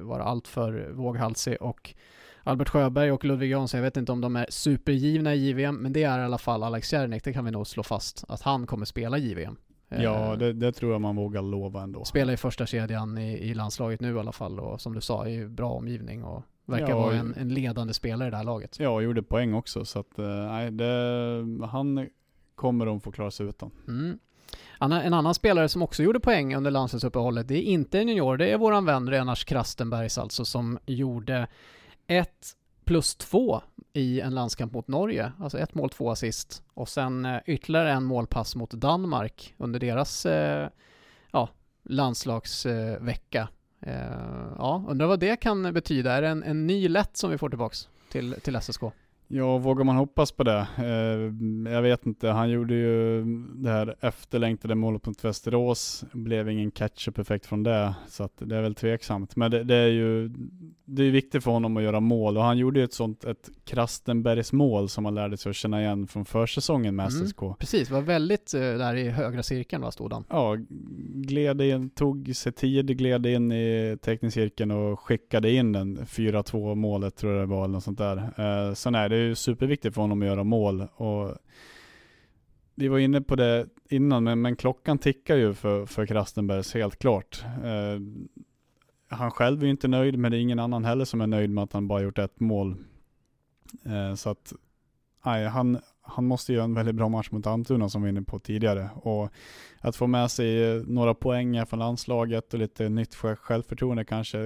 vara 0.00 0.22
alltför 0.22 0.90
våghalsig 0.92 1.56
och 1.60 1.94
Albert 2.42 2.68
Sjöberg 2.68 3.12
och 3.12 3.24
Ludvig 3.24 3.50
Jansson, 3.50 3.78
jag 3.78 3.84
vet 3.84 3.96
inte 3.96 4.12
om 4.12 4.20
de 4.20 4.36
är 4.36 4.46
supergivna 4.48 5.34
i 5.34 5.48
JVM, 5.48 5.76
men 5.76 5.92
det 5.92 6.02
är 6.02 6.18
i 6.18 6.22
alla 6.24 6.38
fall 6.38 6.62
Alex 6.62 6.92
Järnik, 6.92 7.24
det 7.24 7.32
kan 7.32 7.44
vi 7.44 7.50
nog 7.50 7.66
slå 7.66 7.82
fast, 7.82 8.24
att 8.28 8.42
han 8.42 8.66
kommer 8.66 8.84
spela 8.84 9.18
JVM. 9.18 9.56
Eh, 9.88 10.02
Ja, 10.02 10.36
det, 10.36 10.52
det 10.52 10.72
tror 10.72 10.92
jag 10.92 11.00
man 11.00 11.16
vågar 11.16 11.42
lova 11.42 11.82
ändå. 11.82 12.04
Spela 12.04 12.32
i 12.32 12.36
första 12.36 12.66
kedjan 12.66 13.18
i, 13.18 13.38
i 13.38 13.54
landslaget 13.54 14.00
nu 14.00 14.16
i 14.16 14.18
alla 14.18 14.32
fall 14.32 14.60
och 14.60 14.80
som 14.80 14.94
du 14.94 15.00
sa, 15.00 15.24
är 15.24 15.30
ju 15.30 15.48
bra 15.48 15.70
omgivning 15.70 16.24
och 16.24 16.42
verkar 16.66 16.88
Ja, 16.88 16.98
vara 16.98 17.14
en, 17.14 17.34
en 17.38 17.48
ledande 17.48 17.94
spelare 17.94 18.28
i 18.28 18.30
det 18.30 18.36
här 18.36 18.44
laget. 18.44 18.76
Ja, 18.80 18.90
och 18.90 19.02
gjorde 19.02 19.22
poäng 19.22 19.54
också, 19.54 19.84
så 19.84 19.98
att 19.98 20.18
eh, 20.18 20.26
nej, 20.26 20.70
det, 20.70 21.66
han 21.70 22.08
kommer 22.58 22.86
de 22.86 23.00
få 23.00 23.12
klara 23.12 23.30
sig 23.30 23.46
utan. 23.46 23.70
Mm. 23.88 24.18
En 24.80 25.14
annan 25.14 25.34
spelare 25.34 25.68
som 25.68 25.82
också 25.82 26.02
gjorde 26.02 26.20
poäng 26.20 26.56
under 26.56 26.70
landslagsuppehållet, 26.70 27.48
det 27.48 27.54
är 27.54 27.62
inte 27.62 27.98
en 27.98 28.08
junior, 28.08 28.36
det 28.36 28.50
är 28.50 28.58
våran 28.58 28.84
vän 28.84 29.10
Renars 29.10 29.44
Krastenbergs 29.44 30.18
alltså, 30.18 30.44
som 30.44 30.78
gjorde 30.86 31.46
ett 32.06 32.56
plus 32.84 33.14
två 33.14 33.60
i 33.92 34.20
en 34.20 34.34
landskamp 34.34 34.72
mot 34.72 34.88
Norge, 34.88 35.32
alltså 35.40 35.58
ett 35.58 35.74
mål, 35.74 35.90
två 35.90 36.10
assist, 36.10 36.62
och 36.74 36.88
sen 36.88 37.24
eh, 37.24 37.40
ytterligare 37.46 37.92
en 37.92 38.04
målpass 38.04 38.56
mot 38.56 38.70
Danmark 38.70 39.54
under 39.58 39.80
deras 39.80 40.26
eh, 40.26 40.68
ja, 41.30 41.48
landslagsvecka. 41.84 43.48
Eh, 43.80 44.52
ja, 44.58 44.84
undrar 44.88 45.06
vad 45.06 45.20
det 45.20 45.36
kan 45.36 45.74
betyda. 45.74 46.12
Är 46.12 46.22
det 46.22 46.28
en, 46.28 46.42
en 46.42 46.66
ny 46.66 46.88
lätt 46.88 47.16
som 47.16 47.30
vi 47.30 47.38
får 47.38 47.48
tillbaks 47.48 47.88
till, 48.08 48.34
till 48.42 48.60
SSK? 48.60 48.82
Ja, 49.30 49.58
vågar 49.58 49.84
man 49.84 49.96
hoppas 49.96 50.32
på 50.32 50.44
det? 50.44 50.66
Eh, 50.78 51.72
jag 51.72 51.82
vet 51.82 52.06
inte. 52.06 52.28
Han 52.28 52.50
gjorde 52.50 52.74
ju 52.74 53.24
det 53.54 53.70
här 53.70 53.94
efterlängtade 54.00 54.74
målet 54.74 55.06
mot 55.06 55.24
Västerås. 55.24 56.04
Blev 56.12 56.48
ingen 56.50 56.70
catch-up-effekt 56.70 57.46
från 57.46 57.62
det, 57.62 57.94
så 58.08 58.28
det 58.38 58.56
är 58.56 58.62
väl 58.62 58.74
tveksamt. 58.74 59.36
Men 59.36 59.50
det, 59.50 59.64
det 59.64 59.74
är 59.74 59.88
ju 59.88 60.30
det 60.90 61.02
är 61.04 61.10
viktigt 61.10 61.44
för 61.44 61.50
honom 61.50 61.76
att 61.76 61.82
göra 61.82 62.00
mål 62.00 62.36
och 62.36 62.42
han 62.42 62.58
gjorde 62.58 62.80
ju 62.80 62.84
ett 62.84 62.92
sånt, 62.92 63.24
ett 63.24 63.50
Krastenbergs 63.64 64.52
mål 64.52 64.88
som 64.88 65.04
man 65.04 65.14
lärde 65.14 65.36
sig 65.36 65.50
att 65.50 65.56
känna 65.56 65.80
igen 65.80 66.06
från 66.06 66.24
försäsongen 66.24 66.96
med 66.96 67.08
Mm. 67.12 67.26
SSK. 67.26 67.40
Precis, 67.58 67.90
var 67.90 68.00
väldigt 68.00 68.54
eh, 68.54 68.60
där 68.60 68.94
i 68.94 69.08
högra 69.08 69.42
cirkeln 69.42 69.82
va, 69.82 69.90
stod 69.90 70.12
han. 70.12 70.24
Ja, 70.30 70.56
gled 71.14 71.60
in, 71.60 71.90
tog 71.90 72.36
sig 72.36 72.52
tid, 72.52 72.98
gled 72.98 73.26
in 73.26 73.52
i 73.52 73.98
teckningscirkeln 74.02 74.70
och 74.70 75.00
skickade 75.00 75.50
in 75.50 75.72
den 75.72 75.98
4-2 75.98 76.74
målet 76.74 77.16
tror 77.16 77.32
jag 77.32 77.42
det 77.42 77.46
var 77.46 77.64
eller 77.64 77.72
något 77.74 77.84
sånt 77.84 77.98
där. 77.98 78.16
Eh, 78.36 78.74
så 78.74 78.90
nej, 78.90 79.08
det 79.08 79.16
är 79.18 79.28
ju 79.28 79.34
superviktigt 79.34 79.94
för 79.94 80.02
honom 80.02 80.22
att 80.22 80.28
göra 80.28 80.44
mål 80.44 80.86
och 80.96 81.38
vi 82.78 82.88
var 82.88 82.98
inne 82.98 83.20
på 83.20 83.36
det 83.36 83.66
innan, 83.88 84.24
men, 84.24 84.40
men 84.40 84.56
klockan 84.56 84.98
tickar 84.98 85.36
ju 85.36 85.54
för, 85.54 85.86
för 85.86 86.06
Krastenbergs 86.06 86.74
helt 86.74 86.98
klart. 86.98 87.44
Eh, 87.64 88.00
han 89.08 89.30
själv 89.30 89.60
är 89.60 89.64
ju 89.64 89.70
inte 89.70 89.88
nöjd, 89.88 90.18
men 90.18 90.30
det 90.30 90.38
är 90.38 90.40
ingen 90.40 90.58
annan 90.58 90.84
heller 90.84 91.04
som 91.04 91.20
är 91.20 91.26
nöjd 91.26 91.50
med 91.50 91.64
att 91.64 91.72
han 91.72 91.88
bara 91.88 92.02
gjort 92.02 92.18
ett 92.18 92.40
mål. 92.40 92.76
Eh, 93.84 94.14
så 94.14 94.30
att, 94.30 94.52
nej, 95.24 95.46
han, 95.46 95.78
han 96.02 96.24
måste 96.24 96.52
göra 96.52 96.64
en 96.64 96.74
väldigt 96.74 96.94
bra 96.94 97.08
match 97.08 97.30
mot 97.30 97.46
Antuna 97.46 97.88
som 97.88 98.02
vi 98.02 98.06
var 98.06 98.10
inne 98.10 98.22
på 98.22 98.38
tidigare. 98.38 98.90
Och 98.94 99.30
att 99.80 99.96
få 99.96 100.06
med 100.06 100.30
sig 100.30 100.62
eh, 100.62 100.82
några 100.86 101.14
poäng 101.14 101.66
från 101.66 101.78
landslaget 101.78 102.54
och 102.54 102.60
lite 102.60 102.88
nytt 102.88 103.14
självförtroende 103.14 104.04
kanske, 104.04 104.38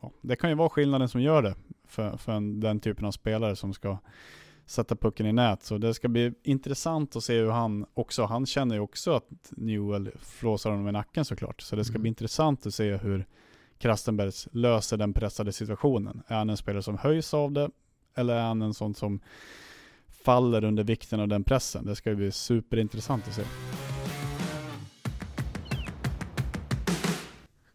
ja, 0.00 0.12
det 0.20 0.36
kan 0.36 0.50
ju 0.50 0.56
vara 0.56 0.68
skillnaden 0.68 1.08
som 1.08 1.20
gör 1.20 1.42
det 1.42 1.54
för, 1.94 2.16
för 2.16 2.32
en, 2.32 2.60
den 2.60 2.80
typen 2.80 3.04
av 3.04 3.10
spelare 3.10 3.56
som 3.56 3.74
ska 3.74 3.98
sätta 4.66 4.96
pucken 4.96 5.26
i 5.26 5.32
nät. 5.32 5.62
Så 5.62 5.78
det 5.78 5.94
ska 5.94 6.08
bli 6.08 6.32
intressant 6.42 7.16
att 7.16 7.24
se 7.24 7.38
hur 7.38 7.50
han 7.50 7.86
också, 7.94 8.24
han 8.24 8.46
känner 8.46 8.74
ju 8.74 8.80
också 8.80 9.12
att 9.12 9.28
Newell 9.50 10.10
flåsar 10.20 10.70
honom 10.70 10.88
i 10.88 10.92
nacken 10.92 11.24
såklart. 11.24 11.62
Så 11.62 11.76
det 11.76 11.84
ska 11.84 11.92
mm. 11.92 12.02
bli 12.02 12.08
intressant 12.08 12.66
att 12.66 12.74
se 12.74 12.96
hur 12.96 13.26
Krastenbergs 13.78 14.48
löser 14.52 14.96
den 14.96 15.12
pressade 15.12 15.52
situationen. 15.52 16.22
Är 16.26 16.36
han 16.36 16.50
en 16.50 16.56
spelare 16.56 16.82
som 16.82 16.98
höjs 16.98 17.34
av 17.34 17.52
det 17.52 17.70
eller 18.14 18.34
är 18.34 18.42
han 18.42 18.62
en 18.62 18.74
sån 18.74 18.94
som 18.94 19.20
faller 20.08 20.64
under 20.64 20.84
vikten 20.84 21.20
av 21.20 21.28
den 21.28 21.44
pressen? 21.44 21.86
Det 21.86 21.96
ska 21.96 22.14
bli 22.14 22.32
superintressant 22.32 23.28
att 23.28 23.34
se. 23.34 23.42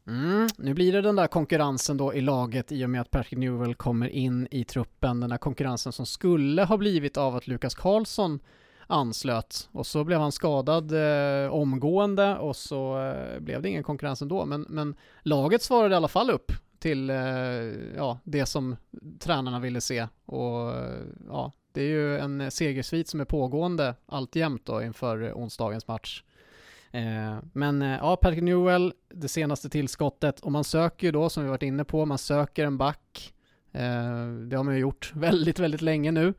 Mm, 0.10 0.48
nu 0.58 0.74
blir 0.74 0.94
det 0.94 1.02
den 1.02 1.16
där 1.16 1.28
konkurrensen 1.28 1.98
då 1.98 2.14
i 2.14 2.22
laget 2.22 2.72
i 2.72 2.86
och 2.86 2.90
med 2.90 3.02
att 3.02 3.12
Patrick 3.12 3.40
Newell 3.40 3.76
kommer 3.76 4.08
in 4.08 4.48
i 4.52 4.64
truppen. 4.64 5.20
Den 5.20 5.30
där 5.30 5.38
konkurrensen 5.38 5.92
som 5.92 6.06
skulle 6.06 6.64
ha 6.64 6.78
blivit 6.78 7.18
av 7.18 7.36
att 7.36 7.48
Lukas 7.48 7.76
Karlsson 7.76 8.40
anslöt 8.88 9.70
och 9.72 9.88
så 9.88 10.04
blev 10.04 10.20
han 10.20 10.32
skadad 10.32 10.92
eh, 10.92 11.54
omgående 11.54 12.38
och 12.38 12.56
så 12.56 13.02
eh, 13.02 13.40
blev 13.40 13.62
det 13.62 13.70
ingen 13.70 13.84
konkurrens 13.84 14.22
ändå. 14.22 14.46
Men, 14.46 14.66
men 14.70 14.96
laget 15.22 15.62
svarade 15.62 15.94
i 15.94 15.98
alla 15.98 16.08
fall 16.08 16.30
upp 16.30 16.52
till 16.80 17.10
eh, 17.10 17.18
ja, 17.96 18.20
det 18.24 18.46
som 18.46 18.76
tränarna 19.20 19.60
ville 19.60 19.82
se 19.82 20.08
och 20.26 20.76
eh, 20.76 21.02
ja, 21.28 21.52
det 21.72 21.82
är 21.82 21.88
ju 21.88 22.18
en 22.18 22.52
segersvit 22.52 23.08
som 23.08 23.20
är 23.20 23.26
pågående 23.26 23.96
alltjämt 24.06 24.66
då 24.66 24.82
inför 24.82 25.32
onsdagens 25.36 25.88
match. 25.88 26.24
Eh, 26.92 27.38
men 27.54 27.82
eh, 27.82 27.98
ja, 27.98 28.16
Patrick 28.16 28.44
Newell, 28.44 28.94
det 29.14 29.28
senaste 29.28 29.70
tillskottet 29.70 30.40
och 30.40 30.52
man 30.52 30.64
söker 30.64 31.08
ju 31.08 31.12
då 31.12 31.30
som 31.30 31.44
vi 31.44 31.50
varit 31.50 31.64
inne 31.64 31.84
på, 31.84 32.06
man 32.06 32.18
söker 32.18 32.66
en 32.66 32.78
back. 32.78 33.34
Eh, 33.72 34.28
det 34.48 34.56
har 34.56 34.64
man 34.64 34.74
ju 34.74 34.80
gjort 34.80 35.12
väldigt, 35.16 35.60
väldigt 35.60 35.82
länge 35.82 36.12
nu. 36.12 36.34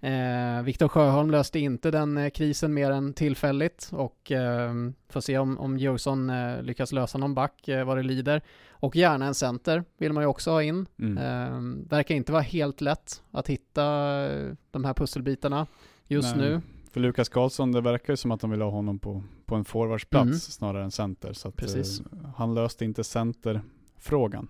Eh, 0.00 0.62
Viktor 0.62 0.88
Sjöholm 0.88 1.30
löste 1.30 1.58
inte 1.58 1.90
den 1.90 2.16
eh, 2.16 2.30
krisen 2.30 2.74
mer 2.74 2.90
än 2.90 3.12
tillfälligt 3.12 3.90
och 3.92 4.32
eh, 4.32 4.72
får 5.08 5.20
se 5.20 5.38
om, 5.38 5.58
om 5.58 5.78
Georgsson 5.78 6.30
eh, 6.30 6.62
lyckas 6.62 6.92
lösa 6.92 7.18
någon 7.18 7.34
back 7.34 7.68
eh, 7.68 7.84
vad 7.84 7.96
det 7.96 8.02
lider. 8.02 8.42
Och 8.70 8.96
gärna 8.96 9.26
en 9.26 9.34
center 9.34 9.84
vill 9.98 10.12
man 10.12 10.22
ju 10.22 10.26
också 10.26 10.50
ha 10.50 10.62
in. 10.62 10.86
Mm. 10.98 11.84
Verkar 11.88 12.14
inte 12.14 12.32
vara 12.32 12.42
helt 12.42 12.80
lätt 12.80 13.22
att 13.30 13.48
hitta 13.48 13.84
de 14.70 14.84
här 14.84 14.94
pusselbitarna 14.94 15.66
just 16.06 16.36
Nej. 16.36 16.48
nu. 16.48 16.60
För 16.90 17.00
Lukas 17.00 17.28
Karlsson, 17.28 17.72
det 17.72 17.80
verkar 17.80 18.12
ju 18.12 18.16
som 18.16 18.30
att 18.30 18.40
de 18.40 18.50
vill 18.50 18.60
ha 18.60 18.70
honom 18.70 18.98
på, 18.98 19.22
på 19.46 19.54
en 19.54 19.64
forwardsplats 19.64 20.24
mm. 20.24 20.38
snarare 20.38 20.84
än 20.84 20.90
center. 20.90 21.32
Så 21.32 21.48
att, 21.48 21.62
han 22.36 22.54
löste 22.54 22.84
inte 22.84 23.04
centerfrågan. 23.04 24.48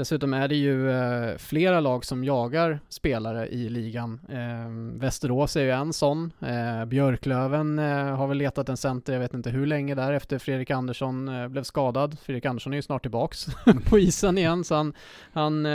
Dessutom 0.00 0.34
är 0.34 0.48
det 0.48 0.54
ju 0.54 0.90
eh, 0.90 1.36
flera 1.38 1.80
lag 1.80 2.04
som 2.04 2.24
jagar 2.24 2.80
spelare 2.88 3.48
i 3.48 3.68
ligan. 3.68 4.20
Eh, 4.28 4.98
Västerås 5.00 5.56
är 5.56 5.60
ju 5.60 5.70
en 5.70 5.92
sån. 5.92 6.32
Eh, 6.40 6.84
Björklöven 6.84 7.78
eh, 7.78 8.16
har 8.16 8.26
väl 8.26 8.38
letat 8.38 8.68
en 8.68 8.76
center, 8.76 9.12
jag 9.12 9.20
vet 9.20 9.34
inte 9.34 9.50
hur 9.50 9.66
länge 9.66 9.94
där, 9.94 10.12
efter 10.12 10.38
Fredrik 10.38 10.70
Andersson 10.70 11.28
eh, 11.28 11.48
blev 11.48 11.62
skadad. 11.62 12.18
Fredrik 12.22 12.46
Andersson 12.46 12.72
är 12.72 12.76
ju 12.76 12.82
snart 12.82 13.02
tillbaks 13.02 13.46
på 13.88 13.98
isen 13.98 14.38
igen, 14.38 14.64
så 14.64 14.74
han, 14.74 14.92
han 15.32 15.66
eh, 15.66 15.72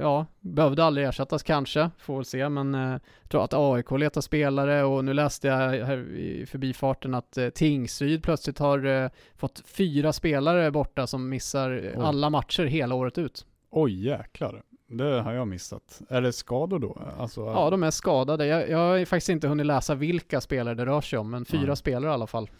ja, 0.00 0.26
behövde 0.40 0.84
aldrig 0.84 1.06
ersättas 1.06 1.42
kanske, 1.42 1.90
får 1.98 2.16
väl 2.16 2.24
se, 2.24 2.48
men 2.48 3.00
tror 3.32 3.44
att 3.44 3.54
AIK 3.54 3.90
letar 3.90 4.20
spelare 4.20 4.84
och 4.84 5.04
nu 5.04 5.14
läste 5.14 5.48
jag 5.48 5.56
här 5.86 5.98
i 6.16 6.46
förbifarten 6.46 7.14
att 7.14 7.38
Tingsryd 7.54 8.22
plötsligt 8.22 8.58
har 8.58 9.10
fått 9.36 9.62
fyra 9.66 10.12
spelare 10.12 10.70
borta 10.70 11.06
som 11.06 11.28
missar 11.28 11.92
oh. 11.96 12.06
alla 12.06 12.30
matcher 12.30 12.64
hela 12.64 12.94
året 12.94 13.18
ut. 13.18 13.46
Oj 13.70 14.06
jäklar. 14.06 14.62
Det 14.88 15.20
har 15.20 15.32
jag 15.32 15.48
missat. 15.48 16.02
Är 16.08 16.22
det 16.22 16.32
skador 16.32 16.78
då? 16.78 16.98
Alltså, 17.18 17.40
ja, 17.40 17.70
de 17.70 17.82
är 17.82 17.90
skadade. 17.90 18.46
Jag, 18.46 18.68
jag 18.68 18.78
har 18.78 19.04
faktiskt 19.04 19.28
inte 19.28 19.48
hunnit 19.48 19.66
läsa 19.66 19.94
vilka 19.94 20.40
spelare 20.40 20.74
det 20.74 20.86
rör 20.86 21.00
sig 21.00 21.18
om, 21.18 21.30
men 21.30 21.44
fyra 21.44 21.62
mm. 21.62 21.76
spelare 21.76 22.10
i 22.10 22.14
alla 22.14 22.26
fall. 22.26 22.50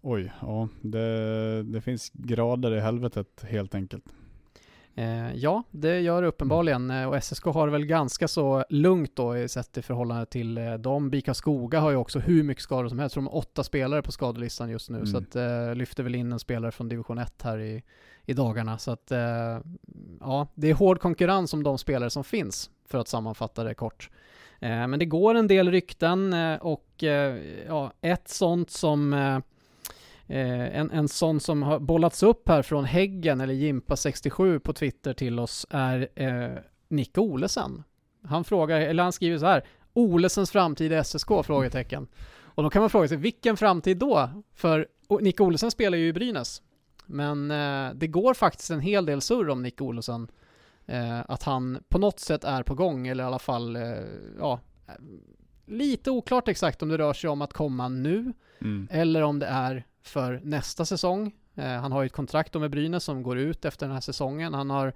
Oj, 0.00 0.32
ja, 0.40 0.68
det, 0.80 1.62
det 1.62 1.80
finns 1.80 2.10
grader 2.14 2.74
i 2.74 2.80
helvetet 2.80 3.44
helt 3.48 3.74
enkelt. 3.74 4.04
Eh, 4.98 5.34
ja, 5.34 5.62
det 5.70 6.00
gör 6.00 6.22
det 6.22 6.28
uppenbarligen 6.28 6.90
mm. 6.90 7.08
och 7.08 7.24
SSK 7.24 7.44
har 7.44 7.66
det 7.66 7.72
väl 7.72 7.86
ganska 7.86 8.28
så 8.28 8.64
lugnt 8.68 9.16
då 9.16 9.48
sett 9.48 9.78
i 9.78 9.82
förhållande 9.82 10.26
till 10.26 10.58
eh, 10.58 10.74
dem. 10.74 11.10
Bika 11.10 11.34
Skoga 11.34 11.80
har 11.80 11.90
ju 11.90 11.96
också 11.96 12.18
hur 12.18 12.42
mycket 12.42 12.62
skador 12.62 12.88
som 12.88 12.98
helst. 12.98 13.14
De 13.14 13.26
har 13.26 13.36
åtta 13.36 13.64
spelare 13.64 14.02
på 14.02 14.12
skadelistan 14.12 14.70
just 14.70 14.90
nu 14.90 14.96
mm. 14.96 15.06
så 15.06 15.18
att 15.18 15.36
eh, 15.36 15.74
lyfter 15.74 16.02
väl 16.02 16.14
in 16.14 16.32
en 16.32 16.38
spelare 16.38 16.72
från 16.72 16.88
division 16.88 17.18
1 17.18 17.42
här 17.42 17.58
i, 17.58 17.82
i 18.24 18.32
dagarna. 18.32 18.78
Så 18.78 18.90
att 18.90 19.10
eh, 19.10 19.58
ja, 20.20 20.48
det 20.54 20.70
är 20.70 20.74
hård 20.74 21.00
konkurrens 21.00 21.54
om 21.54 21.62
de 21.62 21.78
spelare 21.78 22.10
som 22.10 22.24
finns 22.24 22.70
för 22.88 22.98
att 22.98 23.08
sammanfatta 23.08 23.64
det 23.64 23.74
kort. 23.74 24.10
Eh, 24.60 24.86
men 24.86 24.98
det 24.98 25.06
går 25.06 25.34
en 25.34 25.46
del 25.46 25.70
rykten 25.70 26.32
eh, 26.32 26.56
och 26.56 27.04
ja, 27.66 27.92
ett 28.00 28.28
sånt 28.28 28.70
som 28.70 29.12
Eh, 30.28 30.78
en, 30.78 30.90
en 30.90 31.08
sån 31.08 31.40
som 31.40 31.62
har 31.62 31.78
bollats 31.78 32.22
upp 32.22 32.48
här 32.48 32.62
från 32.62 32.84
Häggen, 32.84 33.40
eller 33.40 33.54
Jimpa67 33.54 34.58
på 34.58 34.72
Twitter 34.72 35.14
till 35.14 35.38
oss, 35.38 35.66
är 35.70 36.08
eh, 36.14 36.58
Nick 36.88 37.18
Olesen. 37.18 37.84
Han 38.22 38.44
frågar, 38.44 38.80
eller 38.80 39.02
han 39.02 39.12
skriver 39.12 39.38
så 39.38 39.46
här, 39.46 39.64
Olesens 39.92 40.50
framtid 40.50 40.92
i 40.92 41.04
SSK? 41.04 41.28
Frågetecken. 41.44 42.08
Och 42.40 42.62
då 42.62 42.70
kan 42.70 42.82
man 42.82 42.90
fråga 42.90 43.08
sig, 43.08 43.16
vilken 43.16 43.56
framtid 43.56 43.96
då? 43.96 44.30
För 44.54 44.86
Nick 45.20 45.40
Olesen 45.40 45.70
spelar 45.70 45.98
ju 45.98 46.06
i 46.06 46.12
Brynäs. 46.12 46.62
Men 47.06 47.50
eh, 47.50 47.94
det 47.94 48.06
går 48.06 48.34
faktiskt 48.34 48.70
en 48.70 48.80
hel 48.80 49.06
del 49.06 49.20
surr 49.20 49.48
om 49.48 49.62
Nick 49.62 49.80
Olesen. 49.80 50.28
Eh, 50.86 51.20
att 51.30 51.42
han 51.42 51.78
på 51.88 51.98
något 51.98 52.20
sätt 52.20 52.44
är 52.44 52.62
på 52.62 52.74
gång, 52.74 53.06
eller 53.06 53.24
i 53.24 53.26
alla 53.26 53.38
fall, 53.38 53.76
eh, 53.76 53.82
ja, 54.38 54.60
lite 55.66 56.10
oklart 56.10 56.48
exakt 56.48 56.82
om 56.82 56.88
det 56.88 56.98
rör 56.98 57.12
sig 57.12 57.30
om 57.30 57.42
att 57.42 57.52
komma 57.52 57.88
nu, 57.88 58.32
mm. 58.60 58.88
eller 58.90 59.22
om 59.22 59.38
det 59.38 59.46
är 59.46 59.84
för 60.08 60.40
nästa 60.44 60.84
säsong. 60.84 61.32
Eh, 61.54 61.64
han 61.64 61.92
har 61.92 62.02
ju 62.02 62.06
ett 62.06 62.12
kontrakt 62.12 62.54
med 62.54 62.70
Brynäs 62.70 63.04
som 63.04 63.22
går 63.22 63.38
ut 63.38 63.64
efter 63.64 63.86
den 63.86 63.94
här 63.94 64.00
säsongen. 64.00 64.54
Han 64.54 64.70
har 64.70 64.92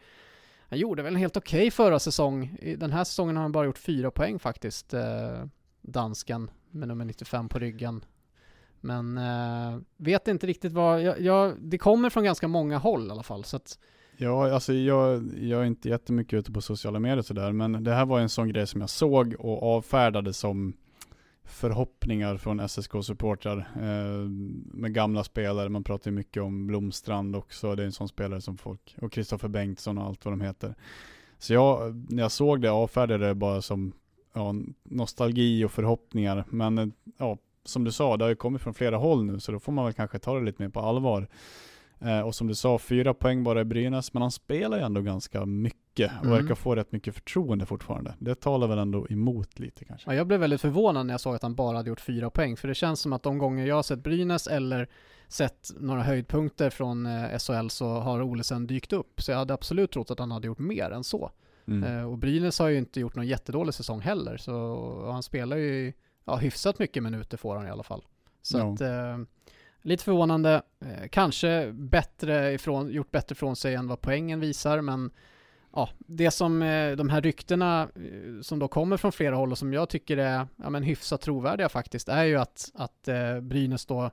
han 0.73 0.79
gjorde 0.79 1.03
väl 1.03 1.13
en 1.15 1.21
helt 1.21 1.37
okej 1.37 1.59
okay 1.59 1.71
förra 1.71 1.99
säsong. 1.99 2.57
I 2.61 2.77
den 2.77 2.93
här 2.93 3.05
säsongen 3.05 3.37
har 3.37 3.43
han 3.43 3.53
bara 3.53 3.67
gjort 3.67 3.79
fyra 3.79 4.11
poäng 4.11 4.39
faktiskt, 4.39 4.95
eh, 4.95 5.45
dansken 5.83 6.51
med 6.71 6.89
nummer 6.89 7.05
95 7.05 7.49
på 7.49 7.59
ryggen. 7.59 8.05
Men 8.81 9.19
eh, 9.19 9.79
vet 9.97 10.29
inte 10.29 10.47
riktigt 10.47 10.73
vad, 10.73 11.03
jag, 11.03 11.21
jag, 11.21 11.55
det 11.61 11.79
kommer 11.79 12.11
från 12.11 12.25
ganska 12.25 12.49
många 12.49 12.79
håll 12.79 13.09
i 13.09 13.11
alla 13.11 13.23
fall. 13.23 13.45
Så 13.45 13.57
att, 13.57 13.79
Ja, 14.17 14.55
alltså 14.55 14.73
jag, 14.73 15.31
jag 15.39 15.61
är 15.61 15.65
inte 15.65 15.89
jättemycket 15.89 16.39
ute 16.39 16.53
på 16.53 16.61
sociala 16.61 16.99
medier 16.99 17.23
sådär, 17.23 17.53
men 17.53 17.85
det 17.85 17.95
här 17.95 18.07
var 18.07 18.21
en 18.21 18.29
sån 18.29 18.49
grej 18.49 18.67
som 18.67 18.81
jag 18.81 18.91
såg 18.91 19.35
och 19.39 19.77
avfärdade 19.77 20.33
som 20.33 20.73
förhoppningar 21.53 22.37
från 22.37 22.61
SSK-supportrar 22.61 23.59
eh, 23.77 24.29
med 24.79 24.95
gamla 24.95 25.25
spelare. 25.25 25.69
Man 25.69 25.85
pratar 25.85 26.11
ju 26.11 26.15
mycket 26.15 26.43
om 26.43 26.67
Blomstrand 26.67 27.37
också. 27.37 27.75
Det 27.75 27.83
är 27.83 27.87
en 27.87 27.93
sån 27.93 28.09
spelare 28.09 28.41
som 28.41 28.59
folk, 28.59 28.97
och 29.01 29.13
Kristoffer 29.13 29.49
Bengtsson 29.49 29.99
och 29.99 30.05
allt 30.05 30.25
vad 30.25 30.33
de 30.33 30.41
heter. 30.41 30.75
Så 31.39 31.53
jag, 31.53 31.95
när 32.13 32.23
jag 32.23 32.33
såg 32.33 32.61
det 32.61 32.71
avfärdade 32.71 33.27
det 33.27 33.35
bara 33.35 33.63
som 33.63 33.93
ja, 34.35 34.55
nostalgi 34.83 35.65
och 35.65 35.73
förhoppningar. 35.73 36.45
Men 36.49 36.79
eh, 36.79 36.87
ja, 37.19 37.39
som 37.65 37.85
du 37.85 37.93
sa, 37.93 38.17
det 38.17 38.25
har 38.25 38.29
ju 38.29 38.37
kommit 38.37 38.63
från 38.63 38.75
flera 38.75 38.97
håll 38.97 39.25
nu, 39.25 39.41
så 39.41 39.53
då 39.53 39.61
får 39.61 39.73
man 39.73 39.85
väl 39.85 39.95
kanske 39.95 40.19
ta 40.19 40.39
det 40.39 40.45
lite 40.45 40.63
mer 40.63 40.71
på 40.71 40.81
allvar. 40.81 41.29
Eh, 41.99 42.21
och 42.21 42.35
som 42.35 42.47
du 42.47 42.55
sa, 42.55 42.79
fyra 42.79 43.15
poäng 43.15 43.45
bara 43.45 43.61
i 43.61 43.65
Brynäs, 43.65 44.13
men 44.13 44.23
han 44.23 44.31
spelar 44.31 44.79
ju 44.79 44.85
ändå 44.85 45.01
ganska 45.01 45.47
mycket 45.47 45.82
och 46.01 46.27
mm. 46.27 46.31
verkar 46.31 46.55
få 46.55 46.75
rätt 46.75 46.93
mycket 46.93 47.15
förtroende 47.15 47.67
fortfarande. 47.67 48.15
Det 48.19 48.35
talar 48.35 48.69
väl 48.69 48.79
ändå 48.79 49.07
emot 49.11 49.59
lite 49.59 49.85
kanske. 49.85 50.11
Ja, 50.11 50.15
jag 50.15 50.27
blev 50.27 50.41
väldigt 50.41 50.61
förvånad 50.61 51.07
när 51.07 51.15
jag 51.15 51.21
såg 51.21 51.35
att 51.35 51.43
han 51.43 51.55
bara 51.55 51.77
hade 51.77 51.89
gjort 51.89 52.01
fyra 52.01 52.31
poäng, 52.31 52.57
för 52.57 52.69
det 52.69 52.75
känns 52.75 53.01
som 53.01 53.13
att 53.13 53.23
de 53.23 53.39
gånger 53.39 53.67
jag 53.67 53.75
har 53.75 53.83
sett 53.83 54.03
Brynäs 54.03 54.47
eller 54.47 54.89
sett 55.29 55.71
några 55.81 56.03
höjdpunkter 56.03 56.71
från 56.71 57.07
eh, 57.07 57.39
SHL 57.39 57.69
så 57.69 57.89
har 57.89 58.23
Olesen 58.23 58.67
dykt 58.67 58.93
upp, 58.93 59.23
så 59.23 59.31
jag 59.31 59.39
hade 59.39 59.55
absolut 59.55 59.93
trott 59.93 60.11
att 60.11 60.19
han 60.19 60.31
hade 60.31 60.47
gjort 60.47 60.59
mer 60.59 60.91
än 60.91 61.05
så. 61.05 61.31
Mm. 61.67 61.99
Eh, 61.99 62.11
och 62.11 62.19
Brynäs 62.19 62.59
har 62.59 62.69
ju 62.69 62.79
inte 62.79 63.01
gjort 63.01 63.17
någon 63.17 63.27
jättedålig 63.27 63.75
säsong 63.75 64.01
heller, 64.01 64.37
så 64.37 65.11
han 65.13 65.23
spelar 65.23 65.57
ju 65.57 65.93
ja, 66.25 66.37
hyfsat 66.37 66.79
mycket 66.79 67.03
minuter 67.03 67.37
får 67.37 67.57
han 67.57 67.67
i 67.67 67.71
alla 67.71 67.83
fall. 67.83 68.05
Så 68.43 68.59
ja. 68.59 68.73
att, 68.73 68.81
eh, 68.81 69.19
Lite 69.85 70.05
förvånande, 70.05 70.63
eh, 70.81 71.09
kanske 71.11 71.73
bättre 71.73 72.53
ifrån, 72.53 72.91
gjort 72.91 73.11
bättre 73.11 73.35
från 73.35 73.57
sig 73.57 73.75
än 73.75 73.89
vad 73.89 74.01
poängen 74.01 74.41
visar, 74.41 74.81
men 74.81 75.11
ja, 75.73 75.89
det 75.99 76.31
som 76.31 76.63
eh, 76.63 76.97
de 76.97 77.09
här 77.09 77.21
ryktena 77.21 77.89
eh, 77.95 78.41
som 78.43 78.59
då 78.59 78.69
kommer 78.69 78.97
från 78.97 79.13
flera 79.13 79.37
håll 79.37 79.53
och 79.53 79.59
som 79.59 79.73
jag 79.73 79.89
tycker 79.89 80.17
är 80.17 80.47
ja, 80.57 80.71
men 80.71 80.83
hyfsat 80.83 81.21
trovärdiga 81.21 81.69
faktiskt, 81.69 82.09
är 82.09 82.25
ju 82.25 82.37
att, 82.37 82.71
att 82.75 83.09
eh, 83.09 83.41
Brynäs 83.41 83.87
då 83.87 84.11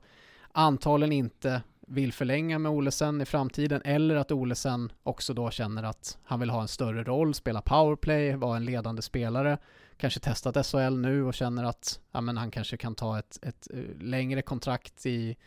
antagligen 0.52 1.12
inte 1.12 1.62
vill 1.88 2.14
förlänga 2.14 2.60
med 2.60 2.72
Olesen 2.72 3.22
i 3.22 3.26
framtiden 3.26 3.82
eller 3.86 4.16
att 4.16 4.32
Olesen 4.32 4.92
också 5.04 5.34
då 5.34 5.50
känner 5.50 5.84
att 5.84 6.18
han 6.24 6.40
vill 6.40 6.50
ha 6.50 6.62
en 6.62 6.68
större 6.68 7.04
roll, 7.04 7.34
spela 7.34 7.62
powerplay, 7.62 8.36
vara 8.36 8.58
en 8.58 8.66
ledande 8.66 9.02
spelare 9.02 9.58
kanske 10.00 10.20
testat 10.20 10.66
SHL 10.66 10.98
nu 10.98 11.24
och 11.24 11.34
känner 11.34 11.64
att 11.64 12.00
ja, 12.12 12.22
men 12.22 12.38
han 12.38 12.52
kanske 12.52 12.78
kan 12.78 12.96
ta 12.96 13.20
ett, 13.20 13.40
ett 13.42 13.68
längre 14.00 14.42
kontrakt 14.42 15.06
i, 15.06 15.38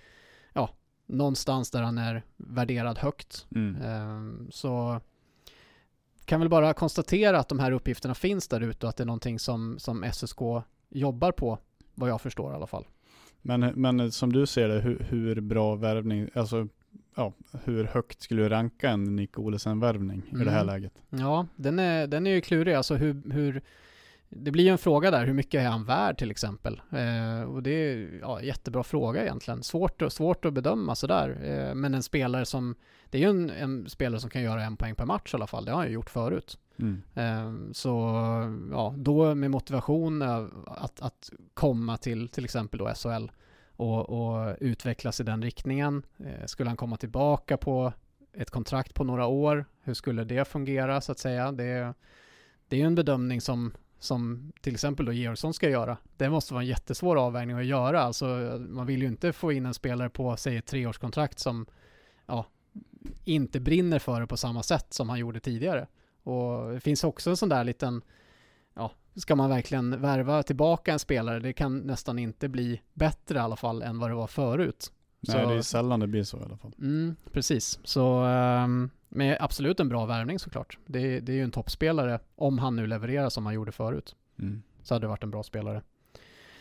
ja, 0.53 0.71
någonstans 1.07 1.71
där 1.71 1.83
han 1.83 1.99
är 1.99 2.23
värderad 2.37 2.99
högt. 2.99 3.47
Mm. 3.55 3.83
Ehm, 3.83 4.49
Så 4.51 5.01
kan 6.25 6.41
väl 6.41 6.49
bara 6.49 6.75
konstatera 6.75 7.39
att 7.39 7.49
de 7.49 7.59
här 7.59 7.73
uppgifterna 7.73 8.14
finns 8.14 8.49
där 8.49 8.61
ute 8.61 8.87
och 8.87 8.91
att 8.91 8.97
det 8.97 9.05
är 9.05 9.07
någonting 9.07 9.39
som, 9.39 9.79
som 9.79 10.05
SSK 10.12 10.39
jobbar 10.89 11.33
på, 11.33 11.59
vad 11.95 12.11
jag 12.11 12.20
förstår 12.20 12.53
i 12.53 12.57
alla 12.57 12.66
fall. 12.66 12.87
Men, 13.43 13.61
men 13.61 14.12
som 14.12 14.33
du 14.33 14.47
ser 14.47 14.68
det, 14.68 14.81
hur, 14.81 14.99
hur 15.11 15.41
bra 15.41 15.75
värvning, 15.75 16.29
alltså 16.35 16.68
ja, 17.16 17.33
hur 17.64 17.85
högt 17.85 18.23
skulle 18.23 18.43
du 18.43 18.49
ranka 18.49 18.91
en 18.91 19.16
Nick 19.16 19.39
Olesen-värvning 19.39 20.23
i 20.33 20.45
det 20.45 20.51
här 20.51 20.62
Mm. 20.62 20.66
läget? 20.66 20.93
Ja, 21.11 21.47
den 21.57 21.79
är, 21.79 22.07
den 22.07 22.27
är 22.27 22.31
ju 22.31 22.41
klurig. 22.41 22.75
Alltså 22.75 22.95
hur, 22.95 23.33
hur, 23.33 23.62
det 24.37 24.51
blir 24.51 24.64
ju 24.64 24.70
en 24.70 24.78
fråga 24.78 25.11
där, 25.11 25.26
hur 25.26 25.33
mycket 25.33 25.61
är 25.61 25.68
han 25.68 25.85
värd 25.85 26.18
till 26.18 26.30
exempel? 26.30 26.80
Eh, 26.91 27.43
och 27.43 27.62
det 27.62 27.70
är 27.70 28.18
ja, 28.20 28.43
jättebra 28.43 28.83
fråga 28.83 29.22
egentligen. 29.22 29.62
Svårt, 29.62 30.03
svårt 30.09 30.45
att 30.45 30.53
bedöma 30.53 30.95
sådär. 30.95 31.39
Eh, 31.43 31.74
men 31.74 31.95
en 31.95 32.03
spelare 32.03 32.45
som, 32.45 32.74
det 33.11 33.18
är 33.18 33.22
ju 33.22 33.28
en, 33.28 33.51
en 33.51 33.89
spelare 33.89 34.20
som 34.20 34.30
kan 34.30 34.43
göra 34.43 34.64
en 34.64 34.76
poäng 34.76 34.95
per 34.95 35.07
match 35.07 35.35
i 35.35 35.37
alla 35.37 35.47
fall. 35.47 35.64
Det 35.64 35.70
har 35.70 35.78
han 35.78 35.87
ju 35.87 35.93
gjort 35.93 36.11
förut. 36.11 36.59
Mm. 36.76 37.03
Eh, 37.14 37.72
så 37.72 37.89
ja, 38.70 38.95
då 38.97 39.35
med 39.35 39.51
motivation 39.51 40.22
att, 40.22 41.03
att 41.03 41.30
komma 41.55 41.97
till 41.97 42.28
till 42.28 42.45
exempel 42.45 42.78
då 42.78 42.95
SHL 42.95 43.30
och, 43.76 44.11
och 44.11 44.57
utvecklas 44.61 45.20
i 45.20 45.24
den 45.24 45.43
riktningen. 45.43 46.03
Eh, 46.18 46.47
skulle 46.47 46.70
han 46.70 46.76
komma 46.76 46.97
tillbaka 46.97 47.57
på 47.57 47.93
ett 48.33 48.51
kontrakt 48.51 48.95
på 48.95 49.05
några 49.05 49.26
år? 49.26 49.64
Hur 49.83 49.95
skulle 49.95 50.24
det 50.24 50.49
fungera 50.49 51.01
så 51.01 51.12
att 51.12 51.18
säga? 51.18 51.53
Det, 51.53 51.95
det 52.68 52.76
är 52.76 52.80
ju 52.80 52.87
en 52.87 52.95
bedömning 52.95 53.41
som, 53.41 53.72
som 54.03 54.53
till 54.61 54.74
exempel 54.74 55.07
då 55.07 55.12
Georgsson 55.12 55.55
ska 55.55 55.68
göra. 55.68 55.96
Det 56.16 56.30
måste 56.30 56.55
vara 56.55 56.62
en 56.62 56.68
jättesvår 56.68 57.16
avvägning 57.16 57.57
att 57.57 57.64
göra. 57.64 58.00
Alltså, 58.00 58.26
man 58.68 58.86
vill 58.86 59.03
ju 59.03 59.09
inte 59.09 59.32
få 59.32 59.53
in 59.53 59.66
en 59.66 59.74
spelare 59.74 60.11
på, 60.11 60.36
säg 60.36 60.57
ett 60.57 60.66
treårskontrakt 60.66 61.38
som 61.38 61.66
ja, 62.26 62.46
inte 63.24 63.61
brinner 63.61 63.98
för 63.98 64.20
det 64.20 64.26
på 64.26 64.36
samma 64.36 64.62
sätt 64.62 64.86
som 64.92 65.09
han 65.09 65.18
gjorde 65.18 65.40
tidigare. 65.40 65.86
Och 66.22 66.72
det 66.72 66.80
finns 66.80 67.05
också 67.05 67.30
en 67.30 67.36
sån 67.36 67.48
där 67.48 67.64
liten, 67.64 68.03
ja, 68.74 68.92
ska 69.14 69.36
man 69.36 69.50
verkligen 69.50 70.00
värva 70.00 70.42
tillbaka 70.42 70.92
en 70.92 70.98
spelare? 70.98 71.40
Det 71.40 71.53
kan 71.53 71.78
nästan 71.78 72.18
inte 72.18 72.48
bli 72.48 72.80
bättre 72.92 73.38
i 73.38 73.40
alla 73.40 73.57
fall 73.57 73.82
än 73.82 73.98
vad 73.98 74.11
det 74.11 74.14
var 74.14 74.26
förut. 74.26 74.92
Nej, 75.29 75.43
Så- 75.45 75.51
det 75.51 75.55
är 75.57 75.62
sällan 75.62 76.01
det 76.01 76.07
blir 76.07 76.23
så 76.25 76.39
i 76.39 76.43
alla 76.43 76.57
fall. 76.57 76.73
Mm, 76.79 77.16
precis. 77.33 77.79
Så, 77.85 78.25
um, 78.25 78.91
med 79.09 79.37
absolut 79.41 79.81
en 79.81 79.89
bra 79.89 80.07
värvning 80.07 80.39
såklart. 80.39 80.79
Det, 80.87 81.20
det 81.20 81.33
är 81.33 81.37
ju 81.37 81.43
en 81.43 81.51
toppspelare, 81.51 82.18
om 82.37 82.59
han 82.59 82.77
nu 82.77 82.87
levererar 82.87 83.29
som 83.29 83.47
han 83.47 83.55
gjorde 83.55 83.73
förut. 83.73 84.16
Mm. 84.39 84.62
Så 84.83 84.95
hade 84.95 85.05
det 85.05 85.09
varit 85.09 85.23
en 85.23 85.31
bra 85.31 85.43
spelare. 85.43 85.83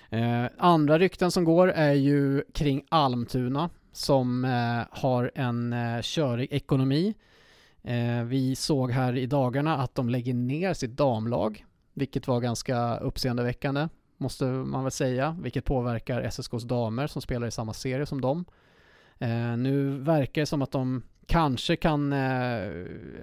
Eh, 0.09 0.45
andra 0.57 0.99
rykten 0.99 1.31
som 1.31 1.43
går 1.43 1.67
är 1.71 1.93
ju 1.93 2.43
kring 2.53 2.83
Almtuna 2.89 3.69
som 3.91 4.45
eh, 4.45 4.99
har 4.99 5.31
en 5.35 5.73
eh, 5.73 6.01
körig 6.01 6.47
ekonomi. 6.51 7.13
Eh, 7.83 8.23
vi 8.23 8.55
såg 8.55 8.91
här 8.91 9.17
i 9.17 9.25
dagarna 9.25 9.77
att 9.77 9.95
de 9.95 10.09
lägger 10.09 10.33
ner 10.33 10.73
sitt 10.73 10.97
damlag, 10.97 11.65
vilket 11.93 12.27
var 12.27 12.39
ganska 12.41 12.97
uppseendeväckande, 12.97 13.87
måste 14.21 14.45
man 14.45 14.83
väl 14.83 14.91
säga, 14.91 15.37
vilket 15.41 15.65
påverkar 15.65 16.21
SSKs 16.21 16.63
damer 16.63 17.07
som 17.07 17.21
spelar 17.21 17.47
i 17.47 17.51
samma 17.51 17.73
serie 17.73 18.05
som 18.05 18.21
dem. 18.21 18.45
Eh, 19.19 19.57
nu 19.57 19.97
verkar 19.97 20.41
det 20.41 20.45
som 20.45 20.61
att 20.61 20.71
de 20.71 21.03
kanske 21.25 21.75
kan, 21.75 22.13
eh, 22.13 22.19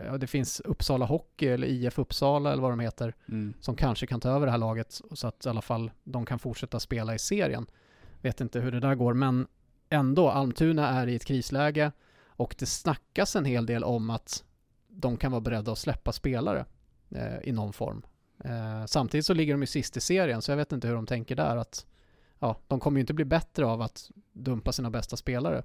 ja, 0.07 0.19
det 0.21 0.27
finns 0.27 0.61
Uppsala 0.61 1.07
Hockey 1.07 1.47
eller 1.49 1.67
IF 1.67 1.99
Uppsala 1.99 2.53
eller 2.53 2.63
vad 2.63 2.73
de 2.73 2.81
heter, 2.81 3.15
Mm. 3.29 3.55
som 3.61 3.77
kanske 3.77 4.07
kan 4.07 4.21
ta 4.21 4.31
över 4.31 4.47
det 4.47 4.51
här 4.53 4.59
laget 4.59 5.01
så 5.13 5.27
att 5.27 5.47
i 5.47 5.49
alla 5.49 5.63
fall 5.63 5.91
de 6.05 6.27
kan 6.27 6.39
fortsätta 6.39 6.81
spela 6.81 7.15
i 7.15 7.19
serien. 7.19 7.67
Vet 8.23 8.41
inte 8.41 8.61
hur 8.61 8.73
det 8.73 8.81
där 8.81 8.95
går, 8.95 9.15
men 9.15 9.47
ändå, 9.91 10.31
Almtuna 10.31 10.89
är 10.89 11.07
i 11.07 11.15
ett 11.17 11.25
krisläge 11.25 11.93
och 12.27 12.55
det 12.59 12.67
snackas 12.67 13.37
en 13.37 13.45
hel 13.45 13.67
del 13.67 13.85
om 13.85 14.11
att 14.11 14.45
de 14.89 15.17
kan 15.17 15.33
vara 15.33 15.41
beredda 15.41 15.73
att 15.73 15.79
släppa 15.79 16.13
spelare 16.13 16.65
eh, 17.11 17.39
i 17.49 17.53
någon 17.53 17.73
form. 17.73 18.03
Eh, 18.45 18.85
samtidigt 18.87 19.27
så 19.27 19.35
ligger 19.35 19.55
de 19.55 19.61
ju 19.61 19.67
sist 19.67 19.97
i 19.97 20.01
serien, 20.01 20.43
så 20.43 20.53
jag 20.53 20.57
vet 20.57 20.73
inte 20.73 20.89
hur 20.89 20.95
de 20.95 21.07
tänker 21.07 21.37
där. 21.37 21.57
att 21.57 21.87
ja, 22.39 22.57
De 22.69 22.81
kommer 22.81 22.99
ju 22.99 23.01
inte 23.01 23.15
bli 23.15 23.25
bättre 23.25 23.67
av 23.67 23.83
att 23.83 24.11
dumpa 24.33 24.73
sina 24.73 24.91
bästa 24.91 25.17
spelare. 25.17 25.63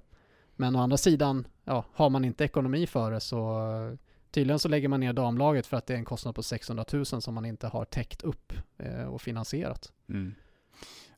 Men 0.56 0.76
å 0.76 0.78
andra 0.78 0.96
sidan, 0.96 1.46
ja, 1.64 1.84
har 1.92 2.10
man 2.10 2.24
inte 2.24 2.44
ekonomi 2.44 2.86
för 2.86 3.10
det 3.10 3.20
så 3.20 3.96
Tydligen 4.34 4.58
så 4.58 4.68
lägger 4.68 4.88
man 4.88 5.00
ner 5.00 5.12
damlaget 5.12 5.66
för 5.66 5.76
att 5.76 5.86
det 5.86 5.94
är 5.94 5.98
en 5.98 6.04
kostnad 6.04 6.34
på 6.34 6.42
600 6.42 6.84
000 6.92 7.06
som 7.06 7.34
man 7.34 7.44
inte 7.44 7.66
har 7.66 7.84
täckt 7.84 8.22
upp 8.22 8.52
eh, 8.78 9.04
och 9.04 9.22
finansierat. 9.22 9.92
Mm. 10.08 10.34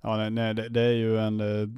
Ja, 0.01 0.17
nej, 0.17 0.31
nej 0.31 0.55
det, 0.55 0.69
det 0.69 0.81
är 0.81 0.93
ju 0.93 1.19
en, 1.19 1.41
eh, 1.41 1.69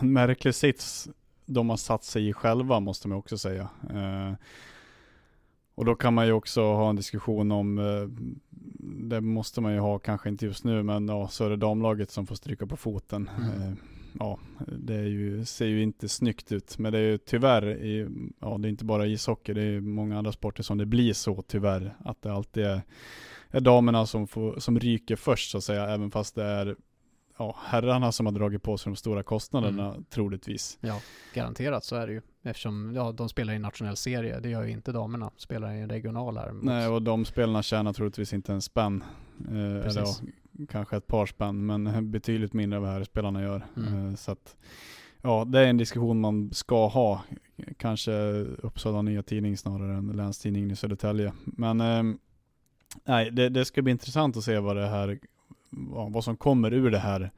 en 0.00 0.12
märklig 0.12 0.54
sits 0.54 1.08
de 1.46 1.70
har 1.70 1.76
satt 1.76 2.04
sig 2.04 2.28
i 2.28 2.32
själva, 2.32 2.80
måste 2.80 3.08
man 3.08 3.18
också 3.18 3.38
säga. 3.38 3.68
Eh, 3.90 4.32
och 5.78 5.84
då 5.84 5.94
kan 5.94 6.14
man 6.14 6.26
ju 6.26 6.32
också 6.32 6.62
ha 6.62 6.90
en 6.90 6.96
diskussion 6.96 7.52
om, 7.52 7.78
eh, 7.78 8.08
det 9.08 9.20
måste 9.20 9.60
man 9.60 9.72
ju 9.72 9.78
ha, 9.78 9.98
kanske 9.98 10.28
inte 10.28 10.46
just 10.46 10.64
nu, 10.64 10.82
men 10.82 11.08
ja, 11.08 11.28
så 11.28 11.44
är 11.44 11.50
det 11.50 11.56
damlaget 11.56 12.10
som 12.10 12.26
får 12.26 12.34
stryka 12.34 12.66
på 12.66 12.76
foten. 12.76 13.30
Mm. 13.38 13.62
Eh, 13.62 13.72
ja, 14.18 14.38
det 14.66 15.02
ju, 15.02 15.44
ser 15.44 15.66
ju 15.66 15.82
inte 15.82 16.08
snyggt 16.08 16.52
ut, 16.52 16.78
men 16.78 16.92
det 16.92 16.98
är 16.98 17.02
ju 17.02 17.18
tyvärr, 17.18 17.82
i, 17.84 18.08
ja 18.40 18.58
det 18.58 18.68
är 18.68 18.70
inte 18.70 18.84
bara 18.84 19.06
ishockey, 19.06 19.52
det 19.52 19.62
är 19.62 19.80
många 19.80 20.18
andra 20.18 20.32
sporter 20.32 20.62
som 20.62 20.78
det 20.78 20.86
blir 20.86 21.12
så 21.12 21.42
tyvärr, 21.42 21.94
att 22.04 22.22
det 22.22 22.32
alltid 22.32 22.64
är, 22.64 22.82
är 23.50 23.60
damerna 23.60 24.06
som, 24.06 24.26
får, 24.26 24.58
som 24.58 24.80
ryker 24.80 25.16
först 25.16 25.50
så 25.50 25.58
att 25.58 25.64
säga, 25.64 25.88
även 25.88 26.10
fast 26.10 26.34
det 26.34 26.44
är 26.44 26.76
ja, 27.38 27.56
herrarna 27.64 28.12
som 28.12 28.26
har 28.26 28.32
dragit 28.32 28.62
på 28.62 28.78
sig 28.78 28.90
de 28.90 28.96
stora 28.96 29.22
kostnaderna 29.22 29.96
troligtvis. 30.10 30.78
Ja, 30.80 31.00
garanterat 31.34 31.84
så 31.84 31.96
är 31.96 32.06
det 32.06 32.12
ju. 32.12 32.22
Eftersom 32.48 32.92
ja, 32.94 33.12
de 33.12 33.28
spelar 33.28 33.52
i 33.52 33.56
en 33.56 33.62
nationell 33.62 33.96
serie. 33.96 34.40
Det 34.40 34.48
gör 34.48 34.62
ju 34.62 34.70
inte 34.70 34.92
damerna. 34.92 35.30
Spelar 35.36 35.74
i 35.74 35.80
en 35.80 35.88
regional 35.88 36.36
här. 36.36 36.52
Nej, 36.62 36.88
och 36.88 37.02
de 37.02 37.24
spelarna 37.24 37.62
tjänar 37.62 37.92
troligtvis 37.92 38.32
inte 38.32 38.52
en 38.52 38.62
spänn. 38.62 39.04
Eh, 39.48 39.56
eller 39.56 40.00
ja, 40.00 40.14
kanske 40.68 40.96
ett 40.96 41.06
par 41.06 41.26
spänn, 41.26 41.66
men 41.66 42.10
betydligt 42.10 42.52
mindre 42.52 42.76
än 42.76 42.82
vad 42.82 42.92
här 42.92 43.04
spelarna 43.04 43.42
gör. 43.42 43.66
Mm. 43.76 44.08
Eh, 44.08 44.14
så 44.14 44.32
att, 44.32 44.56
ja, 45.22 45.44
det 45.44 45.60
är 45.60 45.66
en 45.66 45.76
diskussion 45.76 46.20
man 46.20 46.50
ska 46.52 46.86
ha. 46.86 47.22
Kanske 47.76 48.12
Uppsala 48.42 49.02
Nya 49.02 49.22
Tidning 49.22 49.56
snarare 49.56 49.94
än 49.94 50.06
Länstidningen 50.06 50.70
i 50.70 50.76
Södertälje. 50.76 51.32
Men 51.44 51.80
eh, 51.80 52.02
nej, 53.04 53.30
det, 53.30 53.48
det 53.48 53.64
ska 53.64 53.82
bli 53.82 53.90
intressant 53.90 54.36
att 54.36 54.44
se 54.44 54.58
vad 54.58 54.76
det 54.76 54.88
här, 54.88 55.18
vad 56.10 56.24
som 56.24 56.36
kommer 56.36 56.72
ur 56.72 56.90
det 56.90 56.98
här. 56.98 57.30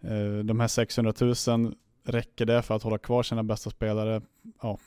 Eh, 0.00 0.44
de 0.44 0.60
här 0.60 0.68
600 0.68 1.12
000, 1.20 1.74
räcker 2.06 2.46
det 2.46 2.62
för 2.62 2.74
att 2.74 2.82
hålla 2.82 2.98
kvar 2.98 3.22
sina 3.22 3.42
bästa 3.42 3.70
spelare? 3.70 4.22
Ja, 4.62 4.78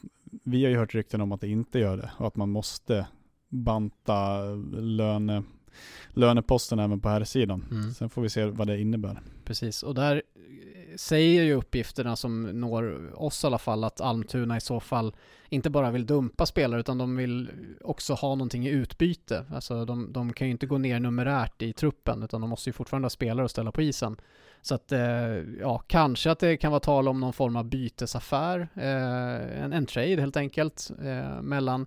vi 0.44 0.64
har 0.64 0.72
ju 0.72 0.78
hört 0.78 0.96
rykten 0.96 1.22
om 1.22 1.32
att 1.32 1.42
det 1.42 1.48
inte 1.48 1.80
gör 1.80 1.98
det 1.98 2.12
och 2.18 2.28
att 2.28 2.36
man 2.36 2.50
måste 2.50 3.08
banta 3.50 4.40
löne, 4.74 5.44
löneposten 6.10 6.80
även 6.80 7.00
på 7.00 7.10
här 7.10 7.24
sidan. 7.24 7.66
Mm. 7.72 7.92
Sen 7.92 8.10
får 8.10 8.22
vi 8.22 8.30
se 8.30 8.46
vad 8.46 8.68
det 8.68 8.82
innebär. 8.82 9.22
Precis, 9.46 9.84
och 9.84 9.96
där 9.96 10.22
säger 10.96 11.44
ju 11.44 11.54
uppgifterna 11.54 12.16
som 12.16 12.44
når 12.44 13.12
oss 13.16 13.44
i 13.44 13.48
alla 13.48 13.58
fall 13.58 13.84
att 13.84 14.02
Almtuna 14.02 14.58
i 14.58 14.62
så 14.62 14.80
fall 14.80 15.16
inte 15.50 15.70
bara 15.70 15.92
vill 15.92 16.06
dumpa 16.06 16.46
spelare 16.46 16.80
utan 16.80 16.98
de 16.98 17.16
vill 17.16 17.50
också 17.82 18.14
ha 18.14 18.30
någonting 18.30 18.68
i 18.68 18.70
utbyte. 18.70 19.46
Alltså 19.54 19.86
de, 19.86 20.14
de 20.14 20.34
kan 20.34 20.48
ju 20.48 20.52
inte 20.52 20.66
gå 20.66 20.78
ner 20.78 21.00
numerärt 21.00 21.62
i 21.62 21.74
truppen 21.74 22.24
utan 22.24 22.42
de 22.42 22.50
måste 22.50 22.70
ju 22.70 22.74
fortfarande 22.74 23.06
ha 23.06 23.10
spelare 23.10 23.46
att 23.46 23.52
ställa 23.52 23.72
på 23.72 23.82
isen. 23.82 24.18
Så 24.62 24.76
att, 24.76 24.92
eh, 24.92 25.00
ja, 25.60 25.84
kanske 25.88 26.32
att 26.32 26.40
det 26.40 26.58
kan 26.58 26.72
vara 26.72 26.80
tal 26.80 27.08
om 27.08 27.20
någon 27.20 27.34
form 27.34 27.56
av 27.56 27.66
bytesaffär, 27.66 28.68
eh, 28.76 29.64
en, 29.64 29.74
en 29.74 29.86
trade 29.86 30.22
helt 30.22 30.38
enkelt, 30.38 30.92
eh, 31.04 31.42
mellan 31.42 31.86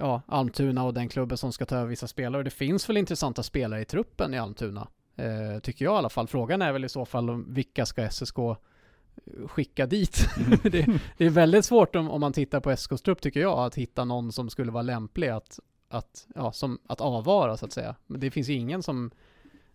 ja, 0.00 0.22
Almtuna 0.26 0.84
och 0.84 0.94
den 0.94 1.08
klubben 1.08 1.38
som 1.38 1.52
ska 1.52 1.66
ta 1.66 1.76
över 1.76 1.86
vissa 1.86 2.06
spelare. 2.06 2.42
Det 2.42 2.50
finns 2.50 2.88
väl 2.88 2.96
intressanta 2.96 3.42
spelare 3.42 3.80
i 3.80 3.84
truppen 3.84 4.34
i 4.34 4.38
Almtuna, 4.38 4.88
tycker 5.62 5.84
jag 5.84 5.94
i 5.94 5.96
alla 5.96 6.08
fall. 6.08 6.26
Frågan 6.26 6.62
är 6.62 6.72
väl 6.72 6.84
i 6.84 6.88
så 6.88 7.04
fall 7.04 7.44
vilka 7.46 7.86
ska 7.86 8.10
SSK 8.10 8.36
skicka 9.46 9.86
dit? 9.86 10.28
det, 10.62 10.86
det 11.16 11.26
är 11.26 11.30
väldigt 11.30 11.64
svårt 11.64 11.96
om, 11.96 12.10
om 12.10 12.20
man 12.20 12.32
tittar 12.32 12.60
på 12.60 12.70
SSKs 12.70 13.02
trupp 13.02 13.20
tycker 13.20 13.40
jag, 13.40 13.58
att 13.58 13.74
hitta 13.74 14.04
någon 14.04 14.32
som 14.32 14.50
skulle 14.50 14.72
vara 14.72 14.82
lämplig 14.82 15.28
att, 15.28 15.60
att, 15.88 16.26
ja, 16.34 16.52
som, 16.52 16.78
att 16.86 17.00
avvara 17.00 17.56
så 17.56 17.66
att 17.66 17.72
säga. 17.72 17.96
Men 18.06 18.20
det 18.20 18.30
finns 18.30 18.48
ingen 18.48 18.82
som 18.82 19.10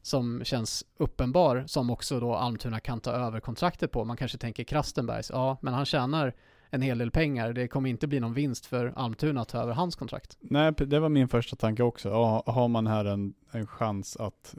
som 0.07 0.43
känns 0.43 0.85
uppenbar 0.97 1.63
som 1.67 1.89
också 1.89 2.19
då 2.19 2.35
Almtuna 2.35 2.79
kan 2.79 2.99
ta 2.99 3.11
över 3.11 3.39
kontraktet 3.39 3.91
på. 3.91 4.05
Man 4.05 4.17
kanske 4.17 4.37
tänker 4.37 4.63
Krastenbergs, 4.63 5.29
ja 5.29 5.57
men 5.61 5.73
han 5.73 5.85
tjänar 5.85 6.33
en 6.69 6.81
hel 6.81 6.97
del 6.97 7.11
pengar. 7.11 7.53
Det 7.53 7.67
kommer 7.67 7.89
inte 7.89 8.07
bli 8.07 8.19
någon 8.19 8.33
vinst 8.33 8.65
för 8.65 8.93
Almtuna 8.95 9.41
att 9.41 9.47
ta 9.47 9.61
över 9.61 9.73
hans 9.73 9.95
kontrakt. 9.95 10.37
Nej, 10.39 10.71
det 10.71 10.99
var 10.99 11.09
min 11.09 11.27
första 11.27 11.55
tanke 11.55 11.83
också. 11.83 12.09
Ja, 12.09 12.43
har 12.45 12.67
man 12.67 12.87
här 12.87 13.05
en, 13.05 13.33
en 13.51 13.67
chans 13.67 14.17
att 14.17 14.55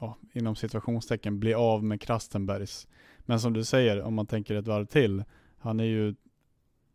ja, 0.00 0.16
inom 0.32 0.56
situationstecken 0.56 1.40
bli 1.40 1.54
av 1.54 1.84
med 1.84 2.00
Krastenbergs. 2.00 2.88
Men 3.18 3.40
som 3.40 3.52
du 3.52 3.64
säger, 3.64 4.02
om 4.02 4.14
man 4.14 4.26
tänker 4.26 4.54
ett 4.54 4.66
varv 4.66 4.86
till, 4.86 5.24
han 5.58 5.80
är 5.80 5.84
ju 5.84 6.14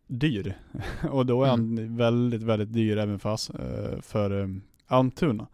dyr. 0.07 0.57
Och 1.11 1.25
då 1.25 1.43
är 1.43 1.49
han 1.49 1.97
väldigt, 1.97 2.43
väldigt 2.43 2.73
dyr 2.73 2.97
även 2.97 3.19
för, 3.19 3.31
eh, 3.33 4.01
för 4.01 4.31
um, 4.31 4.61
Almtuna. 4.87 5.47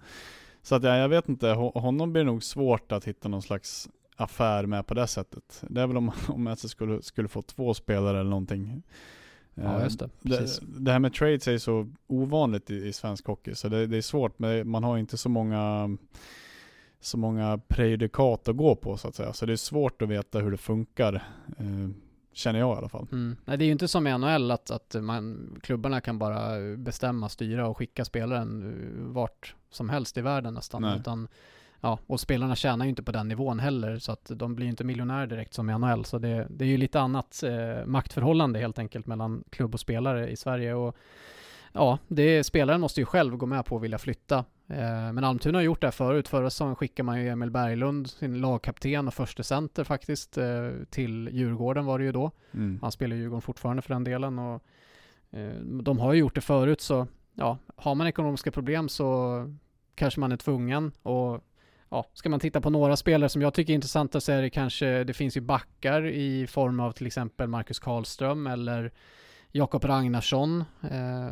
Så 0.68 0.76
att 0.76 0.84
ja, 0.84 0.98
jag 0.98 1.10
vet 1.10 1.30
inte, 1.30 1.48
Ho- 1.48 1.80
honom 1.80 2.12
blir 2.14 2.24
det 2.24 2.32
nog 2.32 2.44
svårt 2.44 2.92
att 2.92 3.06
hitta 3.06 3.30
någon 3.30 3.42
slags 3.42 3.90
affär 4.16 4.66
med 4.66 4.88
på 4.88 4.94
det 4.94 5.08
sättet. 5.08 5.64
Det 5.70 5.82
är 5.82 5.88
väl 5.88 5.98
om, 5.98 6.12
om 6.28 6.56
SC 6.56 6.70
skulle, 6.70 7.02
skulle 7.02 7.28
få 7.28 7.42
två 7.42 7.74
spelare 7.74 8.20
eller 8.20 8.30
någonting. 8.30 8.84
Ja, 9.54 9.84
just 9.84 10.00
det. 10.00 10.10
det, 10.22 10.38
Precis. 10.38 10.60
det 10.60 10.92
här 10.92 11.00
med 11.00 11.14
trades 11.14 11.48
är 11.48 11.58
så 11.58 11.88
ovanligt 12.08 12.70
i, 12.70 12.76
i 12.76 12.94
svensk 12.94 13.26
hockey, 13.28 13.56
så 13.56 13.70
det, 13.70 13.88
det 13.88 13.98
är 13.98 14.02
svårt, 14.02 14.40
men 14.40 14.70
man 14.70 14.84
har 14.84 14.98
inte 14.98 15.18
så 15.18 15.30
många 15.30 15.98
så 17.00 17.18
många 17.18 17.60
prejudikat 17.68 18.48
att 18.48 18.58
gå 18.58 18.76
på 18.76 18.98
så 18.98 19.08
att 19.08 19.16
säga. 19.16 19.34
Så 19.34 19.46
det 19.46 19.52
är 19.54 19.58
svårt 19.58 20.02
att 20.02 20.10
veta 20.10 20.40
hur 20.40 20.52
det 20.52 20.58
funkar, 20.58 21.14
eh, 21.58 21.90
känner 22.38 22.60
jag 22.60 22.76
i 22.76 22.78
alla 22.78 22.90
fall. 22.90 23.08
Mm. 23.12 23.38
Nej, 23.46 23.58
det 23.58 23.64
är 23.64 23.66
ju 23.66 23.72
inte 23.72 23.88
som 23.88 24.08
i 24.08 24.18
NHL 24.18 24.52
att, 24.52 24.72
att 24.72 24.96
man, 25.02 25.50
klubbarna 25.64 26.02
kan 26.02 26.20
bara 26.20 26.60
bestämma, 26.78 27.30
styra 27.30 27.68
och 27.68 27.78
skicka 27.78 28.06
spelaren 28.06 28.64
eh, 28.64 29.14
vart 29.14 29.56
som 29.70 29.90
helst 29.90 30.18
i 30.18 30.22
världen 30.22 30.54
nästan. 30.54 30.82
Nej. 30.82 31.00
Utan, 31.00 31.28
ja, 31.82 32.00
och 32.08 32.20
spelarna 32.20 32.56
tjänar 32.56 32.86
ju 32.86 32.90
inte 32.90 33.04
på 33.04 33.12
den 33.12 33.28
nivån 33.28 33.60
heller, 33.60 34.00
så 34.00 34.12
att 34.12 34.32
de 34.36 34.56
blir 34.56 34.66
ju 34.66 34.70
inte 34.70 34.84
miljonärer 34.84 35.28
direkt 35.28 35.54
som 35.54 35.70
i 35.70 35.78
NHL. 35.78 36.06
Så 36.06 36.18
det, 36.18 36.48
det 36.50 36.66
är 36.66 36.70
ju 36.70 36.78
lite 36.78 37.00
annat 37.00 37.44
eh, 37.44 37.86
maktförhållande 37.86 38.60
helt 38.60 38.80
enkelt 38.80 39.08
mellan 39.08 39.44
klubb 39.50 39.74
och 39.74 39.80
spelare 39.80 40.30
i 40.30 40.36
Sverige. 40.36 40.74
Och, 40.74 40.96
ja, 41.74 41.98
det, 42.08 42.44
spelaren 42.44 42.82
måste 42.82 43.02
ju 43.02 43.06
själv 43.06 43.38
gå 43.38 43.46
med 43.46 43.66
på 43.66 43.76
att 43.76 43.84
vilja 43.84 43.98
flytta. 43.98 44.46
Eh, 44.70 45.14
men 45.14 45.24
Almtuna 45.24 45.58
har 45.58 45.64
gjort 45.64 45.82
det 45.82 45.88
här 45.88 45.92
förut. 45.92 46.28
Förra 46.28 46.50
säsongen 46.50 46.76
skickade 46.76 47.06
man 47.06 47.22
ju 47.22 47.30
Emil 47.30 47.52
Berglund, 47.52 48.10
sin 48.10 48.42
lagkapten 48.42 49.08
och 49.08 49.14
förste 49.14 49.44
center 49.44 49.84
faktiskt, 49.84 50.38
eh, 50.38 50.72
till 50.90 51.30
Djurgården 51.32 51.86
var 51.86 52.00
det 52.00 52.06
ju 52.06 52.12
då. 52.12 52.32
Mm. 52.54 52.80
Han 52.82 52.92
spelar 52.92 53.16
i 53.16 53.20
Djurgården 53.20 53.42
fortfarande 53.42 53.82
för 53.82 53.94
den 53.94 54.04
delen 54.04 54.40
och 54.40 54.64
eh, 55.32 55.56
de 55.62 56.00
har 56.00 56.14
ju 56.14 56.20
gjort 56.20 56.36
det 56.36 56.42
förut 56.42 56.82
så 56.82 57.08
ja, 57.34 57.58
har 57.76 57.96
man 57.96 58.08
ekonomiska 58.08 58.52
problem 58.52 58.90
så 58.90 59.34
kanske 59.96 60.20
man 60.20 60.32
är 60.32 60.38
tvungen 60.38 60.92
och 61.04 61.44
ja, 61.90 62.06
ska 62.14 62.30
man 62.30 62.40
titta 62.40 62.62
på 62.62 62.70
några 62.70 62.96
spelare 62.96 63.30
som 63.30 63.42
jag 63.42 63.54
tycker 63.54 63.74
är 63.74 63.76
intressanta 63.76 64.22
så 64.22 64.32
är 64.32 64.42
det 64.42 64.50
kanske, 64.50 65.04
det 65.04 65.14
finns 65.14 65.38
ju 65.38 65.42
backar 65.42 66.06
i 66.06 66.48
form 66.48 66.80
av 66.80 66.92
till 66.92 67.08
exempel 67.08 67.48
Marcus 67.48 67.80
Karlström 67.80 68.48
eller 68.48 68.92
Jakob 69.52 69.86
Ragnarsson. 69.86 70.64
Eh, 70.82 71.28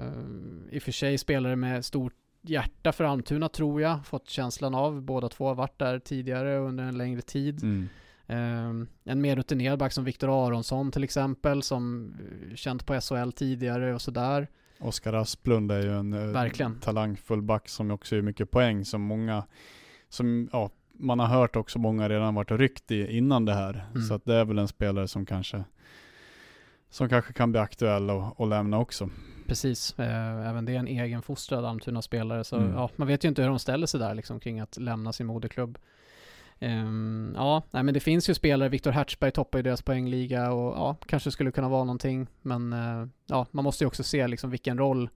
I 0.72 0.80
och 0.80 0.84
för 0.84 0.92
sig 0.92 1.18
spelare 1.18 1.56
med 1.56 1.86
stort 1.86 2.14
hjärta 2.50 2.92
för 2.92 3.04
Almtuna 3.04 3.50
tror 3.50 3.82
jag, 3.82 4.06
fått 4.06 4.30
känslan 4.30 4.76
av. 4.76 5.02
Båda 5.02 5.30
två 5.30 5.48
har 5.48 5.56
varit 5.56 5.80
där 5.80 6.00
tidigare 6.00 6.58
under 6.58 6.84
en 6.84 6.98
längre 6.98 7.22
tid. 7.22 7.64
Mm. 7.64 7.90
Um, 8.28 8.88
en 9.04 9.22
mer 9.22 9.36
rutinerad 9.36 9.80
back 9.80 9.94
som 9.94 10.04
Viktor 10.04 10.48
Aronsson 10.48 10.92
till 10.92 11.04
exempel, 11.04 11.64
som 11.64 12.14
eh, 12.50 12.56
känt 12.56 12.86
på 12.86 13.02
SHL 13.02 13.32
tidigare 13.32 13.94
och 13.94 14.02
sådär. 14.02 14.48
Oskar 14.80 15.14
Asplund 15.14 15.72
är 15.72 15.82
ju 15.82 16.00
en 16.00 16.14
eh, 16.14 16.20
Verkligen. 16.20 16.80
talangfull 16.80 17.42
back 17.42 17.70
som 17.70 17.92
också 17.92 18.16
gör 18.16 18.22
mycket 18.22 18.52
poäng 18.52 18.86
som 18.86 19.02
många, 19.02 19.44
som 20.10 20.50
ja, 20.52 20.70
man 20.94 21.20
har 21.20 21.28
hört 21.28 21.56
också 21.56 21.80
många 21.80 22.10
redan 22.10 22.36
varit 22.36 22.52
ryckt 22.52 22.92
i 22.92 23.18
innan 23.18 23.46
det 23.46 23.54
här. 23.54 23.86
Mm. 23.90 24.02
Så 24.02 24.14
att 24.14 24.26
det 24.26 24.36
är 24.36 24.46
väl 24.46 24.60
en 24.60 24.68
spelare 24.68 25.08
som 25.08 25.26
kanske 25.26 25.64
som 26.90 27.10
kanske 27.10 27.34
kan 27.34 27.52
bli 27.52 27.60
aktuell 27.60 28.10
och, 28.10 28.40
och 28.40 28.48
lämna 28.48 28.80
också. 28.80 29.10
Precis, 29.48 30.00
eh, 30.00 30.50
även 30.50 30.66
det 30.66 30.76
är 30.76 30.80
en 30.80 30.88
egenfostrad 30.88 31.66
Almtuna-spelare, 31.66 32.44
så 32.44 32.56
Mm. 32.58 32.72
ja, 32.74 32.90
man 32.96 33.08
vet 33.08 33.24
ju 33.26 33.30
inte 33.30 33.42
hur 33.42 33.50
de 33.50 33.60
ställer 33.60 33.88
sig 33.88 34.00
där 34.00 34.14
liksom 34.16 34.40
kring 34.40 34.60
att 34.60 34.78
lämna 34.78 35.14
sin 35.14 35.28
moderklubb. 35.28 35.78
Ehm, 36.60 37.34
ja, 37.36 37.64
nej 37.72 37.84
men 37.84 37.94
det 37.94 38.00
finns 38.00 38.30
ju 38.30 38.34
spelare, 38.34 38.70
Viktor 38.70 38.92
Hertzberg 38.92 39.32
toppar 39.32 39.60
ju 39.60 39.64
deras 39.64 39.82
poängliga 39.82 40.52
och 40.52 40.78
ja, 40.78 40.96
kanske 41.06 41.32
skulle 41.32 41.52
kunna 41.52 41.70
vara 41.70 41.84
någonting, 41.84 42.28
men 42.42 42.74
eh, 42.74 43.08
ja, 43.26 43.46
man 43.52 43.64
måste 43.64 43.84
ju 43.84 43.88
också 43.88 44.04
se 44.04 44.28
liksom 44.28 44.50
vilken 44.50 44.78
roll 44.78 45.10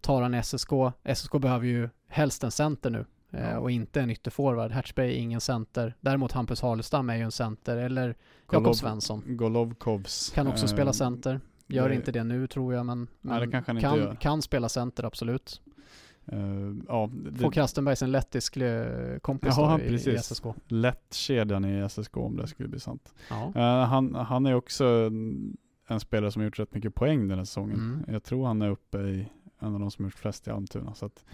tar 0.00 0.22
han 0.22 0.34
i 0.34 0.42
SSK. 0.42 0.70
SSK 1.14 1.32
behöver 1.32 1.66
ju 1.66 1.88
helst 2.08 2.44
en 2.44 2.50
center 2.50 2.90
nu 2.90 3.04
eh, 3.32 3.50
Ja. 3.50 3.58
och 3.58 3.70
inte 3.70 4.00
en 4.00 4.10
ytterforward. 4.10 4.70
Hertzberg 4.72 5.08
är 5.14 5.18
ingen 5.18 5.40
center. 5.40 5.94
Däremot 6.00 6.32
Hampus 6.32 6.62
Harlestam 6.62 7.10
är 7.10 7.16
ju 7.16 7.22
en 7.22 7.32
center, 7.32 7.76
eller 7.76 8.14
Jakob 8.52 8.76
Svensson. 8.76 9.22
Golovkovs. 9.26 10.30
Kan 10.34 10.46
också 10.46 10.68
spela 10.68 10.92
center. 10.92 11.40
Gör 11.66 11.88
det- 11.88 11.94
inte 11.94 12.12
det 12.12 12.24
nu 12.24 12.46
tror 12.46 12.74
jag, 12.74 12.86
men, 12.86 12.98
Nej, 13.20 13.46
men 13.46 13.54
inte 13.70 13.80
kan, 13.80 13.98
gör. 13.98 14.14
kan 14.14 14.42
spela 14.42 14.68
center 14.68 15.04
absolut. 15.04 15.62
eh, 16.26 16.38
ja, 16.88 17.10
det, 17.30 17.38
Får 17.38 17.50
Krastenbergs 17.50 18.02
en 18.02 18.12
lettisk 18.12 18.56
eh, 18.56 19.18
kompis 19.18 19.54
Jaha, 19.56 19.78
då 19.78 19.84
i, 19.84 19.94
i. 19.94 20.18
SSK. 20.18 20.44
lättkedjan 20.68 21.64
i 21.64 21.88
SSK 21.88 22.16
om 22.16 22.36
det 22.36 22.46
skulle 22.46 22.68
bli 22.68 22.80
sant. 22.80 23.14
Ja. 23.30 23.52
Eh, 23.54 23.86
han, 23.88 24.14
han 24.14 24.46
är 24.46 24.54
också 24.54 24.84
en, 24.86 25.56
en 25.86 26.00
spelare 26.00 26.30
som 26.32 26.40
har 26.40 26.44
gjort 26.44 26.58
rätt 26.58 26.74
mycket 26.74 26.94
poäng 26.94 27.28
den 27.28 27.38
här 27.38 27.44
säsongen. 27.44 27.76
Mm. 27.78 28.04
Jag 28.08 28.22
tror 28.24 28.46
han 28.46 28.62
är 28.62 28.70
uppe 28.70 28.98
i 28.98 29.28
en 29.58 29.74
av 29.74 29.80
de 29.80 29.90
som 29.90 30.04
gjort 30.04 30.14
flest 30.14 30.46
i 30.46 30.50
Almtuna. 30.50 30.94
Så 30.94 31.06
att, 31.06 31.24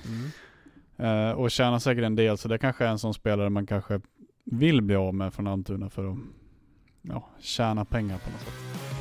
Mm. 0.96 1.28
eh, 1.28 1.32
och 1.32 1.50
tjänar 1.50 1.78
säkert 1.78 2.04
en 2.04 2.16
del, 2.16 2.38
så 2.38 2.48
det 2.48 2.58
kanske 2.58 2.84
är 2.84 2.90
en 2.90 2.98
sån 2.98 3.14
spelare 3.14 3.50
man 3.50 3.66
kanske 3.66 4.00
vill 4.44 4.82
bli 4.82 4.94
av 4.96 5.14
med 5.14 5.34
från 5.34 5.46
Almtuna 5.46 5.90
för 5.90 6.10
att 6.12 6.18
ja, 7.02 7.28
tjäna 7.40 7.84
pengar 7.84 8.18
på 8.18 8.30
något 8.30 8.40
sätt. 8.40 8.99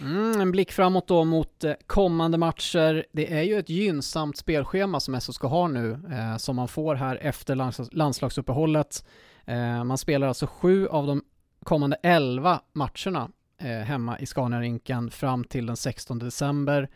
Mm, 0.00 0.40
en 0.40 0.52
blick 0.52 0.72
framåt 0.72 1.08
då 1.08 1.24
mot 1.24 1.64
eh, 1.64 1.72
kommande 1.86 2.38
matcher. 2.38 3.06
Det 3.12 3.32
är 3.32 3.42
ju 3.42 3.58
ett 3.58 3.68
gynnsamt 3.68 4.36
spelschema 4.36 5.00
som 5.00 5.20
SSK 5.20 5.42
har 5.42 5.68
nu, 5.68 5.92
eh, 6.10 6.36
som 6.36 6.56
man 6.56 6.68
får 6.68 6.94
här 6.94 7.16
efter 7.16 7.54
lands 7.54 7.80
landslagsuppehållet. 7.92 9.04
Eh, 9.44 9.84
man 9.84 9.98
spelar 9.98 10.28
alltså 10.28 10.46
sju 10.46 10.86
av 10.86 11.06
de 11.06 11.22
kommande 11.64 11.96
elva 12.02 12.60
matcherna 12.72 13.30
eh, 13.58 13.68
hemma 13.68 14.18
i 14.18 14.26
Scaniarinken 14.26 15.10
fram 15.10 15.44
till 15.44 15.66
den 15.66 15.76
16 15.76 16.18
december. 16.18 16.88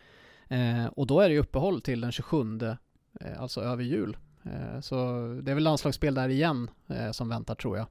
Eh, 0.47 0.85
och 0.85 1.07
då 1.07 1.19
är 1.19 1.29
det 1.29 1.33
ju 1.33 1.39
uppehåll 1.39 1.81
till 1.81 2.01
den 2.01 2.11
27, 2.11 2.61
eh, 2.61 3.41
alltså 3.41 3.61
över 3.61 3.83
jul. 3.83 4.17
Eh, 4.45 4.79
så 4.79 4.95
det 5.43 5.51
är 5.51 5.55
väl 5.55 5.63
landslagsspel 5.63 6.15
där 6.15 6.29
igen 6.29 6.69
eh, 6.87 7.11
som 7.11 7.29
väntar 7.29 7.55
tror 7.55 7.77
jag. 7.77 7.87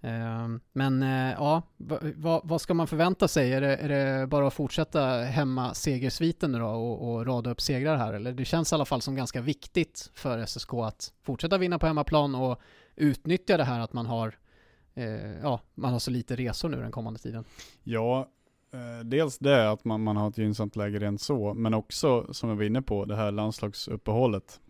Eh, 0.00 0.48
Men 0.72 1.02
ja, 1.32 1.62
va, 1.76 1.98
va, 2.16 2.40
vad 2.44 2.60
ska 2.60 2.74
man 2.74 2.86
förvänta 2.86 3.28
sig? 3.28 3.52
Är 3.52 3.60
det, 3.60 3.76
är 3.76 3.88
det 3.88 4.26
bara 4.26 4.46
att 4.46 4.54
fortsätta 4.54 5.00
hemma 5.22 5.74
segersviten 5.74 6.52
nu 6.52 6.58
då 6.58 6.66
och, 6.66 7.14
och 7.14 7.26
rada 7.26 7.50
upp 7.50 7.60
segrar 7.60 7.96
här? 7.96 8.12
Eller 8.12 8.32
det 8.32 8.44
känns 8.44 8.72
i 8.72 8.74
alla 8.74 8.84
fall 8.84 9.02
som 9.02 9.14
ganska 9.14 9.40
viktigt 9.40 10.10
för 10.14 10.46
SSK 10.46 10.74
att 10.74 11.12
fortsätta 11.22 11.58
vinna 11.58 11.78
på 11.78 11.86
hemmaplan 11.86 12.34
och 12.34 12.60
utnyttja 12.96 13.56
det 13.56 13.64
här 13.64 13.80
att 13.80 13.92
man 13.92 14.06
har 14.06 14.34
ja, 15.42 15.60
man 15.74 15.92
har 15.92 15.98
så 15.98 16.10
lite 16.10 16.36
resor 16.36 16.68
nu 16.68 16.76
den 16.76 16.90
kommande 16.90 17.20
tiden. 17.20 17.44
Ja, 17.82 18.28
dels 19.04 19.38
det 19.38 19.70
att 19.70 19.84
man, 19.84 20.02
man 20.02 20.16
har 20.16 20.28
ett 20.28 20.38
gynnsamt 20.38 20.76
läge 20.76 20.98
rent 20.98 21.20
så, 21.20 21.54
men 21.54 21.74
också 21.74 22.34
som 22.34 22.48
jag 22.48 22.56
var 22.56 22.64
inne 22.64 22.82
på, 22.82 23.04
det 23.04 23.16
här 23.16 23.32
landslagsuppehållet. 23.32 24.60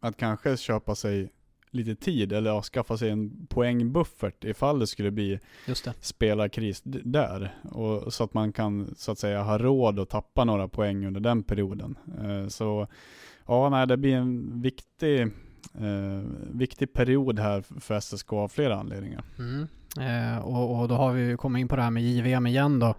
Att 0.00 0.16
kanske 0.16 0.56
köpa 0.56 0.94
sig 0.94 1.32
lite 1.70 1.94
tid 1.94 2.32
eller 2.32 2.50
ja, 2.50 2.62
skaffa 2.62 2.96
sig 2.96 3.10
en 3.10 3.46
poängbuffert 3.46 4.44
ifall 4.44 4.78
det 4.78 4.86
skulle 4.86 5.10
bli 5.10 5.40
Just 5.66 5.84
det. 5.84 5.94
spelarkris 6.00 6.82
där. 6.84 7.54
Och, 7.62 8.12
så 8.14 8.24
att 8.24 8.34
man 8.34 8.52
kan 8.52 8.94
så 8.96 9.12
att 9.12 9.18
säga 9.18 9.42
ha 9.42 9.58
råd 9.58 9.98
att 9.98 10.08
tappa 10.08 10.44
några 10.44 10.68
poäng 10.68 11.06
under 11.06 11.20
den 11.20 11.42
perioden. 11.42 11.98
Eh, 12.22 12.48
så 12.48 12.86
ja, 13.46 13.68
nej, 13.68 13.86
det 13.86 13.96
blir 13.96 14.16
en 14.16 14.62
viktig, 14.62 15.22
eh, 15.74 16.22
viktig 16.50 16.92
period 16.92 17.38
här 17.38 17.80
för 17.80 18.00
SSK 18.00 18.32
av 18.32 18.48
flera 18.48 18.76
anledningar. 18.76 19.24
Mm. 19.38 19.66
Eh, 20.00 20.38
och, 20.38 20.80
och 20.80 20.88
då 20.88 20.94
har 20.94 21.12
vi 21.12 21.36
kommit 21.36 21.60
in 21.60 21.68
på 21.68 21.76
det 21.76 21.82
här 21.82 21.90
med 21.90 22.02
JVM 22.02 22.46
igen 22.46 22.78
då. 22.78 22.94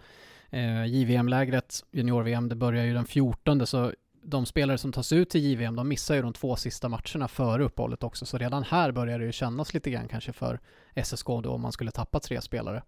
Eh, 0.50 0.86
JVM-lägret, 0.86 1.84
junior-VM, 1.92 2.50
det 2.50 2.56
börjar 2.56 2.86
ju 2.86 2.94
den 2.94 3.06
14 3.06 3.68
så 3.68 3.94
de 4.24 4.46
spelare 4.46 4.78
som 4.78 4.92
tas 4.92 5.12
ut 5.12 5.30
till 5.30 5.42
JVM, 5.42 5.76
de 5.76 5.88
missar 5.88 6.16
ju 6.16 6.22
de 6.22 6.34
två 6.34 6.56
sista 6.56 6.90
matcherna 6.90 7.28
före 7.28 7.64
uppehållet 7.64 8.04
också. 8.04 8.26
Så 8.26 8.38
redan 8.38 8.64
här 8.64 8.92
börjar 8.92 9.20
det 9.20 9.26
ju 9.26 9.32
kännas 9.32 9.74
lite 9.74 9.92
grann 9.92 10.08
kanske 10.08 10.34
för 10.34 10.60
SSK 11.04 11.28
då 11.28 11.52
om 11.52 11.62
man 11.62 11.72
skulle 11.72 11.92
tappa 11.92 12.20
tre 12.20 12.42
spelare. 12.42 12.84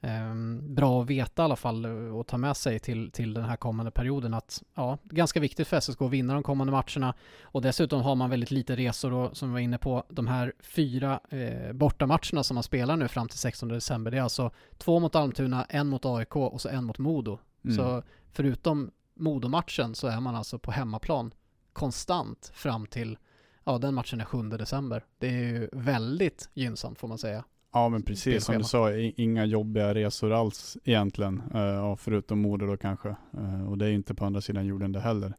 Ehm, 0.00 0.74
bra 0.74 1.02
att 1.02 1.10
veta 1.10 1.42
i 1.42 1.44
alla 1.44 1.56
fall 1.56 1.84
eh, 1.84 1.90
och 1.90 2.26
ta 2.26 2.38
med 2.38 2.56
sig 2.56 2.78
till, 2.78 3.10
till 3.10 3.34
den 3.34 3.44
här 3.44 3.56
kommande 3.56 3.90
perioden 3.90 4.34
att 4.34 4.62
ja, 4.74 4.98
ganska 5.04 5.40
viktigt 5.40 5.68
för 5.68 5.80
SSK 5.80 6.02
att 6.02 6.10
vinna 6.10 6.34
de 6.34 6.42
kommande 6.42 6.70
matcherna 6.70 7.14
och 7.42 7.62
dessutom 7.62 8.02
har 8.02 8.14
man 8.14 8.30
väldigt 8.30 8.50
lite 8.50 8.76
resor 8.76 9.12
och 9.12 9.36
som 9.36 9.48
vi 9.48 9.52
var 9.52 9.60
inne 9.60 9.78
på 9.78 10.04
de 10.08 10.26
här 10.26 10.52
fyra 10.62 11.20
eh, 11.30 11.72
bortamatcherna 11.72 12.42
som 12.42 12.54
man 12.54 12.62
spelar 12.62 12.96
nu 12.96 13.08
fram 13.08 13.28
till 13.28 13.38
16 13.38 13.68
december 13.68 14.10
det 14.10 14.18
är 14.18 14.22
alltså 14.22 14.50
två 14.78 15.00
mot 15.00 15.14
Almtuna, 15.14 15.64
en 15.64 15.86
mot 15.86 16.04
AIK 16.04 16.36
och 16.36 16.60
så 16.60 16.68
en 16.68 16.84
mot 16.84 16.98
Modo. 16.98 17.38
Mm. 17.64 17.76
Så 17.76 18.02
förutom 18.32 18.90
Modo-matchen 19.16 19.94
så 19.94 20.06
är 20.06 20.20
man 20.20 20.34
alltså 20.34 20.58
på 20.58 20.70
hemmaplan 20.70 21.34
konstant 21.72 22.50
fram 22.54 22.86
till 22.86 23.18
ja, 23.64 23.78
den 23.78 23.94
matchen 23.94 24.20
är 24.20 24.24
7 24.24 24.42
december. 24.42 25.04
Det 25.18 25.26
är 25.26 25.32
ju 25.32 25.68
väldigt 25.72 26.48
gynnsamt 26.54 26.98
får 26.98 27.08
man 27.08 27.18
säga. 27.18 27.44
Ja 27.72 27.88
men 27.88 28.02
precis 28.02 28.44
som 28.44 28.58
du 28.58 28.64
sa, 28.64 28.92
inga 28.94 29.44
jobbiga 29.44 29.94
resor 29.94 30.32
alls 30.32 30.76
egentligen. 30.84 31.42
Ja, 31.52 31.96
förutom 31.96 32.38
Modo 32.38 32.66
då 32.66 32.76
kanske. 32.76 33.08
Eh, 33.08 33.68
och 33.68 33.78
det 33.78 33.86
är 33.86 33.90
inte 33.90 34.14
på 34.14 34.24
andra 34.24 34.40
sidan 34.40 34.66
jorden 34.66 34.92
det 34.92 35.00
heller. 35.00 35.34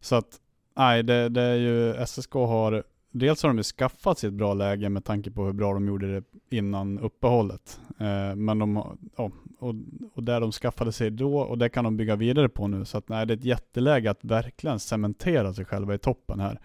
Så 0.00 0.16
att, 0.16 0.40
nej 0.76 1.02
det, 1.02 1.28
det 1.28 1.42
är 1.42 1.56
ju, 1.56 2.06
SSK 2.06 2.32
har 2.32 2.84
dels 3.12 3.42
har 3.42 3.50
de 3.50 3.56
ju 3.56 3.62
skaffat 3.62 4.18
sig 4.18 4.28
ett 4.28 4.34
bra 4.34 4.54
läge 4.54 4.88
med 4.88 5.04
tanke 5.04 5.30
på 5.30 5.44
hur 5.44 5.52
bra 5.52 5.72
de 5.72 5.88
gjorde 5.88 6.14
det 6.14 6.24
innan 6.56 6.98
uppehållet. 6.98 7.80
Eh, 7.98 8.34
men 8.36 8.58
de, 8.58 8.98
ja, 9.16 9.30
och, 9.58 9.74
och 10.14 10.22
där 10.22 10.40
de 10.40 10.52
skaffade 10.52 10.92
sig 10.92 11.10
då, 11.10 11.38
och 11.38 11.58
det 11.58 11.68
kan 11.68 11.84
de 11.84 11.96
bygga 11.96 12.16
vidare 12.16 12.48
på 12.48 12.68
nu. 12.68 12.84
Så 12.84 12.98
att 12.98 13.08
nej, 13.08 13.26
det 13.26 13.32
är 13.32 13.36
ett 13.36 13.44
jätteläge 13.44 14.10
att 14.10 14.24
verkligen 14.24 14.78
cementera 14.78 15.54
sig 15.54 15.64
själva 15.64 15.94
i 15.94 15.98
toppen 15.98 16.40
här. 16.40 16.60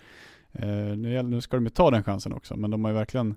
Eh, 0.52 0.98
nu, 0.98 1.24
nu 1.24 1.42
ska 1.42 1.58
de 1.58 1.64
ju 1.64 1.70
ta 1.70 1.92
den 1.92 2.04
chansen 2.04 2.34
också, 2.34 2.56
men 2.56 2.72
de 2.72 2.84
har 2.84 2.92
ju 2.92 2.98
verkligen 2.98 3.36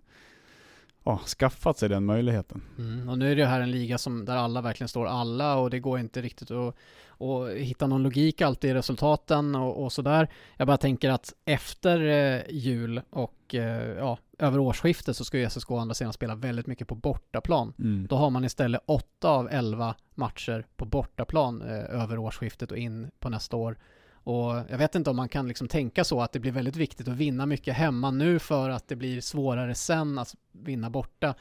ja, 1.05 1.21
skaffat 1.27 1.79
sig 1.79 1.89
den 1.89 2.05
möjligheten. 2.05 2.63
Mm, 2.79 3.09
och 3.09 3.19
nu 3.19 3.33
är 3.33 3.37
det 3.37 3.47
här 3.47 3.61
en 3.61 3.71
liga 3.71 3.99
som, 3.99 4.25
där 4.25 4.37
alla 4.37 4.61
verkligen 4.61 4.89
står 4.89 5.07
alla 5.07 5.57
och 5.57 5.71
det 5.71 5.81
går 5.81 5.99
inte 5.99 6.23
riktigt 6.23 6.51
att, 6.51 6.75
att 7.19 7.51
hitta 7.51 7.87
någon 7.87 8.03
logik 8.03 8.43
alltid 8.43 8.71
i 8.71 8.75
resultaten 8.75 9.55
och, 9.55 9.85
och 9.85 9.93
sådär. 9.93 10.29
Jag 10.57 10.67
bara 10.67 10.77
tänker 10.77 11.11
att 11.11 11.35
efter 11.45 12.01
eh, 12.01 12.43
jul 12.51 13.01
och 13.11 13.55
eh, 13.55 13.99
ja, 13.99 14.19
över 14.39 14.59
årsskiftet 14.59 15.17
så 15.17 15.25
ska 15.25 15.39
ju 15.39 15.51
SSK 15.51 15.71
å 15.71 15.79
andra 15.79 15.95
sidan 15.95 16.13
spela 16.13 16.35
väldigt 16.35 16.67
mycket 16.67 16.89
på 16.89 16.95
bortaplan. 16.95 17.73
Då 18.09 18.17
har 18.17 18.31
man 18.31 18.45
istället 18.45 18.81
8 18.87 19.31
av 19.31 19.49
11 19.51 19.95
matcher 20.15 20.67
på 20.77 20.85
bortaplan 20.85 21.63
eh, 21.63 22.03
över 22.03 22.19
årsskiftet 22.19 22.71
och 22.71 22.79
in 22.79 23.11
på 23.19 23.29
nästa 23.29 23.57
år. 23.57 23.77
Och 24.25 24.55
jag 24.69 24.79
vet 24.79 24.95
inte 24.95 25.11
om 25.11 25.17
man 25.17 25.29
kan 25.29 25.49
liksom 25.49 25.69
tänka 25.69 26.05
så 26.05 26.21
att 26.23 26.33
det 26.33 26.39
blir 26.41 26.53
väldigt 26.53 26.77
viktigt 26.77 27.09
att 27.09 27.17
vinna 27.17 27.47
mycket 27.47 27.75
hemma 27.75 28.11
nu 28.11 28.39
för 28.39 28.71
att 28.71 28.89
det 28.89 28.97
blir 28.97 29.21
svårare 29.21 29.75
sen 29.75 30.19
att 30.19 30.35
vinna 30.53 30.91
borta. 30.91 31.35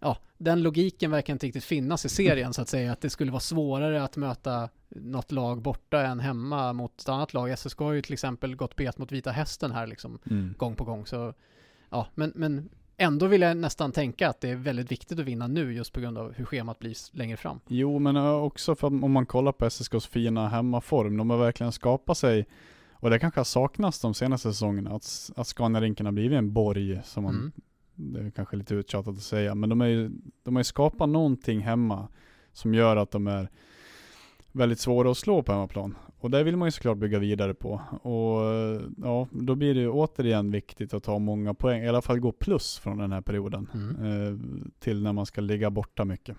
Ja, 0.00 0.18
den 0.38 0.62
logiken 0.62 1.10
verkar 1.10 1.32
inte 1.32 1.46
riktigt 1.46 1.64
finnas 1.64 2.04
i 2.04 2.08
serien 2.08 2.52
så 2.54 2.62
att 2.62 2.68
säga, 2.68 2.92
att 2.92 3.00
det 3.00 3.10
skulle 3.10 3.30
vara 3.32 3.40
svårare 3.40 4.02
att 4.04 4.16
möta 4.16 4.68
något 4.88 5.32
lag 5.32 5.62
borta 5.62 6.06
än 6.06 6.20
hemma 6.20 6.72
mot 6.72 7.00
ett 7.00 7.08
annat 7.08 7.34
lag. 7.34 7.58
SSK 7.58 7.78
har 7.78 7.92
ju 7.92 8.02
till 8.02 8.12
exempel 8.12 8.56
gått 8.56 8.76
bet 8.76 8.98
mot 8.98 9.12
Vita 9.12 9.30
Hästen 9.30 9.72
här 9.72 9.86
liksom 9.86 10.18
Mm. 10.30 10.54
gång 10.58 10.76
på 10.76 10.84
gång. 10.84 11.06
Så 11.06 11.34
ja, 11.90 12.06
men, 12.14 12.32
men 12.34 12.68
ändå 12.96 13.26
vill 13.26 13.40
jag 13.40 13.56
nästan 13.56 13.92
tänka 13.92 14.28
att 14.28 14.40
det 14.40 14.50
är 14.50 14.56
väldigt 14.56 14.92
viktigt 14.92 15.18
att 15.18 15.24
vinna 15.24 15.46
nu 15.46 15.74
just 15.74 15.92
på 15.92 16.00
grund 16.00 16.18
av 16.18 16.32
hur 16.32 16.44
schemat 16.44 16.78
blir 16.78 17.16
längre 17.16 17.36
fram. 17.36 17.60
Jo, 17.66 17.98
men 17.98 18.16
eh, 18.16 18.34
också 18.34 18.74
för 18.74 18.86
om 18.86 19.12
man 19.12 19.26
kollar 19.26 19.52
på 19.52 19.66
SSKs 19.66 20.06
fina 20.06 20.48
hemmaform, 20.48 21.16
de 21.16 21.30
har 21.30 21.38
verkligen 21.38 21.72
skapat 21.72 22.18
sig, 22.18 22.46
och 22.92 23.10
det 23.10 23.18
kanske 23.18 23.40
har 23.40 23.44
saknats 23.44 24.00
de 24.00 24.14
senaste 24.14 24.48
säsongerna, 24.48 24.90
att, 24.90 25.30
att 25.36 25.46
Scaniarinken 25.46 26.06
har 26.06 26.12
blivit 26.12 26.38
en 26.38 26.52
borg, 26.52 27.00
som 27.04 27.22
man, 27.24 27.34
Mm. 27.34 27.52
det 28.12 28.20
är 28.26 28.30
kanske 28.30 28.56
lite 28.56 28.74
uttjatat 28.74 29.16
att 29.16 29.22
säga, 29.22 29.54
men 29.54 29.68
de, 29.68 29.80
är 29.80 29.86
ju, 29.86 30.10
de 30.42 30.56
har 30.56 30.60
ju 30.60 30.64
skapat 30.64 31.08
någonting 31.08 31.60
hemma 31.60 32.08
som 32.52 32.74
gör 32.74 32.96
att 32.96 33.10
de 33.10 33.26
är 33.26 33.48
väldigt 34.52 34.80
svåra 34.80 35.10
att 35.10 35.18
slå 35.18 35.42
på 35.42 35.52
hemmaplan. 35.52 35.96
Och 36.24 36.30
det 36.30 36.42
vill 36.44 36.56
man 36.56 36.66
ju 36.68 36.72
såklart 36.72 36.98
bygga 36.98 37.18
vidare 37.18 37.54
på. 37.54 37.80
Och 38.02 38.40
ja, 39.02 39.28
då 39.30 39.54
blir 39.54 39.74
det 39.74 39.80
ju 39.80 39.88
återigen 39.90 40.50
viktigt 40.50 40.94
att 40.94 41.02
ta 41.04 41.18
många 41.18 41.54
poäng, 41.54 41.82
i 41.82 41.88
alla 41.88 42.02
fall 42.02 42.18
gå 42.20 42.32
plus 42.32 42.78
från 42.78 42.98
den 42.98 43.12
här 43.12 43.20
perioden, 43.20 43.68
Mm. 43.74 43.96
eh, 44.04 44.38
till 44.78 45.02
när 45.02 45.12
man 45.12 45.26
ska 45.26 45.40
ligga 45.40 45.70
borta 45.70 46.04
mycket. 46.04 46.36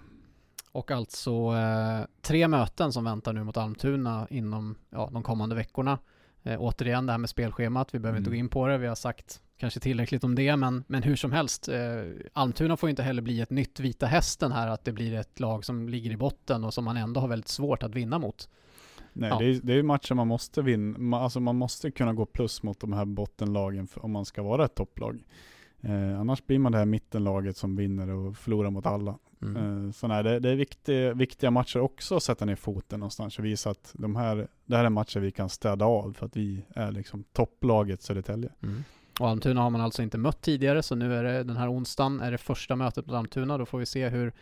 Och 0.71 0.91
alltså 0.91 1.31
eh, 1.31 2.05
tre 2.21 2.47
möten 2.47 2.91
som 2.93 3.03
väntar 3.03 3.33
nu 3.33 3.43
mot 3.43 3.57
Almtuna 3.57 4.27
inom 4.29 4.75
ja, 4.89 5.09
de 5.13 5.23
kommande 5.23 5.55
veckorna. 5.55 5.99
Eh, 6.43 6.57
återigen 6.61 7.05
det 7.05 7.11
här 7.11 7.17
med 7.19 7.29
spelschemat, 7.29 7.95
vi 7.95 7.99
behöver 7.99 8.17
inte 8.19 8.29
Mm. 8.29 8.38
gå 8.38 8.39
in 8.39 8.49
på 8.49 8.67
det, 8.67 8.77
vi 8.77 8.88
har 8.88 8.95
sagt 8.95 9.41
kanske 9.57 9.79
tillräckligt 9.79 10.23
om 10.23 10.36
det, 10.36 10.55
men, 10.55 10.83
men 10.88 11.03
hur 11.03 11.15
som 11.15 11.31
helst, 11.31 11.67
eh, 11.69 11.77
Almtuna 12.33 12.77
får 12.77 12.89
inte 12.89 13.03
heller 13.03 13.21
bli 13.21 13.41
ett 13.41 13.49
nytt 13.49 13.79
Vita 13.79 14.05
Hästen 14.05 14.51
här, 14.51 14.67
att 14.67 14.83
det 14.86 14.91
blir 14.91 15.13
ett 15.13 15.39
lag 15.39 15.65
som 15.65 15.89
ligger 15.89 16.11
i 16.11 16.17
botten 16.17 16.63
och 16.63 16.73
som 16.73 16.86
man 16.86 16.97
ändå 16.97 17.21
har 17.21 17.27
väldigt 17.27 17.47
svårt 17.47 17.83
att 17.83 17.95
vinna 17.95 18.19
mot. 18.19 18.49
Nej, 19.18 19.30
Ja. 19.30 19.39
det, 19.39 19.45
är, 19.45 19.59
det 19.63 19.74
är 19.74 19.84
matcher 19.84 20.13
man 20.16 20.28
måste 20.28 20.61
vinna. 20.61 21.18
Alltså 21.18 21.39
man 21.39 21.55
måste 21.55 21.91
kunna 21.91 22.13
gå 22.13 22.26
plus 22.26 22.63
mot 22.63 22.80
de 22.80 22.93
här 22.93 23.05
bottenlagen 23.05 23.88
om 23.95 24.11
man 24.11 24.26
ska 24.26 24.43
vara 24.43 24.66
ett 24.66 24.76
topplag. 24.76 25.24
Eh, 25.82 26.20
annars 26.20 26.45
blir 26.45 26.59
man 26.59 26.72
det 26.72 26.78
här 26.78 26.86
mittenlaget 26.86 27.57
som 27.57 27.76
vinner 27.76 28.09
och 28.09 28.38
förlorar 28.38 28.70
mot 28.70 28.86
alla. 28.86 29.18
Mm. 29.41 29.86
Eh, 29.88 29.91
så 29.91 30.07
nej, 30.07 30.24
det, 30.24 30.39
det 30.39 30.49
är 30.49 30.55
viktiga, 30.55 31.13
viktiga 31.13 31.51
matcher 31.51 31.80
också 31.80 32.16
att 32.16 32.24
sätta 32.24 32.45
ner 32.45 32.55
foten 32.55 32.99
någonstans 32.99 33.39
och 33.39 33.45
visa 33.45 33.70
att 33.70 33.91
de 33.93 34.16
här, 34.16 34.47
det 34.66 34.78
här 34.78 34.86
är 34.86 34.89
matcher 34.89 35.20
vi 35.20 35.32
kan 35.32 35.49
städa 35.49 35.86
av 35.86 36.13
för 36.13 36.26
att 36.26 36.38
vi 36.38 36.66
är 36.76 36.91
liksom 36.91 37.24
topplaget 37.34 38.01
Södertälje. 38.01 38.49
Mm. 38.63 38.84
Och 39.20 39.30
Almtuna 39.30 39.61
har 39.61 39.70
man 39.70 39.82
alltså 39.82 40.01
inte 40.01 40.18
mött 40.18 40.41
tidigare, 40.41 40.84
så 40.84 40.95
nu 40.95 41.16
är 41.16 41.24
det 41.24 41.43
den 41.43 41.57
här 41.57 41.72
onsdagen 41.72 42.20
är 42.20 42.32
det 42.32 42.38
första 42.38 42.76
mötet 42.76 43.05
mot 43.05 43.16
Almtuna. 43.16 43.57
Då 43.57 43.66
får 43.66 43.78
vi 43.78 43.86
se 43.86 44.09
hur 44.09 44.34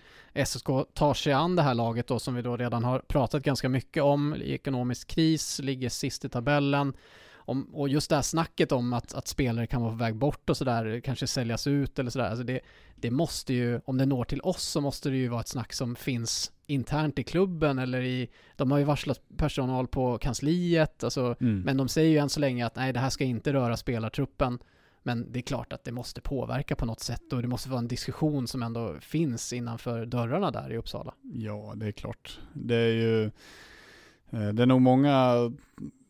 SSK 0.45 0.67
tar 0.93 1.13
sig 1.13 1.33
an 1.33 1.55
det 1.55 1.61
här 1.61 1.73
laget 1.73 2.07
då, 2.07 2.19
som 2.19 2.35
vi 2.35 2.41
då 2.41 2.57
redan 2.57 2.83
har 2.83 2.99
pratat 2.99 3.43
ganska 3.43 3.69
mycket 3.69 4.03
om. 4.03 4.35
I 4.35 4.53
ekonomisk 4.53 5.07
kris, 5.07 5.59
ligger 5.59 5.89
sist 5.89 6.25
i 6.25 6.29
tabellen. 6.29 6.93
Om, 7.35 7.75
och 7.75 7.89
just 7.89 8.09
det 8.09 8.15
här 8.15 8.21
snacket 8.21 8.71
om 8.71 8.93
att, 8.93 9.13
att 9.13 9.27
spelare 9.27 9.67
kan 9.67 9.81
vara 9.81 9.91
på 9.91 9.97
väg 9.97 10.15
bort 10.15 10.49
och 10.49 10.57
sådär, 10.57 11.01
kanske 11.03 11.27
säljas 11.27 11.67
ut 11.67 11.99
eller 11.99 12.11
sådär. 12.11 12.29
Alltså 12.29 12.43
det, 12.43 12.59
det 12.95 13.11
måste 13.11 13.53
ju, 13.53 13.79
om 13.85 13.97
det 13.97 14.05
når 14.05 14.23
till 14.23 14.41
oss 14.41 14.63
så 14.63 14.81
måste 14.81 15.09
det 15.09 15.17
ju 15.17 15.27
vara 15.27 15.41
ett 15.41 15.47
snack 15.47 15.73
som 15.73 15.95
finns 15.95 16.51
internt 16.67 17.19
i 17.19 17.23
klubben 17.23 17.79
eller 17.79 18.01
i, 18.01 18.29
de 18.55 18.71
har 18.71 18.77
ju 18.77 18.83
varslat 18.83 19.21
personal 19.37 19.87
på 19.87 20.17
kansliet, 20.17 21.03
alltså 21.03 21.35
Mm. 21.39 21.61
men 21.61 21.77
de 21.77 21.87
säger 21.87 22.09
ju 22.11 22.17
än 22.17 22.29
så 22.29 22.39
länge 22.39 22.65
att 22.65 22.75
nej, 22.75 22.93
det 22.93 22.99
här 22.99 23.09
ska 23.09 23.23
inte 23.23 23.53
röra 23.53 23.77
spelartruppen. 23.77 24.59
Men 25.05 25.31
det 25.31 25.39
är 25.39 25.41
klart 25.41 25.73
att 25.73 25.83
det 25.83 25.91
måste 25.91 26.21
påverka 26.21 26.75
på 26.75 26.85
något 26.85 26.99
sätt 26.99 27.33
och 27.33 27.41
det 27.41 27.47
måste 27.47 27.69
vara 27.69 27.79
en 27.79 27.87
diskussion 27.87 28.47
som 28.47 28.63
ändå 28.63 28.95
finns 29.01 29.53
innanför 29.53 30.05
dörrarna 30.05 30.51
där 30.51 30.71
i 30.73 30.77
Uppsala. 30.77 31.13
Ja, 31.21 31.73
det 31.75 31.85
är 31.87 31.91
klart. 31.91 32.39
Det 32.53 32.75
är 32.75 32.91
ju, 32.93 33.23
eh, 34.29 34.47
det 34.53 34.63
är 34.63 34.65
nog 34.65 34.81
många, 34.81 35.33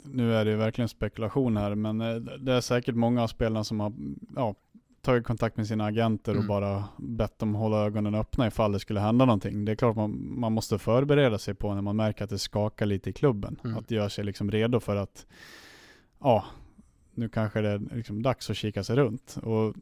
nu 0.04 0.36
är 0.36 0.45
det 0.45 0.51
ju 0.51 0.58
verkligen 0.58 0.89
spekulation 0.89 1.58
här, 1.58 1.76
men 1.76 2.01
eh, 2.01 2.16
det 2.16 2.54
är 2.54 2.62
säkert 2.62 2.95
många 2.95 3.24
av 3.24 3.28
spelarna 3.28 3.64
som 3.64 3.80
har 3.80 3.93
ja, 4.36 4.56
tagit 5.04 5.24
kontakt 5.26 5.58
med 5.58 5.68
sina 5.68 5.86
agenter 5.86 6.32
och 6.32 6.38
Mm. 6.38 6.47
bara 6.47 6.84
bett 6.97 7.39
dem 7.39 7.56
hålla 7.56 7.78
ögonen 7.86 8.16
öppna 8.16 8.47
ifall 8.47 8.72
det 8.72 8.80
skulle 8.80 8.99
hända 8.99 9.26
någonting. 9.26 9.66
Det 9.66 9.72
är 9.72 9.76
klart 9.76 9.95
man, 9.95 10.39
man 10.39 10.54
måste 10.54 10.78
förbereda 10.80 11.38
sig 11.38 11.54
på 11.54 11.74
när 11.74 11.82
man 11.82 11.95
märker 11.95 12.24
att 12.24 12.30
det 12.30 12.38
skakar 12.39 12.86
lite 12.86 13.10
i 13.10 13.14
klubben. 13.14 13.60
Mm. 13.64 13.78
Att 13.78 13.91
göra 13.91 14.10
sig 14.10 14.24
liksom 14.24 14.51
redo 14.51 14.80
för 14.80 14.95
att, 14.95 15.26
ja, 16.20 16.45
nu 17.14 17.30
kanske 17.30 17.62
det 17.62 17.70
är 17.70 17.95
liksom 17.95 18.22
dags 18.24 18.49
att 18.49 18.58
kika 18.58 18.84
sig 18.84 18.95
runt. 18.95 19.38
Och, 19.43 19.76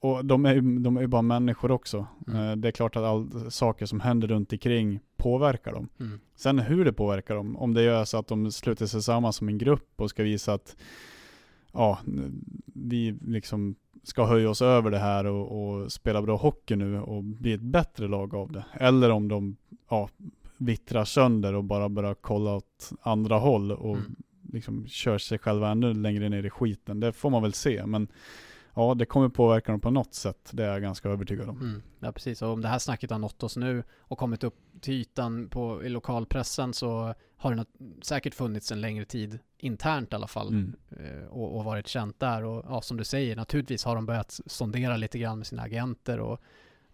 och 0.00 0.24
de 0.24 0.46
är 0.46 0.54
ju 0.54 0.78
de 0.78 0.96
är 0.96 1.06
bara 1.06 1.22
människor 1.22 1.70
också. 1.70 2.06
Mm. 2.26 2.40
Eh, 2.50 2.56
Det 2.56 2.68
är 2.68 2.72
klart 2.72 2.96
att 2.96 3.02
all 3.02 3.50
saker 3.50 3.86
som 3.86 4.00
händer 4.00 4.28
runt 4.28 4.52
omkring 4.52 5.00
påverkar 5.16 5.72
dem. 5.72 5.88
Mm. 6.00 6.20
Sen 6.36 6.58
hur 6.58 6.84
det 6.84 6.92
påverkar 6.92 7.34
dem, 7.34 7.56
om 7.56 7.74
det 7.74 7.82
gör 7.82 8.04
så 8.04 8.18
att 8.18 8.26
de 8.28 8.52
sluter 8.52 8.86
sig 8.86 9.02
samman 9.02 9.32
som 9.32 9.48
en 9.48 9.58
grupp 9.58 9.92
och 9.96 10.10
ska 10.10 10.22
visa 10.22 10.52
att 10.54 10.76
ja, 11.72 11.98
vi 12.74 13.18
liksom 13.20 13.74
ska 14.02 14.26
höja 14.26 14.50
oss 14.50 14.62
över 14.62 14.90
det 14.90 14.98
här 14.98 15.24
och, 15.24 15.62
och 15.62 15.92
spela 15.92 16.22
bra 16.22 16.36
hockey 16.36 16.76
nu 16.76 17.00
och 17.00 17.24
bli 17.24 17.52
ett 17.52 17.60
bättre 17.60 18.08
lag 18.08 18.34
av 18.34 18.52
det. 18.52 18.64
Eller 18.72 19.10
om 19.10 19.28
de 19.28 19.56
ja, 19.90 20.08
vittrar 20.56 21.04
sönder 21.04 21.54
och 21.54 21.64
bara 21.64 21.88
börjar 21.88 22.14
kolla 22.14 22.54
åt 22.54 22.90
andra 23.02 23.38
håll 23.38 23.72
och 23.72 23.96
Mm. 23.96 24.16
liksom 24.52 24.86
kör 24.86 25.18
sig 25.18 25.38
själva 25.38 25.70
ännu 25.70 25.94
längre 25.94 26.28
ner 26.28 26.46
i 26.46 26.50
skiten. 26.50 27.00
Det 27.00 27.12
får 27.12 27.30
man 27.30 27.42
väl 27.42 27.52
se, 27.52 27.86
men 27.86 28.08
ja, 28.74 28.94
det 28.94 29.06
kommer 29.06 29.28
påverka 29.28 29.72
dem 29.72 29.80
på 29.80 29.90
något 29.90 30.14
sätt. 30.14 30.50
Det 30.52 30.64
är 30.64 30.72
jag 30.72 30.82
ganska 30.82 31.08
övertygad 31.08 31.48
om. 31.48 31.60
Mm. 31.60 31.82
Ja, 32.00 32.12
precis. 32.12 32.42
Och 32.42 32.48
om 32.48 32.60
det 32.60 32.68
här 32.68 32.78
snacket 32.78 33.10
har 33.10 33.18
nått 33.18 33.42
oss 33.42 33.56
nu 33.56 33.84
och 33.98 34.18
kommit 34.18 34.44
upp 34.44 34.56
till 34.80 34.94
ytan 34.94 35.48
på, 35.48 35.84
i 35.84 35.88
lokalpressen 35.88 36.74
så 36.74 37.14
har 37.36 37.54
det 37.54 37.66
säkert 38.02 38.34
funnits 38.34 38.72
en 38.72 38.80
längre 38.80 39.04
tid 39.04 39.38
internt 39.58 40.12
i 40.12 40.16
alla 40.16 40.26
fall 40.26 40.48
Mm. 40.48 40.74
eh, 40.90 41.26
och, 41.26 41.56
och 41.56 41.64
varit 41.64 41.88
känt 41.88 42.20
där. 42.20 42.44
Och 42.44 42.64
ja, 42.68 42.80
som 42.80 42.96
du 42.96 43.04
säger, 43.04 43.36
naturligtvis 43.36 43.84
har 43.84 43.94
de 43.94 44.06
börjat 44.06 44.40
sondera 44.46 44.96
lite 44.96 45.18
grann 45.18 45.38
med 45.38 45.46
sina 45.46 45.62
agenter 45.62 46.20
och 46.20 46.40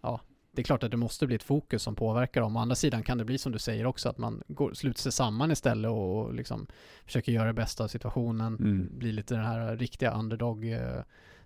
ja, 0.01 0.21
det 0.51 0.61
är 0.61 0.63
klart 0.63 0.83
att 0.83 0.91
det 0.91 0.97
måste 0.97 1.27
bli 1.27 1.35
ett 1.35 1.43
fokus 1.43 1.83
som 1.83 1.95
påverkar 1.95 2.41
dem. 2.41 2.57
Å 2.57 2.59
andra 2.59 2.75
sidan 2.75 3.03
kan 3.03 3.17
det 3.17 3.25
bli 3.25 3.37
som 3.37 3.51
du 3.51 3.59
säger 3.59 3.85
också, 3.85 4.09
att 4.09 4.17
man 4.17 4.43
går, 4.47 4.73
sluter 4.73 5.01
sig 5.01 5.11
samman 5.11 5.51
istället 5.51 5.89
och, 5.89 6.17
och 6.25 6.33
liksom 6.33 6.67
försöker 7.05 7.31
göra 7.31 7.47
det 7.47 7.53
bästa 7.53 7.83
av 7.83 7.87
situationen. 7.87 8.55
Mm. 8.55 8.89
Blir 8.97 9.11
lite 9.13 9.35
den 9.35 9.45
här 9.45 9.77
riktiga 9.77 10.11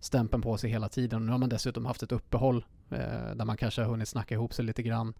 underdog-stämpeln 0.03 0.41
på 0.41 0.57
sig 0.57 0.69
hela 0.69 0.89
tiden. 0.89 1.19
Och 1.19 1.25
nu 1.25 1.31
har 1.31 1.39
man 1.39 1.49
dessutom 1.49 1.85
haft 1.85 2.03
ett 2.03 2.11
uppehåll 2.11 2.65
eh, 2.91 3.35
där 3.35 3.45
man 3.45 3.57
kanske 3.57 3.81
har 3.81 3.89
hunnit 3.89 4.07
snacka 4.07 4.35
ihop 4.35 4.53
sig 4.53 4.65
lite 4.65 4.83
grann. 4.83 5.13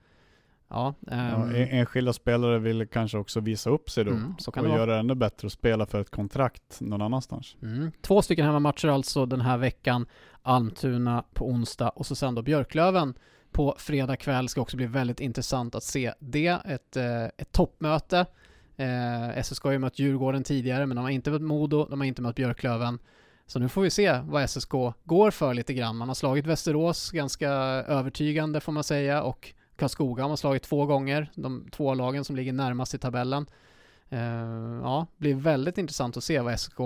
Ja, 0.69 0.93
Ja, 0.99 1.11
ehm, 1.13 1.41
en- 1.55 1.67
enskilda 1.69 2.13
spelare 2.13 2.59
vill 2.59 2.87
kanske 2.87 3.17
också 3.17 3.39
visa 3.39 3.69
upp 3.69 3.89
sig 3.89 4.03
då 4.05 4.11
Mm, 4.11 4.35
och 4.47 4.63
det 4.63 4.69
göra 4.69 4.93
det 4.93 4.99
ännu 4.99 5.15
bättre 5.15 5.45
och 5.45 5.51
spela 5.51 5.85
för 5.85 6.01
ett 6.01 6.09
kontrakt 6.11 6.81
någon 6.81 7.01
annanstans. 7.01 7.55
Mm. 7.61 7.91
Två 8.01 8.21
stycken 8.21 8.45
hemmamatcher 8.45 8.87
alltså 8.87 9.25
den 9.25 9.41
här 9.41 9.57
veckan. 9.57 10.05
Almtuna 10.41 11.23
på 11.33 11.47
onsdag 11.47 11.89
och 11.89 12.05
så 12.05 12.15
sen 12.15 12.35
då 12.35 12.41
Björklöven 12.41 13.13
på 13.51 13.75
fredag 13.77 14.15
kväll. 14.17 14.49
Ska 14.49 14.61
också 14.61 14.77
bli 14.77 14.85
väldigt 14.85 15.19
intressant 15.19 15.75
att 15.75 15.83
se 15.83 16.13
det. 16.19 16.47
Ett, 16.65 16.95
eh, 16.97 17.23
ett 17.23 17.51
toppmöte. 17.51 18.25
Eh, 18.75 19.37
SSK 19.43 19.63
har 19.63 19.71
ju 19.71 19.79
mött 19.79 19.99
Djurgården 19.99 20.43
tidigare 20.43 20.85
men 20.85 20.95
de 20.95 21.01
har 21.01 21.09
inte 21.11 21.31
mött 21.31 21.41
Modo, 21.41 21.87
de 21.89 21.99
har 21.99 22.07
inte 22.07 22.21
mött 22.21 22.35
Björklöven. 22.35 22.99
Så 23.45 23.59
nu 23.59 23.69
får 23.69 23.81
vi 23.81 23.89
se 23.89 24.19
vad 24.25 24.49
SSK 24.49 24.71
går 25.03 25.31
för 25.31 25.53
lite 25.53 25.73
grann. 25.73 25.97
Man 25.97 26.07
har 26.07 26.15
slagit 26.15 26.47
Västerås 26.47 27.11
ganska 27.11 27.49
övertygande 27.49 28.59
får 28.59 28.71
man 28.71 28.83
säga 28.83 29.23
och 29.23 29.53
Karlskoga 29.75 30.23
har 30.23 30.29
man 30.29 30.37
slagit 30.37 30.63
två 30.63 30.85
gånger, 30.85 31.31
de 31.35 31.69
två 31.71 31.93
lagen 31.93 32.23
som 32.23 32.35
ligger 32.35 32.53
närmast 32.53 32.93
i 32.93 32.97
tabellen. 32.97 33.45
Uh, 34.13 34.19
ja, 34.83 35.07
blir 35.17 35.35
väldigt 35.35 35.77
intressant 35.77 36.17
att 36.17 36.23
se 36.23 36.39
vad 36.39 36.59
SSK, 36.59 36.79
eh, 36.79 36.85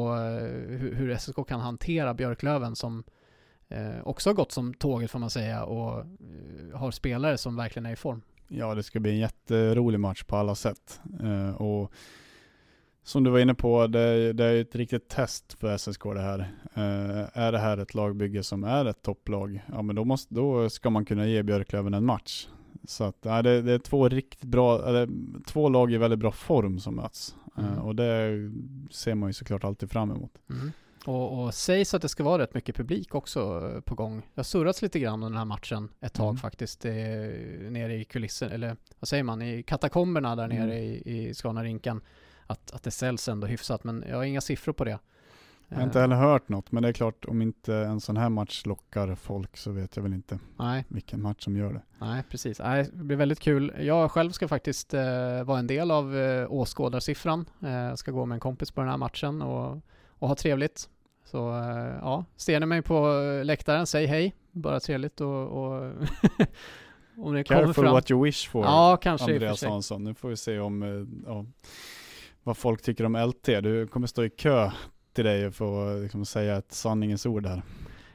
hur, 0.68 0.96
hur 0.96 1.18
SSK 1.18 1.48
kan 1.48 1.60
hantera 1.60 2.14
Björklöven 2.14 2.76
som 2.76 3.04
uh, 3.72 4.08
också 4.08 4.30
har 4.30 4.34
gått 4.34 4.52
som 4.52 4.74
tåget 4.74 5.12
får 5.12 5.20
man 5.20 5.30
säga 5.30 5.64
och 5.64 5.98
uh, 6.00 6.78
har 6.78 6.92
spelare 6.92 7.38
som 7.38 7.56
verkligen 7.56 7.86
är 7.86 7.92
i 7.92 7.96
form. 7.96 8.22
Ja, 8.48 8.76
det 8.76 8.84
ska 8.84 9.00
bli 9.00 9.12
en 9.12 9.18
jätterolig 9.18 10.00
match 10.00 10.24
på 10.24 10.36
alla 10.36 10.56
sätt. 10.56 11.00
Och 11.58 11.92
som 13.08 13.24
du 13.24 13.30
var 13.30 13.40
inne 13.40 13.54
på, 13.54 13.88
det, 13.88 14.34
det, 14.34 14.46
är 14.46 14.62
ett 14.62 14.76
riktigt 14.76 15.10
test 15.10 15.54
för 15.60 15.78
SSK 15.78 16.04
det 16.04 16.22
här. 16.22 16.40
Eh, 16.74 17.44
är 17.44 17.52
det 17.52 17.58
här 17.58 17.78
ett 17.78 17.94
lagbygge 17.94 18.44
som 18.44 18.64
är 18.64 18.86
ett 18.86 19.02
topplag, 19.02 19.62
ja 19.74 19.82
men 19.82 19.96
då, 19.96 20.06
måste, 20.06 20.36
då 20.36 20.70
ska 20.70 20.90
man 20.90 21.06
kunna 21.06 21.28
ge 21.28 21.44
Björklöven 21.44 21.94
en 21.94 22.06
match. 22.06 22.48
Så 22.88 23.04
att, 23.04 23.18
ja, 23.22 23.42
det, 23.42 23.62
det, 23.62 23.74
är 23.74 23.80
två 23.80 24.10
riktigt 24.10 24.44
bra, 24.50 24.88
eller 24.88 25.10
två 25.48 25.70
lag 25.70 25.94
i 25.94 25.98
väldigt 25.98 26.20
bra 26.20 26.32
form 26.32 26.80
som 26.80 26.96
möts. 26.96 27.36
Eh, 27.58 27.68
mm. 27.68 27.80
och 27.80 27.96
det 27.96 28.32
ser 28.92 29.16
man 29.16 29.30
ju 29.30 29.34
såklart 29.34 29.64
alltid 29.64 29.92
fram 29.92 30.12
emot. 30.12 30.32
Mm. 30.50 30.72
Och, 31.06 31.44
och 31.44 31.54
sägs 31.54 31.94
att 31.94 32.02
det 32.02 32.10
ska 32.10 32.24
vara 32.24 32.42
rätt 32.42 32.54
mycket 32.54 32.76
publik 32.76 33.16
också 33.16 33.72
på 33.86 33.96
gång. 33.96 34.18
Det 34.20 34.40
har 34.40 34.44
surrats 34.44 34.82
lite 34.82 35.00
grann 35.00 35.14
under 35.14 35.30
den 35.30 35.38
här 35.38 35.46
matchen 35.46 35.90
ett 36.00 36.14
tag 36.14 36.30
mm. 36.30 36.38
faktiskt. 36.38 36.86
Eh, 36.86 36.92
nere 37.72 37.96
i 37.96 38.06
kulissen, 38.06 38.52
eller 38.52 38.76
vad 39.00 39.08
säger 39.08 39.24
man, 39.24 39.42
i 39.42 39.64
katakomberna 39.64 40.36
där 40.36 40.48
nere 40.48 40.74
mm. 40.74 40.78
i, 40.78 41.02
i 41.06 41.34
Scanarinken 41.34 42.02
att, 42.48 42.72
att 42.72 42.84
det 42.84 42.92
säljs 42.92 43.28
ändå 43.28 43.48
hyfsat, 43.48 43.84
men 43.84 44.04
jag 44.10 44.16
har 44.16 44.24
inga 44.24 44.42
siffror 44.42 44.74
på 44.74 44.84
det. 44.84 45.00
Jag 45.70 45.78
har 45.78 45.84
inte 45.84 46.00
heller 46.00 46.16
hört 46.16 46.50
något, 46.50 46.72
men 46.72 46.84
det 46.84 46.90
är 46.90 46.94
klart 46.94 47.26
om 47.26 47.42
inte 47.42 47.76
en 47.76 48.00
sån 48.00 48.18
här 48.18 48.30
match 48.30 48.66
lockar 48.66 49.16
folk 49.16 49.58
så 49.58 49.72
vet 49.72 49.96
jag 49.96 50.04
väl 50.04 50.14
inte 50.14 50.40
Nej. 50.58 50.86
vilken 50.88 51.22
match 51.22 51.44
som 51.44 51.58
gör 51.58 51.74
det. 51.74 51.82
Nej, 52.00 52.24
precis. 52.30 52.60
Nej, 52.60 52.90
det 52.94 53.04
blir 53.04 53.18
väldigt 53.18 53.40
kul. 53.40 53.74
Jag 53.80 54.12
själv 54.12 54.32
ska 54.32 54.48
faktiskt 54.48 54.94
eh, 54.94 55.44
vara 55.44 55.60
en 55.60 55.68
del 55.68 55.92
av 55.92 56.18
eh, 56.18 56.52
åskådarsiffran. 56.52 57.50
Eh, 57.64 57.96
ska 57.96 58.12
gå 58.12 58.26
med 58.26 58.36
en 58.36 58.40
kompis 58.40 58.72
på 58.72 58.82
den 58.82 58.90
här 58.90 58.98
matchen 58.98 59.42
och, 59.42 59.82
och 60.10 60.28
ha 60.28 60.36
trevligt. 60.36 60.90
Så 61.26 61.50
eh, 61.50 61.96
ja, 62.02 62.26
ser 62.36 62.60
ni 62.60 62.66
mig 62.66 62.82
på 62.82 63.22
läktaren, 63.44 63.88
säg 63.88 64.06
hej. 64.06 64.36
Bara 64.52 64.80
trevligt 64.80 65.22
och, 65.22 65.48
och 65.48 65.82
om 67.18 67.34
det 67.34 67.44
Careful 67.44 67.74
kommer 67.74 67.74
fram. 67.74 67.94
what 67.94 68.12
you 68.12 68.24
wish 68.24 68.50
for, 68.50 68.66
ja, 68.66 68.98
kanske 69.02 69.34
Andreas 69.34 69.64
Hansson. 69.64 70.04
Nu 70.04 70.14
får 70.14 70.30
vi 70.30 70.38
se 70.38 70.60
om, 70.60 70.84
eh, 70.84 71.30
ja 71.32 71.46
vad 72.48 72.58
folk 72.58 72.82
tycker 72.82 73.06
om 73.06 73.16
LT. 73.16 73.46
Du 73.46 73.88
kommer 73.88 74.08
stå 74.08 74.24
i 74.24 74.30
kö 74.30 74.72
till 75.14 75.26
dig 75.26 75.52
för 75.52 75.96
att 75.96 76.04
liksom, 76.04 76.26
säga 76.26 76.58
ett 76.58 76.72
sanningens 76.72 77.26
ord 77.26 77.46
här. 77.46 77.62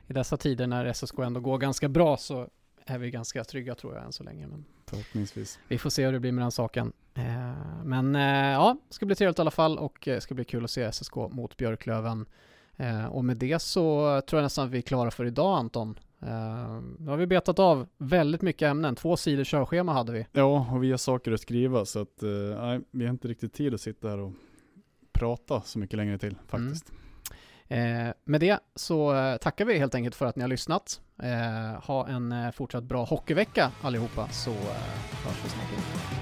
I 0.06 0.12
dessa 0.12 0.36
tider 0.36 0.66
när 0.66 0.92
SSK 0.92 1.18
ändå 1.18 1.40
går 1.40 1.58
ganska 1.58 1.88
bra 1.88 2.16
så 2.16 2.48
är 2.86 2.98
vi 2.98 3.10
ganska 3.10 3.44
trygga 3.44 3.74
tror 3.74 3.94
jag 3.94 4.04
än 4.04 4.12
så 4.12 4.22
länge. 4.22 4.46
Men 4.46 4.64
Förhoppningsvis. 4.86 5.58
Vi 5.68 5.78
får 5.78 5.90
se 5.90 6.04
hur 6.04 6.12
det 6.12 6.20
blir 6.20 6.32
med 6.32 6.44
den 6.44 6.52
saken. 6.52 6.92
Eh, 7.14 7.84
men 7.84 8.16
eh, 8.16 8.52
ja, 8.52 8.76
det 8.88 8.94
ska 8.94 9.06
bli 9.06 9.14
trevligt 9.14 9.38
i 9.38 9.40
alla 9.40 9.50
fall 9.50 9.78
och 9.78 9.98
det 10.04 10.20
ska 10.20 10.34
bli 10.34 10.44
kul 10.44 10.64
att 10.64 10.70
se 10.70 10.92
SSK 10.92 11.16
mot 11.16 11.56
Björklöven. 11.56 12.26
Eh, 12.76 13.06
och 13.06 13.24
med 13.24 13.36
det 13.36 13.62
så 13.62 14.20
tror 14.26 14.38
jag 14.38 14.44
nästan 14.44 14.66
att 14.66 14.72
vi 14.72 14.78
är 14.78 14.82
klara 14.82 15.10
för 15.10 15.24
idag 15.24 15.58
Anton. 15.58 15.98
Uh, 16.22 16.82
nu 16.98 17.10
har 17.10 17.16
vi 17.16 17.26
betat 17.26 17.58
av 17.58 17.86
väldigt 17.98 18.42
mycket 18.42 18.66
ämnen. 18.66 18.94
Två 18.94 19.16
sidor 19.16 19.44
körschema 19.44 19.92
hade 19.92 20.12
vi. 20.12 20.26
Ja, 20.32 20.66
och 20.72 20.84
vi 20.84 20.90
har 20.90 20.98
saker 20.98 21.32
att 21.32 21.40
skriva 21.40 21.84
så 21.84 22.00
att 22.00 22.22
uh, 22.22 22.60
nej, 22.60 22.80
vi 22.90 23.04
har 23.04 23.10
inte 23.10 23.28
riktigt 23.28 23.52
tid 23.52 23.74
att 23.74 23.80
sitta 23.80 24.08
här 24.08 24.18
och 24.18 24.32
prata 25.12 25.60
så 25.60 25.78
mycket 25.78 25.96
längre 25.96 26.18
till 26.18 26.36
faktiskt. 26.46 26.92
Mm. 27.68 28.06
Uh, 28.06 28.12
med 28.24 28.40
det 28.40 28.58
så 28.74 29.12
tackar 29.40 29.64
vi 29.64 29.78
helt 29.78 29.94
enkelt 29.94 30.14
för 30.14 30.26
att 30.26 30.36
ni 30.36 30.42
har 30.42 30.48
lyssnat. 30.48 31.00
ha 31.82 32.08
en 32.08 32.52
fortsatt 32.52 32.84
bra 32.84 33.04
hockeyvecka 33.04 33.70
allihopa 33.82 34.28
så 34.28 34.50
hörs 34.50 35.44
vi 35.44 35.48
snart 35.48 35.72
igen. 35.72 36.21